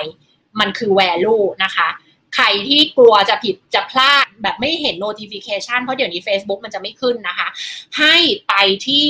[0.59, 1.87] มันคือแวลูนะคะ
[2.35, 7.47] ใครที่กลัวจะผิดจะพลาดแบบไม่เห็น notification เพราะเดี๋ยวนี้ Facebook มันจะไม่ขึ้นนะคะ
[7.99, 8.15] ให้
[8.47, 8.53] ไป
[8.85, 9.03] ที่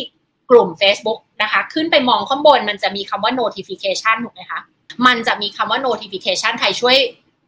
[0.52, 4.60] กลุ่ม Facebook นะคะ ขึ้นไปมองข้างบนมันจะมีคำว่า notification ถูกไหมคะ
[5.06, 6.98] มันจะมีคำว่า notification ใครช่วย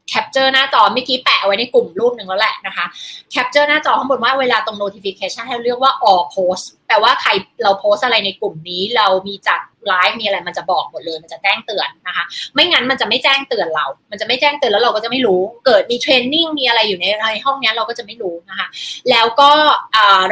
[0.09, 2.85] capture หน้าจอเมื่อกี้แปะไว้ในกลุ่มรูปหนึ่งแล้วแหละนะคะ
[3.31, 7.29] capture หน้าจอข้างบนว่าเวลาตรง notification ให้เรียกว่า all post แปลว่าใคร
[7.63, 12.23] เราโพสต์อะไรในกลุ่มนี้ เรามีจัดไลฟ์มีอะไรมันจะบอกหมดเลยมันจะแจ้งเตือนนะคะ
[12.53, 18.67] ไม่งั้นมันจะไม่แจ้งเตือนเรา มันจะไม่แจ้งเตือนแล้วเราก็จะไม่รู้ เกิดมี training มีอะไรอยู่ในในห้องนี้เราก็จะไม่รู้นะคะ
[19.09, 19.51] แล้วก็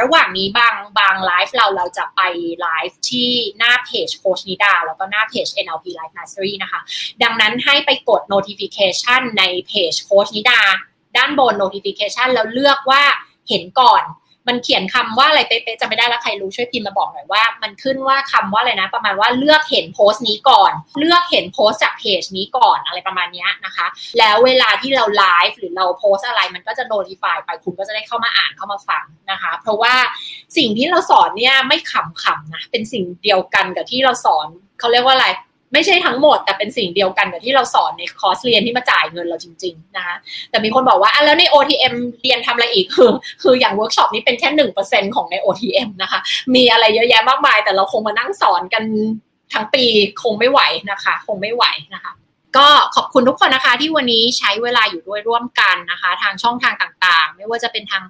[0.02, 2.20] ระหว่างนี้บางบางไลฟ์เราเราจะไป
[2.60, 6.80] ไลฟ์ที่หน้าเพจโค้ชนิดาแล้วก็หน้าเพจ NLP Life Mastery นะคะ
[7.22, 10.60] ดังนั้นให้ไปกด notification ในเพจโค้ชนิดา
[11.16, 13.02] ด้านบน notification แล้วเลือกว่า
[13.48, 14.02] เห็นก่อน
[14.48, 23.86] มันเขียนคำว่าอะไรเป๊ะๆจำไม่ได้แล้วใครรู้ช่วยพิมพ์มาบอกหน่อยว่า มันขึ้นว่าคำว่าอะไรนะ ประมาณว่าเลือกเห็นโพสต์นี้ก่อน เลือกเห็นโพสต์จากเพจนี้ก่อนอะไรประมาณนี้นะคะ
[24.18, 29.94] แล้วเวลาที่เราไลฟ์หรือเราโพสต์อะไรมันก็จะ notify ไปคุณก็จะได้เข้ามาอ่านเข้ามาฟังนะคะ เพราะว่า
[30.56, 34.46] สิ่งที่เราสอนเนี่ยไม่ขำๆนะเป็นสิ่งเดียวกันกับที่เราสอน
[34.78, 35.28] เขาเรียกว่าอะไร
[35.74, 40.16] ไม่ใช่ทั้งหมด แต่เป็นสิ่งเดียวกันกับที่เราสอนในคอร์สเรียนที่มาจ่ายเงินเราจริง ๆ นะคะ
[40.50, 43.10] แต่มีคนบอกว่าอะแล้วใน OTM เรียนทำอะไรอีกคือ
[43.42, 46.20] คืออย่างเวิร์กช็อปนี้เป็นแค่หนึ่งเปอร์เซ็นต์ของใน OTM นะคะ
[46.54, 48.84] มีอะไรเยอะแยะมากมาย แต่เราคงมานั่งสอนกัน
[49.52, 49.84] ทั้งปี
[50.22, 50.60] คงไม่ไหว
[50.90, 51.64] นะคะ คงไม่ไหว
[51.94, 52.12] นะคะ
[52.56, 58.02] ก็ขอบคุณทุกคนนะคะที่วันนี้ใช้เวลาอยู่ด้วยร่วมกันนะคะ ทางช่องทางต่างๆ ไม่ว่าจะเป็นทาง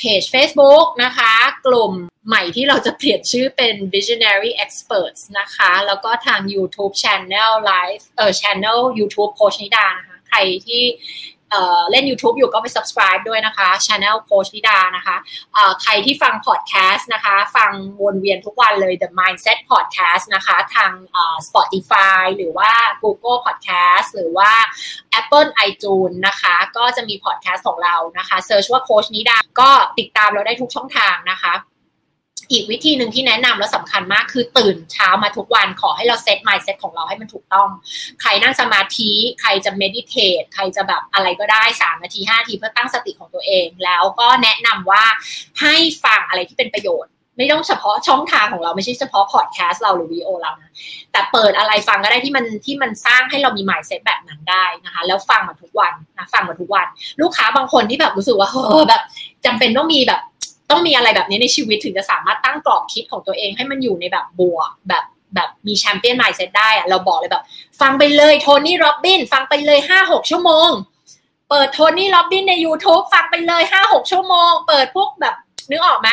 [0.00, 1.32] เพจ Facebook นะคะ
[1.66, 1.92] กลุ่ม
[2.26, 10.82] ใหม่ที่เราจะเปลี่ยนชื่อเป็น Visionary Experts นะคะ แล้วก็ทาง YouTube Channel Live เอ่อ Channel YouTube โพชนิดานะคะ ใครที่
[11.90, 15.16] เล่น YouTube อยู่ก็ไป subscribe ด้วยนะคะ Channel โคชนิดานะคะ
[15.82, 17.72] ใครที่ฟัง podcast นะคะ ฟัง
[18.02, 20.92] วนเวียนทุกวันเลย The Mindset Podcast นะคะ ทาง
[21.46, 22.70] Spotify หรือว่า
[23.02, 24.52] Google Podcast หรือว่า
[25.20, 31.52] Apple iTunes นะคะ ก็จะมี podcast ของเรานะคะ search ว่าโค้ชนิดาก็ติดตามเราได้ทุกช่องทางนะคะ
[32.50, 37.68] อีกวิธีหนึ่งที่แนะนำแล้วสำคัญมากคือตื่นเช้ามาทุกวันขอให้เรา set mindset ของเราให้มันถูกต้อง
[38.20, 45.04] ใครนั่งสมาธิใครจะ meditate ใครจะแบบอะไรก็ได้สามนาทีห้านาทีเพื่อตั้งสติของตัวเอง แล้วก็แนะนำว่า
[45.60, 45.74] ให้
[46.04, 50.70] ฟังอะไรที่เป็นประโยชน์ไม่ต้องเฉพาะช่องทางของเราไม่ใช่เฉพาะพอดแคสต์เราหรือวิดีโอเรานะ
[51.12, 56.86] แต่เปิดอะไรฟังก็ได้ที่มันที่มันสร้างให้เรามี mindset แบบนั้นได้นะคะ แล้วฟังมาทุกวันนะฟังมาทุกวัน
[57.20, 59.02] ลูกค้าบางคนที่แบบรู้สึกว่าเฮ้อแบบ
[59.44, 60.20] จำเป็นต้องมีแบบ
[60.70, 65.04] ต้องมีอะไรแบบนี้ในชีวิตถึงจะสามารถตั้งกรอบคิดของตัวเองให้มันอยู่ในแบบบวกแบบ
[65.34, 67.44] แบบมี champion mindset ได้อะเราบอกเลยแบบ
[67.80, 70.70] ฟังไปเลย Tony Robbins ฟังไปเลยห้าหกชั่วโมง
[71.50, 75.36] เปิด Tony Robbins ใน YouTube ฟังไปเลยห้าหกชั่วโมง เปิดพวกแบบ
[75.70, 76.10] นึกออกไหม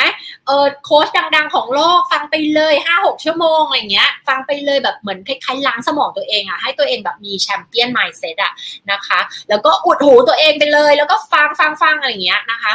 [0.47, 8.53] เออโค้ชดัง ๆ ของโลก ฟังไปเลยห้าหกชั่วโมงอะไรเงี้ย ฟังไปเลยแบบเหมือนคล้ายๆล้างสมองตัวเองอะให้ตัวเองแบบมีแชมเปี้ยนไมซ์เซตอะ
[8.91, 12.73] นะคะ แล้วก็อุดหูตัวเองไปเลย แล้วก็ฟังฟังฟังอะไรเงี้ยนะคะ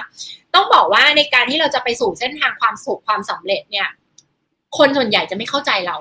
[0.54, 3.88] ต้องบอกว่าในการที่เราจะไปสู่เส้นทางความสุขความสำเร็จเนี่ย
[4.78, 5.96] คนส่วนใหญ่จะไม่เข้าใจเรา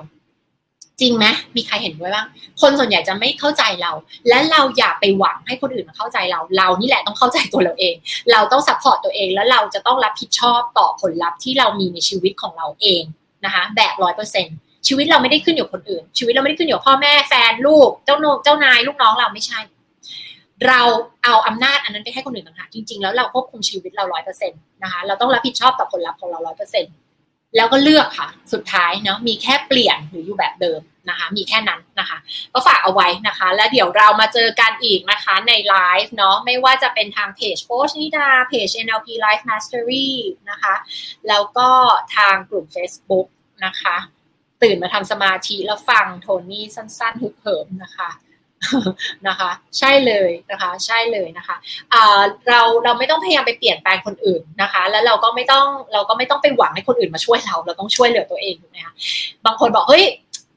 [1.00, 1.26] จริงไหม
[1.56, 2.26] มีใครเห็นด้วยบ้าง
[2.60, 3.92] คนส่วนใหญ่จะไม่เข้าใจเรา
[4.28, 7.94] และเราอย่าไปหวังให้คนอื่นมาเข้าใจเรา เรานี่แหละต้องเข้าใจตัวเราเอง
[8.32, 13.02] เราต้อง support ตัวเอง แล้วเราจะต้องรับผิดชอบต่อผลลัพธ์ที่เรามีในชีวิตของเราเอง
[13.44, 14.46] นะคะ แบบร้อยเปอร์เซ็นต์
[14.86, 19.60] ชีวิตเราไม่ได้ขึ้นอยู่คนอื่น ชีวิตเราไม่ได้ขึ้นอยู่พ่อแม่แฟนลูกเจ้าโนเจ้านายลูกน้องเราไม่ใช่
[20.68, 20.80] เรา
[21.24, 26.94] เอาอำนาจอันนั้นไปให้คนอื่นต่างหากจริง ๆ แล้วเราควบคุมชีวิตเราร้อยเปอร์เซ็นต์นะคะเราต้องรับผิดชอบต่อผลลัพธ์ของเราร้อยเปอร์เซ็นต์
[27.56, 32.18] แล้วก็เลือกค่ะ สุดท้ายเนาะมีแค่เปลี่ยนหรืออยู่แบบเดิมนะคะ มีแค่นั้นนะคะ
[32.52, 40.10] ก็ฝากเอาไว้นะคะ แล้วเดี๋ยวเรามาเจอกันอีกนะคะในไลฟ์เนาะไม่ว่าจะเป็นทางเพจโคชนิดาเพจ NLP Life Mastery
[40.50, 40.74] นะคะ
[41.28, 41.68] แล้วก็
[42.16, 43.26] ทางกลุ่ม Facebook
[43.64, 43.96] นะคะ
[44.62, 48.10] ตื่นมาทำสมาธิแล้วฟังโทนี่สั้นๆฮึกเหิมนะคะ
[49.28, 51.56] นะคะ ใช่เลยนะคะ ใช่เลยนะคะ
[52.48, 58.94] เราเราไม่ต้องพยายามไปเปลี่ยนแปลงคนอื่นนะคะ แล้วเราก็ไม่ต้องเราก็ไม่ต้องไปหวังให้คนอื่นมาช่วยเรา เราต้องช่วยเหลือตัวเองถูกไหมคะ
[59.44, 60.06] บางคนบอกเฮ้ย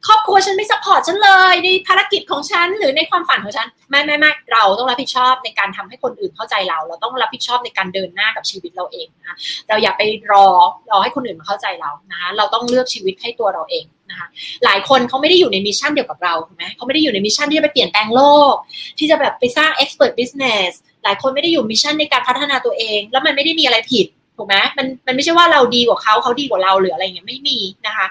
[0.08, 9.38] ครอบครัวฉันไม่สปอร์ตฉันเลยในภารกิจของฉันหรือในความฝันของฉันไม่ไม่ไม่เราต้องรับผิดชอบในการทำให้คนอื่นเข้าใจเรา เราต้องรับผิดชอบในการเดินหน้ากับชีวิตเราเองนะ
[9.68, 10.02] เราอย่าไป
[10.32, 10.48] รอ
[10.92, 14.28] รอให้คนอื่นมาเข้าใจเรานะคะเราต้องเลือกชีวิตให้ตัวเราเอง นะคะ
[14.66, 18.54] หลายคนเขาไม่ได้อยู่ใน mission เดียวกับเราถูกไหมเขาไม่ได้อยู่ใน mission ที่จะไปเปลี่ยนแปลงโลก
[18.98, 20.72] ที่จะแบบไปสร้าง expert business
[21.04, 28.06] หลายคนไม่ได้อยู่ mission ในการพัฒนาตัวเอง แล้วมันไม่ได้มีอะไรผิดถูกไหมมันมันไม่ใช่ว่าเราดีกว่าเขาเขาดีกว่าเราหรืออะไรเงี้ยไม่มีนะคะ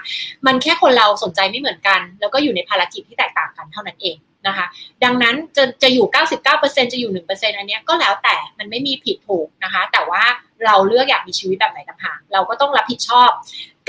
[0.45, 4.17] มันแค่คนเราสนใจไม่เหมือนกัน แล้วก็อยู่ในภารกิจที่แตกต่างกันเท่านั้นเอง
[4.47, 4.65] นะคะ
[5.03, 6.07] ดังนั้นจะจะอยู่
[6.49, 10.23] 99%จะอยู่ 1%อันนี้ก็แล้วแต่มันไม่มีผิดถูกนะคะ แต่ว่า
[10.65, 13.29] เราเลือกอยากมีชีวิตแบบไหนต่างหากเราก็ต้องรับผิดชอบ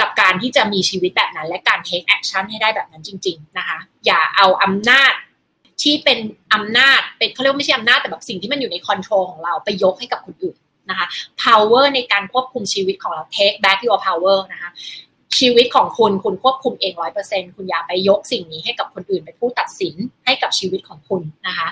[0.01, 5.13] กับการที่จะมีชีวิตแบบนั้น และการ take action ให้ได้แบบนั้นจริง ๆ นะคะ อย่าเอาอำนาจ
[5.83, 6.19] ที่เป็น
[6.55, 10.57] อำนาจเป็นเขาเรียกไม่ใช่อำนาจแต่แบบสิ่งที่มันอยู่ในคอนโทรลของเราไปยกให้กับคนอื่น
[10.91, 11.07] นะคะ
[11.43, 14.71] power ในการควบคุมชีวิตของเรา take back your power นะคะ
[15.39, 21.69] ชีวิตของคุณคุณควบคุมเองร้อยเปอร์เซ็นคุณอย่าไปยกสิ่งนี้ให้กับคนอื่นเป็นผู้ตัดสินให้กับชีวิตของคุณนะคะ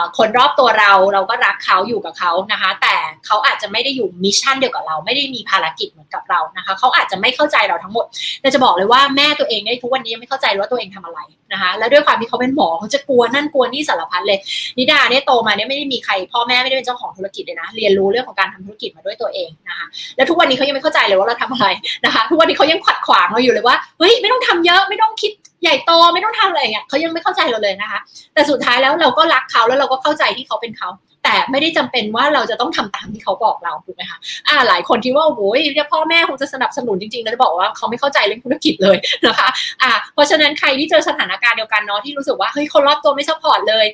[0.00, 2.94] ะคนรอบตัวเราเราก็รักเขาอยู่กับเขานะคะ แต่
[3.26, 8.04] เขาอาจจะไม่ได้อยู่มิชชั่นเดียวกับเรา ไม่ได้มีภารกิจเหมือนกับเรานะคะ เขาอาจจะไม่เข้าใจเราทั้งหมด
[8.40, 11.20] แต่จะบอกเลยว่าแม่ตัวเองเนี่ยทุกวันนี้ยังไม่เข้าใจว่าตัวเองทำอะไร
[11.52, 14.38] นะคะ แล้วด้วยความที่เขาเป็นหมอเขาจะกลัวนั่นกลัวนี่สารพัดเลย
[14.78, 19.86] นิดาเนี่ยโตมาเนี่ยไม่ได้มีใครพ่อแม่ไม่ได้เป็นเจ้าของธุรกิจเลยนะ เรียนรู้เรื่องของการทำธุรกิจมาด้วยตัวเองนะคะ
[20.16, 21.66] แล้วทุกวันนี้เขายังไม่เข้าใจเลยว่าเราทำอะไร
[22.04, 25.32] นะคะ ทุกวันนี้เขายังขัดขวางเราอยู่เลยว่าเฮ้ยไม่ต้องทำเยอะไม่ต้องคิด
[25.62, 28.00] ใหญ่โตไม่ต้องทำอะไรอย่างเงี้ยเขายังไม่เข้าใจเราเลยนะคะ
[28.34, 30.88] แต่สุดท้ายแล้วเราก็รักเขาแล้วเราก็เข้าใจที่เขาเป็นเขา
[31.24, 34.18] แต่ไม่ได้จำเป็นว่าเราจะต้องทำตามที่เขาบอกเราถูกไหมคะ
[34.48, 39.48] อ่าหลายคนคิดว่าโอ้ยเรียกพ่อแม่คงจะสนับสนุนจริงๆแล้วจะบอกว่าเขาไม่เข้าใจเรื่องธุรกิจเลยนะคะ
[39.82, 43.86] อ่าเพราะฉะนั้นใครที่เจอสถานการณ์เดียวกันเนาะที่รู้สึกว่าเฮ้ยคนรอบตัวไม่ support เลย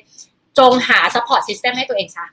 [0.59, 2.25] จงหา support system ให้ตัวเองซะ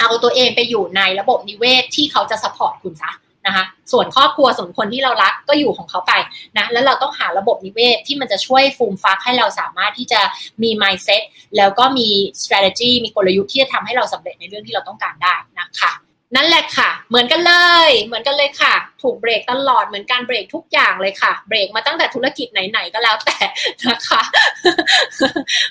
[0.00, 3.10] เอาตัวเองไปอยู่ในระบบนิเวศที่เขาจะ support คุณซะ
[3.46, 6.12] นะคะส่วนครอบครัวส่วนคนที่เรารักก็อยู่ของเขาไป
[6.56, 10.20] นะแล้วเราต้องหาระบบนิเวศที่มันจะช่วยฟูมฟักให้เราสามารถที่จะ
[10.62, 11.22] มี mindset
[11.56, 12.08] แล้วก็มี
[12.42, 15.92] strategy มีกลยุทธ์ที่จะทำให้เราสำเร็จในเรื่องที่เราต้องการได้นะคะ
[16.36, 17.52] นั่นแหละค่ะ เหมือนกันเล
[17.88, 23.38] ย เหมือนกันเลยค่ะ ถูกเบรกตลอดเหมือนการเบรกทุกอย่างเลยค่ะ เบรกมาตั้งแต่ธุรกิจไหนๆก็แล้วแต่
[23.88, 24.20] นะคะ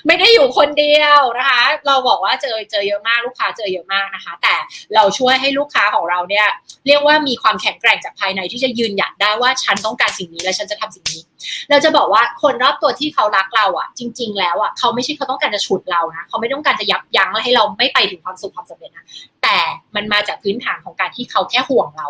[0.06, 4.54] ไม่ได้อยู่คนเดียวนะคะ เราบอกว่าเจอเจอเยอะมากลูกค้าเจอเยอะมากนะคะ แต่
[4.94, 6.46] เราช่วยให้ลูกค้าของเราเนี่ย
[6.86, 11.22] เรียกว่ามีความแข็งแกร่งจากภายในที่จะยืนหยัดได้ว่าฉันต้องการสิ่งนี้และฉันจะทำสิ่งนี้
[11.70, 19.06] เราจะบอกว่าคนรอบตัวที่เขารักเราอะ จริง ๆ แล้วอะเขาไม่ใช่เขาต้องการจะฉุดเรานะเขาไม่ต้องการจะยับยั้งและให้เราไม่ไปถึงความสุขความสำเร็จนะ
[19.42, 19.56] แต่
[19.94, 22.08] มันมาจากพื้นฐานของการที่เขาแค่ห่วงเรา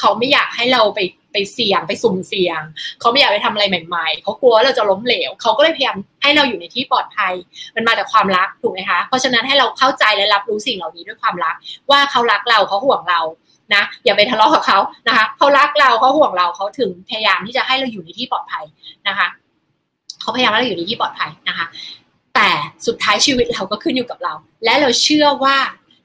[0.00, 1.00] เขาไม่อยากให้เราไป
[1.32, 2.60] ไปเสี่ยงไปสุ่มเสี่ยง
[3.00, 7.34] เขาไม่อยากไปทำอะไรใหม่ๆ เขากลัวเราจะล้มเหลว เขาก็เลยพยายามให้เราอยู่ในที่ปลอดภัย
[7.76, 11.54] มันมาจากความรักถูกไหมคะ เพราะฉะนั้นให้เราเข้าใจและรับรู้สิ่งเหล่านี้ด้วยความรัก
[11.90, 13.20] ว่าเขารักเราเขาห่วงเรา
[13.74, 18.64] นะอย่าไปทะเลาะกับเขานะคะเขารักเราเขาห่วงเราเขาถึงพยายามที่จะให้เราอยู่ในที่ปลอดภัย
[19.08, 19.28] นะคะ
[20.20, 21.66] เขาพยายามให้เราอยู่ในที่ปลอดภัยนะคะ
[22.34, 22.48] แต่
[22.86, 25.56] สุดท้ายชีวิตเราก็ขึ้นอยู่กับเรา และเราเชื่อว่า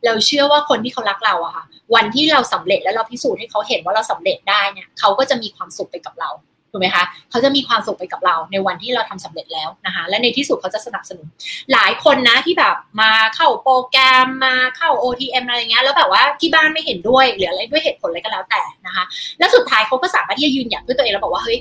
[0.05, 1.63] เราเชื่อว่าคนที่เขารักเราอะค่ะ
[1.95, 6.30] วันที่เราสำเร็จแล้วเราพิสูจน์ให้เขาเห็นว่าเราสำเร็จได้เนี่ยเขาก็จะมีความสุขไปกับเรา
[6.72, 11.28] ถูกไหมคะเขาจะมีความสุขไปกับเราในวันที่เราทำสำเร็จแล้วนะคะ และในที่สุดเขาจะสนับสนุน
[11.74, 19.03] หลายคนนะที่แบบมาเข้าโปรแกรมมาเข้า OTM อะไรเงี้ยแล้วแบบว่าที่บ้านไม่เห็นด้วยหรืออะไรด้วยเหตุผลอะไรก็แล้วแต่นะคะ
[19.39, 21.59] แล้วสุดท้ายเขาก็สามารถที่จะยืนหยัดด้วยตัวเองแล้วบอกว่าเฮ้ย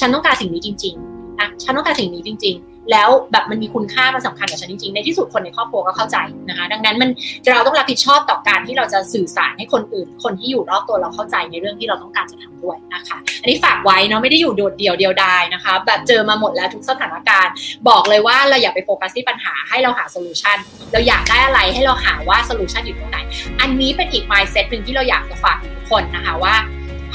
[0.00, 6.16] ฉันต้องการสิ่งนี้จริงๆนะฉันต้องการสิ่งนี้จริง ๆ แล้วแบบมันมีคุณค่ามันสาคัญกับฉันจริงๆ ในที่สุดคนในครอบครัวก็เข้าใจ
[6.48, 7.10] นะคะดังนั้นมัน
[7.52, 17.52] เราต้องรับผิดชอบต่อการที่เราจะสื่อสารให้คนอื่น คนที่อยู่รอบตัวเราเข้าใจในเรื่องที่เราต้องการจะทำด้วยนะคะ อันนี้ฝากไว้เนาะไม่ได้อยู่โดดเดี่ยวเดียวดายนะคะ แบบเจอมาหมดแล้วทุกสถานการณ์
[17.88, 20.56] บอกเลยว่าเราอย่าไปโฟกัสที่ปัญหาให้เราหา solution
[20.92, 23.18] เราอยากได้อะไรให้เราหาว่า solution อยู่ตรงไหน
[23.60, 26.54] อันนี้เป็นอีก mindset หนึ่งที่เราอยากจะฝากทุกคนนะคะว่า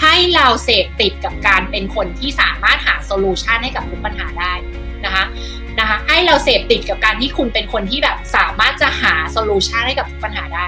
[0.01, 4.53] ให้เราเสพติดกับการเป็นคนที่สามารถหา solution ให้กับทุกปัญหาได้
[5.05, 5.25] นะคะ
[5.79, 10.65] นะคะให้เราเสพติดกับการที่คุณเป็นคนที่แบบสามารถจะหา solution ให้กับทุกปัญหาได้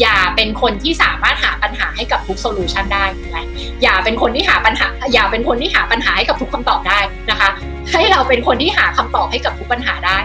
[0.00, 3.04] อย่าเป็นคนที่สามารถหาปัญหาให้กับทุก solution ได้
[3.34, 3.46] นะ
[3.82, 7.48] อย่าเป็นคนที่หาปัญหา อย่าเป็นคนที่หาปัญหาให้กับทุกคำตอบได้นะคะ
[7.92, 10.18] ให้เราเป็นคนที่หาคำตอบให้กับทุกปัญหาได้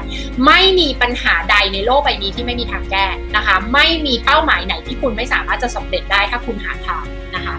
[0.46, 3.06] ไม่มีปัญหาใดในโลกใบนี้ที่ไม่มีทางแก้
[3.36, 7.06] นะคะ ไม่มีเป้าหมายไหนที่คุณไม่สามารถจะสำเร็จได้ถ้าคุณหาทาง
[7.36, 7.56] นะคะ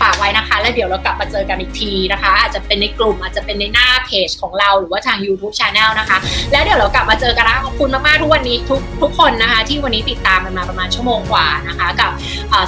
[0.00, 6.18] ฝากไว้นะคะ แล้วเดี๋ยวเรากลับมาเจอกันอีกทีนะคะ อาจจะเป็นในกลุ่มอาจจะเป็นในหน้าเพจของเราหรือว่าทาง YouTube Channel นะคะ
[6.52, 12.10] แล้วเดี๋ยวเรากลับมาเจอกันนะขอบคุณมากๆทุกวันนี้ทุกทุกคนนะคะ ที่วันนี้ติดตามมันมาประมาณชั่วโมงกว่านะคะ กับ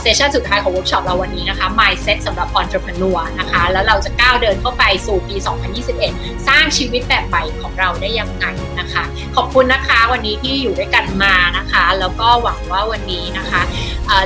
[0.01, 5.37] session สุดท้ายของเวิร์กช็อปเราวันนี้นะคะ mindset สำหรับ entrepreneur นะคะ แล้วเราจะก้าวเดินเข้าไปสู่ปี
[5.93, 8.47] 2021 สร้างชีวิตแบบใหม่ของเราได้ยังไง
[8.81, 9.03] นะคะ
[9.37, 13.63] ขอบคุณนะคะวันนี้ที่อยู่ด้วยกันมานะคะ แล้วก็หวังว่าวันนี้นะคะ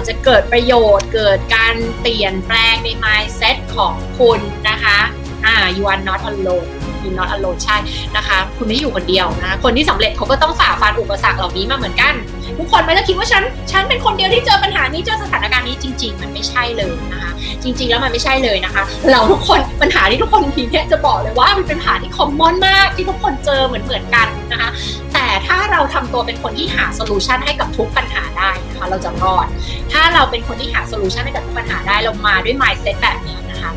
[0.06, 4.98] จะเกิดประโยชน์เกิดการเปลี่ยนแปลงใน mindset ของคุณนะคะ
[5.46, 6.68] อ่า you are not alone
[7.04, 7.76] you not alone ใช่
[8.16, 12.14] นะคะ คุณไม่อยู่คนเดียวนะคนที่สำเร็จเขาก็ต้องฝ่าฟันอุปสรรคเหล่านี้มาเหมือนกัน
[12.58, 17.32] ทุกคนไม่ได้คิดว่าฉันฉันเป็นคนเดียวที่เจอปัญหานี้เจอสถานการณ์นี้จริง ๆ มันไม่ใช่เลยนะคะ
[17.62, 24.70] จริง ๆ แล้วมันไม่ใช่เลยนะคะ เราทุกคนปัญหาที่ทุกคนทีเนี่ยจะบอกเลยว่ามันเป็นปัญหาที่ common มากที่ทุกคนเจอเหมือนเหมือนกันนะคะ
[25.14, 29.46] แต่ถ้าเราทำตัวเป็นคนที่หา solution ให้กับทุกปัญหาได้นะคะเราจะรอด
[29.92, 33.70] ถ้าเราเป็นคนที่หา solution ให้กับทุกปัญหาได้เรามาด้วย mindset แบบนี้นะคะ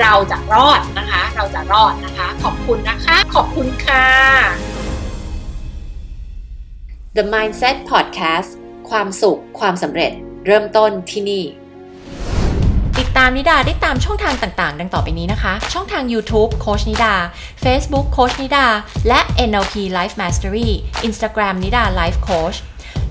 [0.00, 4.06] เราจะรอดนะคะ เราจะรอดนะคะ ขอบคุณนะคะ ขอบคุณค่ะ
[7.16, 8.50] The Mindset Podcast
[8.90, 10.12] ความสุข ความสำเร็จ
[10.46, 11.44] เริ่มต้นที่นี่
[12.98, 17.14] ติดตามนิดาได้ตามช่องทางต่างๆ ดังต่อไปนี้นะคะ ช่องทาง YouTube โค้ชนิดา
[17.64, 18.66] Facebook โค้ชนิดา
[19.08, 20.68] และ NLP Life Mastery
[21.08, 22.56] Instagram นิดา Life Coach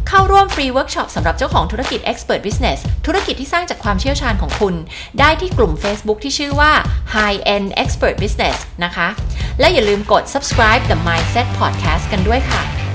[0.08, 4.76] เข้าร่วมฟรีเวิร์กช็อปสำหรับเจ้าของธุรกิจ Expert Business ธุรกิจที่สร้างจากความเชี่ยวชาญของคุณ
[5.20, 6.72] ได้ที่กลุ่ม Facebook ที่ชื่อว่า
[7.16, 9.08] High End Expert Business นะคะ
[9.60, 12.91] และอย่าลืมกด subscribe the Mindset Podcast กันด้วยค่ะ